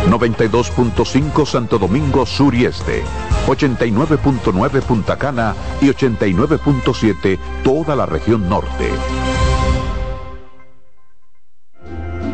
92.5 0.08 1.44
Santo 1.44 1.76
Domingo 1.76 2.24
Sur 2.24 2.54
y 2.54 2.66
Este, 2.66 3.02
89.9 3.48 4.80
Punta 4.82 5.16
Cana 5.18 5.52
y 5.80 5.86
89.7 5.88 7.36
toda 7.64 7.96
la 7.96 8.06
región 8.06 8.48
norte. 8.48 8.90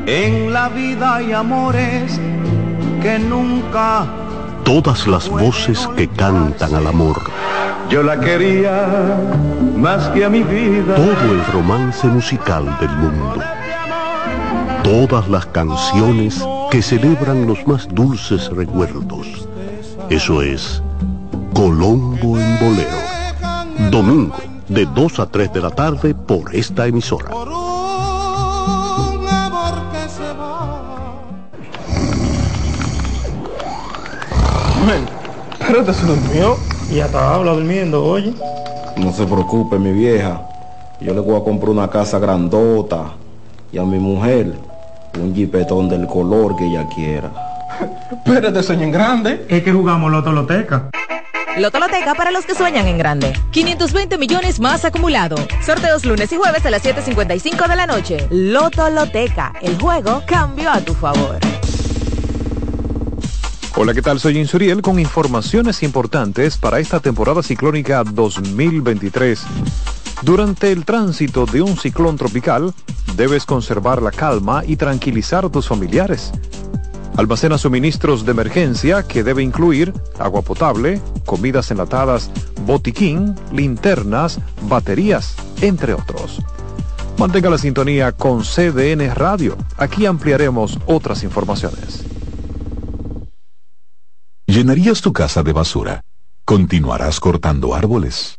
En 0.05 0.53
la 0.53 0.68
vida 0.68 1.16
hay 1.16 1.32
amores 1.32 2.20
que 3.01 3.18
nunca 3.18 4.05
Todas 4.62 5.07
las 5.07 5.26
voces 5.30 5.88
que 5.97 6.07
cantan 6.07 6.74
al 6.74 6.86
amor. 6.86 7.18
yo 7.88 8.03
la 8.03 8.20
quería 8.20 9.16
más 9.74 10.09
que 10.09 10.26
a 10.26 10.28
mi 10.28 10.43
vida. 10.43 10.97
Todo 10.97 11.32
el 11.32 11.45
romance 11.47 12.07
musical 12.09 12.76
del 12.78 12.90
mundo. 12.90 13.43
Todas 14.82 15.28
las 15.28 15.46
canciones 15.46 16.44
que 16.70 16.82
celebran 16.82 17.46
los 17.46 17.66
más 17.66 17.88
dulces 17.88 18.48
recuerdos. 18.50 19.48
Eso 20.10 20.42
es 20.42 20.82
Colombo 21.54 22.38
en 22.38 22.58
Bolero. 22.58 23.90
Domingo, 23.90 24.36
de 24.68 24.86
2 24.86 25.20
a 25.20 25.26
3 25.26 25.52
de 25.52 25.60
la 25.60 25.70
tarde 25.70 26.14
por 26.14 26.54
esta 26.54 26.86
emisora. 26.86 27.30
Pero 35.72 35.84
te 35.84 35.94
se 35.94 36.04
durmió 36.04 36.56
y 36.92 37.00
hasta 37.00 37.34
habla 37.34 37.52
durmiendo, 37.52 38.04
oye. 38.04 38.34
No 38.98 39.10
se 39.10 39.24
preocupe, 39.24 39.78
mi 39.78 39.90
vieja. 39.90 40.42
Yo 41.00 41.14
le 41.14 41.20
voy 41.20 41.40
a 41.40 41.42
comprar 41.42 41.70
una 41.70 41.88
casa 41.88 42.18
grandota 42.18 43.12
y 43.72 43.78
a 43.78 43.82
mi 43.84 43.98
mujer 43.98 44.54
un 45.18 45.34
jipetón 45.34 45.88
del 45.88 46.06
color 46.06 46.56
que 46.56 46.66
ella 46.66 46.86
quiera. 46.94 47.32
Pero 48.24 48.52
te 48.52 48.62
sueño 48.62 48.84
en 48.84 48.92
grande. 48.92 49.46
Es 49.48 49.62
que 49.62 49.72
jugamos 49.72 50.10
Loto 50.10 50.32
Loteca. 50.32 50.90
Lotoloteca 51.58 52.14
para 52.14 52.30
los 52.30 52.46
que 52.46 52.54
sueñan 52.54 52.86
en 52.86 52.96
grande. 52.96 53.32
520 53.50 54.16
millones 54.16 54.58
más 54.58 54.84
acumulado. 54.84 55.36
Sorteos 55.64 56.04
lunes 56.06 56.32
y 56.32 56.36
jueves 56.36 56.64
a 56.64 56.70
las 56.70 56.82
7.55 56.82 57.68
de 57.68 57.76
la 57.76 57.86
noche. 57.86 58.26
Lotoloteca. 58.30 59.52
El 59.60 59.78
juego 59.78 60.22
cambió 60.26 60.70
a 60.70 60.80
tu 60.80 60.94
favor. 60.94 61.38
Hola, 63.74 63.94
¿qué 63.94 64.02
tal? 64.02 64.20
Soy 64.20 64.38
Insuriel 64.38 64.82
con 64.82 64.98
informaciones 64.98 65.82
importantes 65.82 66.56
para 66.56 66.78
esta 66.78 67.00
temporada 67.00 67.42
ciclónica 67.42 68.02
2023. 68.04 69.44
Durante 70.22 70.70
el 70.70 70.84
tránsito 70.84 71.46
de 71.46 71.62
un 71.62 71.76
ciclón 71.76 72.16
tropical, 72.16 72.72
debes 73.16 73.44
conservar 73.44 74.00
la 74.00 74.12
calma 74.12 74.62
y 74.64 74.76
tranquilizar 74.76 75.44
a 75.44 75.48
tus 75.48 75.66
familiares. 75.66 76.30
Almacena 77.16 77.58
suministros 77.58 78.24
de 78.24 78.30
emergencia 78.30 79.02
que 79.02 79.24
debe 79.24 79.42
incluir 79.42 79.92
agua 80.20 80.42
potable, 80.42 81.00
comidas 81.26 81.72
enlatadas, 81.72 82.30
botiquín, 82.64 83.34
linternas, 83.52 84.38
baterías, 84.62 85.34
entre 85.60 85.92
otros. 85.92 86.38
Mantenga 87.18 87.50
la 87.50 87.58
sintonía 87.58 88.12
con 88.12 88.42
CDN 88.42 89.12
Radio. 89.14 89.56
Aquí 89.76 90.06
ampliaremos 90.06 90.78
otras 90.86 91.24
informaciones. 91.24 92.04
¿Llenarías 94.46 95.00
tu 95.00 95.12
casa 95.12 95.42
de 95.42 95.52
basura? 95.52 96.02
¿Continuarás 96.44 97.18
cortando 97.18 97.74
árboles? 97.74 98.38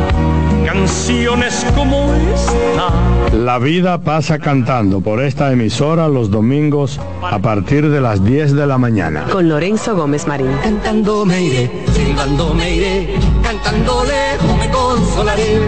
canciones 0.81 1.63
como 1.75 2.11
esta. 2.33 3.35
La 3.35 3.59
vida 3.59 4.01
pasa 4.01 4.39
cantando 4.39 4.99
por 4.99 5.21
esta 5.21 5.51
emisora 5.51 6.07
los 6.07 6.31
domingos 6.31 6.99
a 7.21 7.37
partir 7.37 7.89
de 7.89 8.01
las 8.01 8.23
10 8.23 8.55
de 8.55 8.65
la 8.65 8.79
mañana. 8.79 9.25
Con 9.31 9.47
Lorenzo 9.47 9.95
Gómez 9.95 10.25
Marín. 10.25 10.51
Cantando 10.63 11.23
me 11.23 11.39
iré, 11.39 11.71
silbando 11.93 12.53
me 12.55 12.71
iré, 12.71 13.15
cantando 13.43 14.03
lejos 14.05 14.57
me 14.57 14.69
consolaré. 14.71 15.59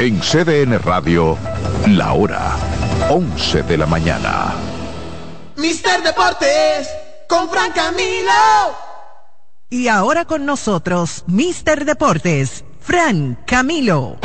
En 0.00 0.18
CDN 0.18 0.80
Radio, 0.82 1.36
la 1.86 2.12
hora 2.12 2.56
11 3.08 3.62
de 3.62 3.76
la 3.76 3.86
mañana. 3.86 4.54
Mister 5.56 6.02
Deportes 6.02 6.88
con 7.28 7.48
Fran 7.48 7.70
Camilo. 7.70 8.89
Y 9.72 9.86
ahora 9.86 10.24
con 10.24 10.46
nosotros, 10.46 11.22
Mister 11.28 11.84
Deportes, 11.84 12.64
Fran 12.80 13.38
Camilo. 13.46 14.18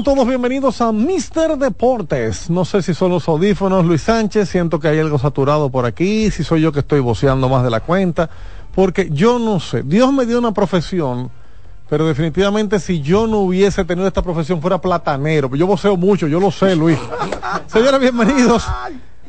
Sean 0.00 0.16
todos 0.16 0.26
bienvenidos 0.26 0.80
a 0.80 0.92
Mister 0.92 1.58
Deportes. 1.58 2.48
No 2.48 2.64
sé 2.64 2.80
si 2.80 2.94
son 2.94 3.10
los 3.10 3.28
audífonos, 3.28 3.84
Luis 3.84 4.00
Sánchez, 4.00 4.48
siento 4.48 4.80
que 4.80 4.88
hay 4.88 4.98
algo 4.98 5.18
saturado 5.18 5.68
por 5.68 5.84
aquí, 5.84 6.30
si 6.30 6.42
soy 6.42 6.62
yo 6.62 6.72
que 6.72 6.78
estoy 6.78 7.00
voceando 7.00 7.50
más 7.50 7.62
de 7.62 7.68
la 7.68 7.80
cuenta, 7.80 8.30
porque 8.74 9.10
yo 9.12 9.38
no 9.38 9.60
sé, 9.60 9.82
Dios 9.82 10.10
me 10.10 10.24
dio 10.24 10.38
una 10.38 10.52
profesión, 10.52 11.30
pero 11.90 12.06
definitivamente 12.06 12.80
si 12.80 13.02
yo 13.02 13.26
no 13.26 13.40
hubiese 13.40 13.84
tenido 13.84 14.08
esta 14.08 14.22
profesión 14.22 14.62
fuera 14.62 14.80
platanero, 14.80 15.54
yo 15.54 15.66
voceo 15.66 15.98
mucho, 15.98 16.26
yo 16.26 16.40
lo 16.40 16.50
sé, 16.50 16.74
Luis. 16.74 16.98
Señores, 17.66 18.00
bienvenidos. 18.00 18.66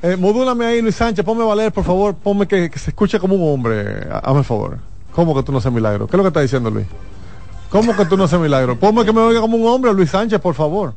Eh, 0.01 0.15
modúlame 0.15 0.65
ahí, 0.67 0.81
Luis 0.81 0.95
Sánchez, 0.95 1.25
ponme 1.25 1.43
valer, 1.43 1.73
por 1.73 1.83
favor, 1.83 2.15
ponme 2.15 2.47
que, 2.47 2.69
que 2.69 2.79
se 2.79 2.91
escuche 2.91 3.19
como 3.19 3.35
un 3.35 3.53
hombre, 3.53 4.07
hazme 4.23 4.43
favor. 4.43 4.77
¿Cómo 5.11 5.35
que 5.35 5.43
tú 5.43 5.51
no 5.51 5.57
haces 5.57 5.71
milagro? 5.71 6.07
¿Qué 6.07 6.15
es 6.15 6.17
lo 6.17 6.23
que 6.23 6.29
está 6.29 6.41
diciendo 6.41 6.69
Luis? 6.69 6.87
¿Cómo 7.71 7.95
que 7.95 8.05
tú 8.05 8.17
no 8.17 8.25
haces 8.25 8.37
milagro? 8.37 8.77
Ponme 8.77 9.05
que 9.05 9.13
me 9.13 9.21
oiga 9.21 9.39
como 9.39 9.55
un 9.55 9.65
hombre, 9.65 9.93
Luis 9.93 10.09
Sánchez, 10.09 10.41
por 10.41 10.55
favor. 10.55 10.93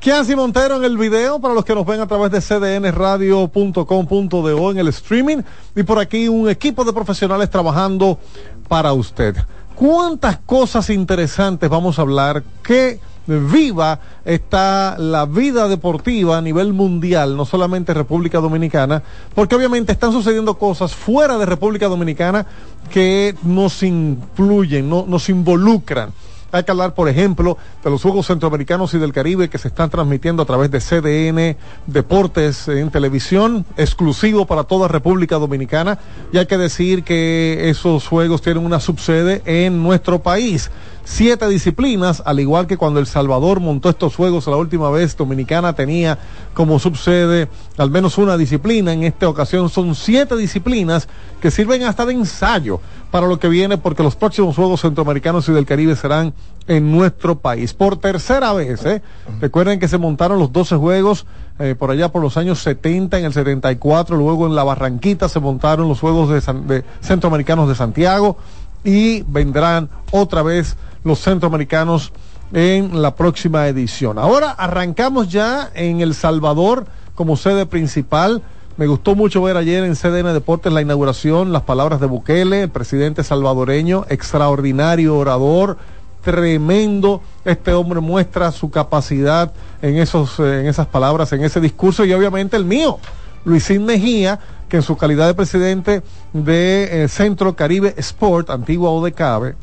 Kianci 0.00 0.34
Montero 0.34 0.76
en 0.76 0.84
el 0.84 0.96
video 0.96 1.38
para 1.38 1.52
los 1.52 1.62
que 1.62 1.74
nos 1.74 1.84
ven 1.84 2.00
a 2.00 2.06
través 2.06 2.32
de 2.32 2.40
cdnradio.com.do 2.40 4.70
en 4.70 4.78
el 4.78 4.88
streaming 4.88 5.42
y 5.74 5.82
por 5.82 5.98
aquí 5.98 6.26
un 6.28 6.48
equipo 6.48 6.84
de 6.84 6.94
profesionales 6.94 7.50
trabajando 7.50 8.18
para 8.66 8.94
usted. 8.94 9.36
¿Cuántas 9.74 10.38
cosas 10.38 10.88
interesantes 10.88 11.68
vamos 11.68 11.98
a 11.98 12.02
hablar? 12.02 12.42
¿Qué 12.62 12.98
viva 13.26 14.00
está 14.24 14.96
la 14.98 15.26
vida 15.26 15.68
deportiva 15.68 16.38
a 16.38 16.42
nivel 16.42 16.72
mundial, 16.72 17.36
no 17.36 17.44
solamente 17.44 17.94
República 17.94 18.38
Dominicana, 18.38 19.02
porque 19.34 19.54
obviamente 19.54 19.92
están 19.92 20.12
sucediendo 20.12 20.58
cosas 20.58 20.94
fuera 20.94 21.38
de 21.38 21.46
República 21.46 21.88
Dominicana 21.88 22.46
que 22.90 23.34
nos 23.42 23.82
influyen, 23.82 24.88
no, 24.88 25.04
nos 25.06 25.28
involucran. 25.28 26.12
Hay 26.52 26.62
que 26.62 26.70
hablar, 26.70 26.94
por 26.94 27.08
ejemplo, 27.08 27.58
de 27.82 27.90
los 27.90 28.02
Juegos 28.02 28.28
Centroamericanos 28.28 28.94
y 28.94 28.98
del 28.98 29.12
Caribe 29.12 29.50
que 29.50 29.58
se 29.58 29.68
están 29.68 29.90
transmitiendo 29.90 30.42
a 30.42 30.46
través 30.46 30.70
de 30.70 30.80
CDN 30.80 31.56
Deportes 31.86 32.68
en 32.68 32.90
televisión, 32.90 33.66
exclusivo 33.76 34.46
para 34.46 34.64
toda 34.64 34.86
República 34.86 35.36
Dominicana. 35.36 35.98
Y 36.32 36.38
hay 36.38 36.46
que 36.46 36.56
decir 36.56 37.02
que 37.02 37.68
esos 37.68 38.06
Juegos 38.06 38.42
tienen 38.42 38.64
una 38.64 38.78
subsede 38.78 39.42
en 39.44 39.82
nuestro 39.82 40.22
país. 40.22 40.70
Siete 41.08 41.46
disciplinas, 41.48 42.20
al 42.26 42.40
igual 42.40 42.66
que 42.66 42.76
cuando 42.76 42.98
El 42.98 43.06
Salvador 43.06 43.60
montó 43.60 43.88
estos 43.88 44.16
Juegos 44.16 44.48
la 44.48 44.56
última 44.56 44.90
vez, 44.90 45.16
Dominicana 45.16 45.72
tenía 45.72 46.18
como 46.52 46.80
subsede 46.80 47.48
al 47.78 47.92
menos 47.92 48.18
una 48.18 48.36
disciplina. 48.36 48.92
En 48.92 49.04
esta 49.04 49.28
ocasión 49.28 49.68
son 49.68 49.94
siete 49.94 50.36
disciplinas 50.36 51.08
que 51.40 51.52
sirven 51.52 51.84
hasta 51.84 52.04
de 52.06 52.14
ensayo 52.14 52.80
para 53.12 53.28
lo 53.28 53.38
que 53.38 53.46
viene, 53.48 53.78
porque 53.78 54.02
los 54.02 54.16
próximos 54.16 54.56
Juegos 54.56 54.80
Centroamericanos 54.80 55.48
y 55.48 55.52
del 55.52 55.64
Caribe 55.64 55.94
serán 55.94 56.34
en 56.66 56.90
nuestro 56.90 57.38
país. 57.38 57.72
Por 57.72 57.98
tercera 57.98 58.52
vez, 58.52 58.84
¿eh? 58.84 59.00
Recuerden 59.40 59.78
que 59.78 59.86
se 59.86 59.98
montaron 59.98 60.40
los 60.40 60.52
12 60.52 60.74
Juegos 60.74 61.24
eh, 61.60 61.76
por 61.78 61.92
allá 61.92 62.10
por 62.10 62.20
los 62.20 62.36
años 62.36 62.58
70, 62.64 63.16
en 63.20 63.26
el 63.26 63.32
74, 63.32 64.16
luego 64.16 64.48
en 64.48 64.56
la 64.56 64.64
Barranquita 64.64 65.28
se 65.28 65.38
montaron 65.38 65.86
los 65.88 66.00
Juegos 66.00 66.30
de, 66.30 66.40
San- 66.40 66.66
de 66.66 66.82
Centroamericanos 67.00 67.68
de 67.68 67.76
Santiago 67.76 68.36
y 68.82 69.22
vendrán 69.22 69.88
otra 70.10 70.42
vez 70.42 70.76
los 71.06 71.20
Centroamericanos 71.20 72.12
en 72.52 73.00
la 73.00 73.14
próxima 73.14 73.68
edición. 73.68 74.18
Ahora 74.18 74.50
arrancamos 74.50 75.28
ya 75.28 75.70
en 75.74 76.00
El 76.00 76.14
Salvador 76.14 76.86
como 77.14 77.36
sede 77.36 77.64
principal. 77.64 78.42
Me 78.76 78.88
gustó 78.88 79.14
mucho 79.14 79.40
ver 79.40 79.56
ayer 79.56 79.84
en 79.84 79.94
CDN 79.94 80.34
Deportes 80.34 80.72
la 80.72 80.82
inauguración, 80.82 81.52
las 81.52 81.62
palabras 81.62 82.00
de 82.00 82.06
Bukele, 82.06 82.62
el 82.62 82.70
presidente 82.70 83.22
salvadoreño, 83.22 84.04
extraordinario 84.08 85.16
orador, 85.16 85.78
tremendo. 86.22 87.22
Este 87.44 87.72
hombre 87.72 88.00
muestra 88.00 88.50
su 88.50 88.70
capacidad 88.70 89.52
en, 89.82 89.98
esos, 89.98 90.40
eh, 90.40 90.60
en 90.60 90.66
esas 90.66 90.88
palabras, 90.88 91.32
en 91.32 91.44
ese 91.44 91.60
discurso 91.60 92.04
y 92.04 92.12
obviamente 92.12 92.56
el 92.56 92.64
mío, 92.64 92.98
Luisín 93.44 93.84
Mejía, 93.84 94.40
que 94.68 94.78
en 94.78 94.82
su 94.82 94.96
calidad 94.96 95.28
de 95.28 95.34
presidente 95.34 96.02
de 96.32 97.04
eh, 97.04 97.08
Centro 97.08 97.54
Caribe 97.54 97.94
Sport, 97.96 98.50
antigua 98.50 98.90
ODECABE, 98.90 99.54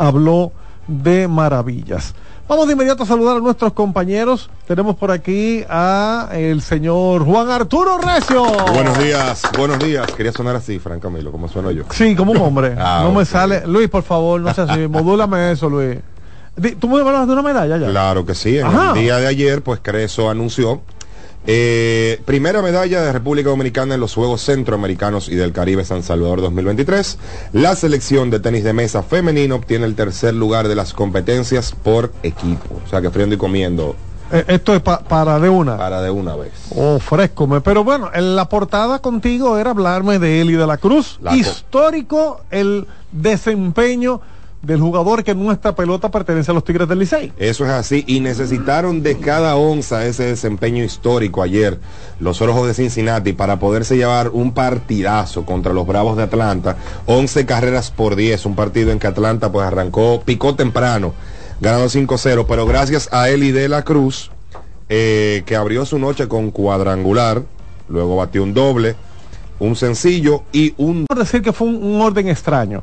habló 0.00 0.52
de 0.88 1.28
maravillas. 1.28 2.14
Vamos 2.48 2.66
de 2.66 2.72
inmediato 2.72 3.04
a 3.04 3.06
saludar 3.06 3.36
a 3.36 3.40
nuestros 3.40 3.72
compañeros. 3.74 4.50
Tenemos 4.66 4.96
por 4.96 5.12
aquí 5.12 5.62
a 5.68 6.30
el 6.32 6.62
señor 6.62 7.24
Juan 7.24 7.48
Arturo 7.48 7.98
Recio. 7.98 8.42
Buenos 8.72 8.98
días, 8.98 9.42
buenos 9.56 9.78
días. 9.78 10.10
Quería 10.14 10.32
sonar 10.32 10.56
así, 10.56 10.80
Fran 10.80 10.98
Camilo, 10.98 11.30
como 11.30 11.46
sueno 11.46 11.70
yo. 11.70 11.84
Sí, 11.90 12.16
como 12.16 12.32
un 12.32 12.38
hombre. 12.38 12.74
Ah, 12.80 13.02
no 13.04 13.12
me 13.12 13.24
sale. 13.24 13.64
Luis, 13.66 13.88
por 13.88 14.02
favor, 14.02 14.40
no 14.40 14.52
seas 14.52 14.70
así. 14.70 14.80
Modúlame 14.88 15.52
eso, 15.52 15.68
Luis. 15.68 15.98
¿Tú 16.80 16.88
me 16.88 17.00
hablas 17.00 17.26
de 17.28 17.32
una 17.34 17.42
medalla 17.42 17.76
ya? 17.76 17.86
Claro 17.88 18.26
que 18.26 18.34
sí. 18.34 18.58
En 18.58 18.66
Ajá. 18.66 18.88
el 18.94 19.00
día 19.02 19.18
de 19.18 19.26
ayer, 19.28 19.62
pues 19.62 19.78
Creso 19.80 20.28
anunció 20.28 20.80
eh, 21.46 22.20
primera 22.26 22.60
medalla 22.62 23.00
de 23.02 23.12
República 23.12 23.48
Dominicana 23.50 23.94
en 23.94 24.00
los 24.00 24.14
Juegos 24.14 24.42
Centroamericanos 24.42 25.28
y 25.28 25.36
del 25.36 25.52
Caribe 25.52 25.84
San 25.84 26.02
Salvador 26.02 26.40
2023. 26.42 27.18
La 27.52 27.74
selección 27.76 28.30
de 28.30 28.40
tenis 28.40 28.62
de 28.64 28.72
mesa 28.72 29.02
femenino 29.02 29.56
obtiene 29.56 29.86
el 29.86 29.94
tercer 29.94 30.34
lugar 30.34 30.68
de 30.68 30.74
las 30.74 30.92
competencias 30.92 31.72
por 31.72 32.12
equipo. 32.22 32.80
O 32.84 32.88
sea 32.88 33.00
que 33.00 33.10
friendo 33.10 33.34
y 33.34 33.38
comiendo 33.38 33.96
Eh, 34.32 34.44
esto 34.46 34.74
es 34.76 34.80
pa- 34.82 35.00
para 35.00 35.40
de 35.40 35.48
una. 35.48 35.76
para 35.76 36.02
de 36.02 36.10
una 36.10 36.36
vez. 36.36 36.52
Oh, 36.76 37.00
Pero 37.64 37.82
bueno, 37.84 38.10
en 38.14 38.36
la 38.36 38.48
portada 38.48 39.00
contigo 39.00 39.58
era 39.58 39.70
hablarme 39.70 40.18
de 40.20 40.40
Eli 40.40 40.52
de 40.52 40.66
la 40.68 40.76
Cruz. 40.76 41.18
La 41.20 41.34
Histórico 41.34 42.42
el 42.50 42.86
desempeño 43.10 44.20
del 44.62 44.80
jugador 44.80 45.24
que 45.24 45.34
nuestra 45.34 45.74
pelota 45.74 46.10
pertenece 46.10 46.50
a 46.50 46.54
los 46.54 46.64
Tigres 46.64 46.88
del 46.88 46.98
Licey. 46.98 47.32
Eso 47.38 47.64
es 47.64 47.70
así 47.70 48.04
y 48.06 48.20
necesitaron 48.20 49.02
de 49.02 49.18
cada 49.18 49.56
onza 49.56 50.04
ese 50.04 50.24
desempeño 50.24 50.84
histórico 50.84 51.42
ayer 51.42 51.78
los 52.18 52.42
Orojos 52.42 52.66
de 52.66 52.74
Cincinnati 52.74 53.32
para 53.32 53.58
poderse 53.58 53.96
llevar 53.96 54.28
un 54.28 54.52
partidazo 54.52 55.46
contra 55.46 55.72
los 55.72 55.86
Bravos 55.86 56.16
de 56.16 56.24
Atlanta, 56.24 56.76
11 57.06 57.46
carreras 57.46 57.90
por 57.90 58.16
10, 58.16 58.44
un 58.46 58.54
partido 58.54 58.92
en 58.92 58.98
que 58.98 59.06
Atlanta 59.06 59.50
pues 59.50 59.66
arrancó, 59.66 60.22
picó 60.24 60.54
temprano, 60.54 61.14
ganando 61.60 61.86
5-0, 61.86 62.44
pero 62.46 62.66
gracias 62.66 63.08
a 63.12 63.30
Eli 63.30 63.52
de 63.52 63.68
la 63.68 63.82
Cruz, 63.82 64.30
eh, 64.90 65.42
que 65.46 65.56
abrió 65.56 65.86
su 65.86 65.98
noche 65.98 66.28
con 66.28 66.50
cuadrangular, 66.50 67.42
luego 67.88 68.16
batió 68.16 68.42
un 68.42 68.52
doble, 68.52 68.96
un 69.60 69.76
sencillo 69.76 70.42
y 70.52 70.74
un... 70.78 71.06
Por 71.06 71.18
decir 71.18 71.40
que 71.42 71.52
fue 71.52 71.68
un, 71.68 71.76
un 71.82 72.00
orden 72.00 72.28
extraño, 72.28 72.82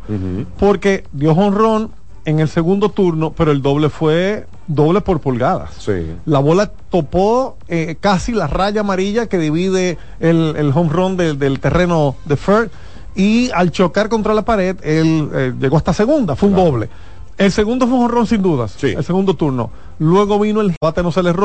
porque 0.60 1.04
dio 1.12 1.34
honrón 1.34 1.92
en 2.26 2.40
el 2.40 2.48
segundo 2.50 2.90
turno, 2.90 3.32
pero 3.36 3.52
el 3.52 3.62
doble 3.62 3.90
fue 3.90 4.48
doble 4.68 5.02
por 5.02 5.20
pulgadas. 5.22 5.72
Sí. 5.80 5.94
La 6.26 6.40
bola 6.40 6.72
topó 6.90 7.58
eh, 7.68 7.96
casi 8.00 8.32
la 8.34 8.48
raya 8.48 8.82
amarilla 8.82 9.28
que 9.28 9.38
divide 9.38 9.98
el, 10.20 10.56
el 10.58 10.72
home 10.76 10.90
run 10.92 11.18
del- 11.18 11.40
del 11.40 11.60
terreno 11.60 12.16
de 12.26 12.36
Ferd 12.36 12.70
y 13.16 13.50
al 13.52 13.72
chocar 13.72 14.10
contra 14.10 14.34
la 14.34 14.44
pared, 14.44 14.76
él 14.84 15.30
eh, 15.34 15.54
llegó 15.60 15.78
hasta 15.78 15.94
segunda, 15.94 16.36
fue 16.36 16.50
un 16.50 16.56
doble. 16.56 16.90
El 17.38 17.52
segundo 17.52 17.88
fue 17.88 17.98
un 17.98 18.06
honrón 18.06 18.26
sin 18.28 18.42
dudas, 18.42 18.76
el 18.98 19.04
segundo 19.04 19.36
turno. 19.36 19.70
Luego 20.00 20.40
vino 20.40 20.60
el 20.62 20.76
bate, 20.82 21.02
no 21.04 21.12
se 21.12 21.22
le. 21.24 21.34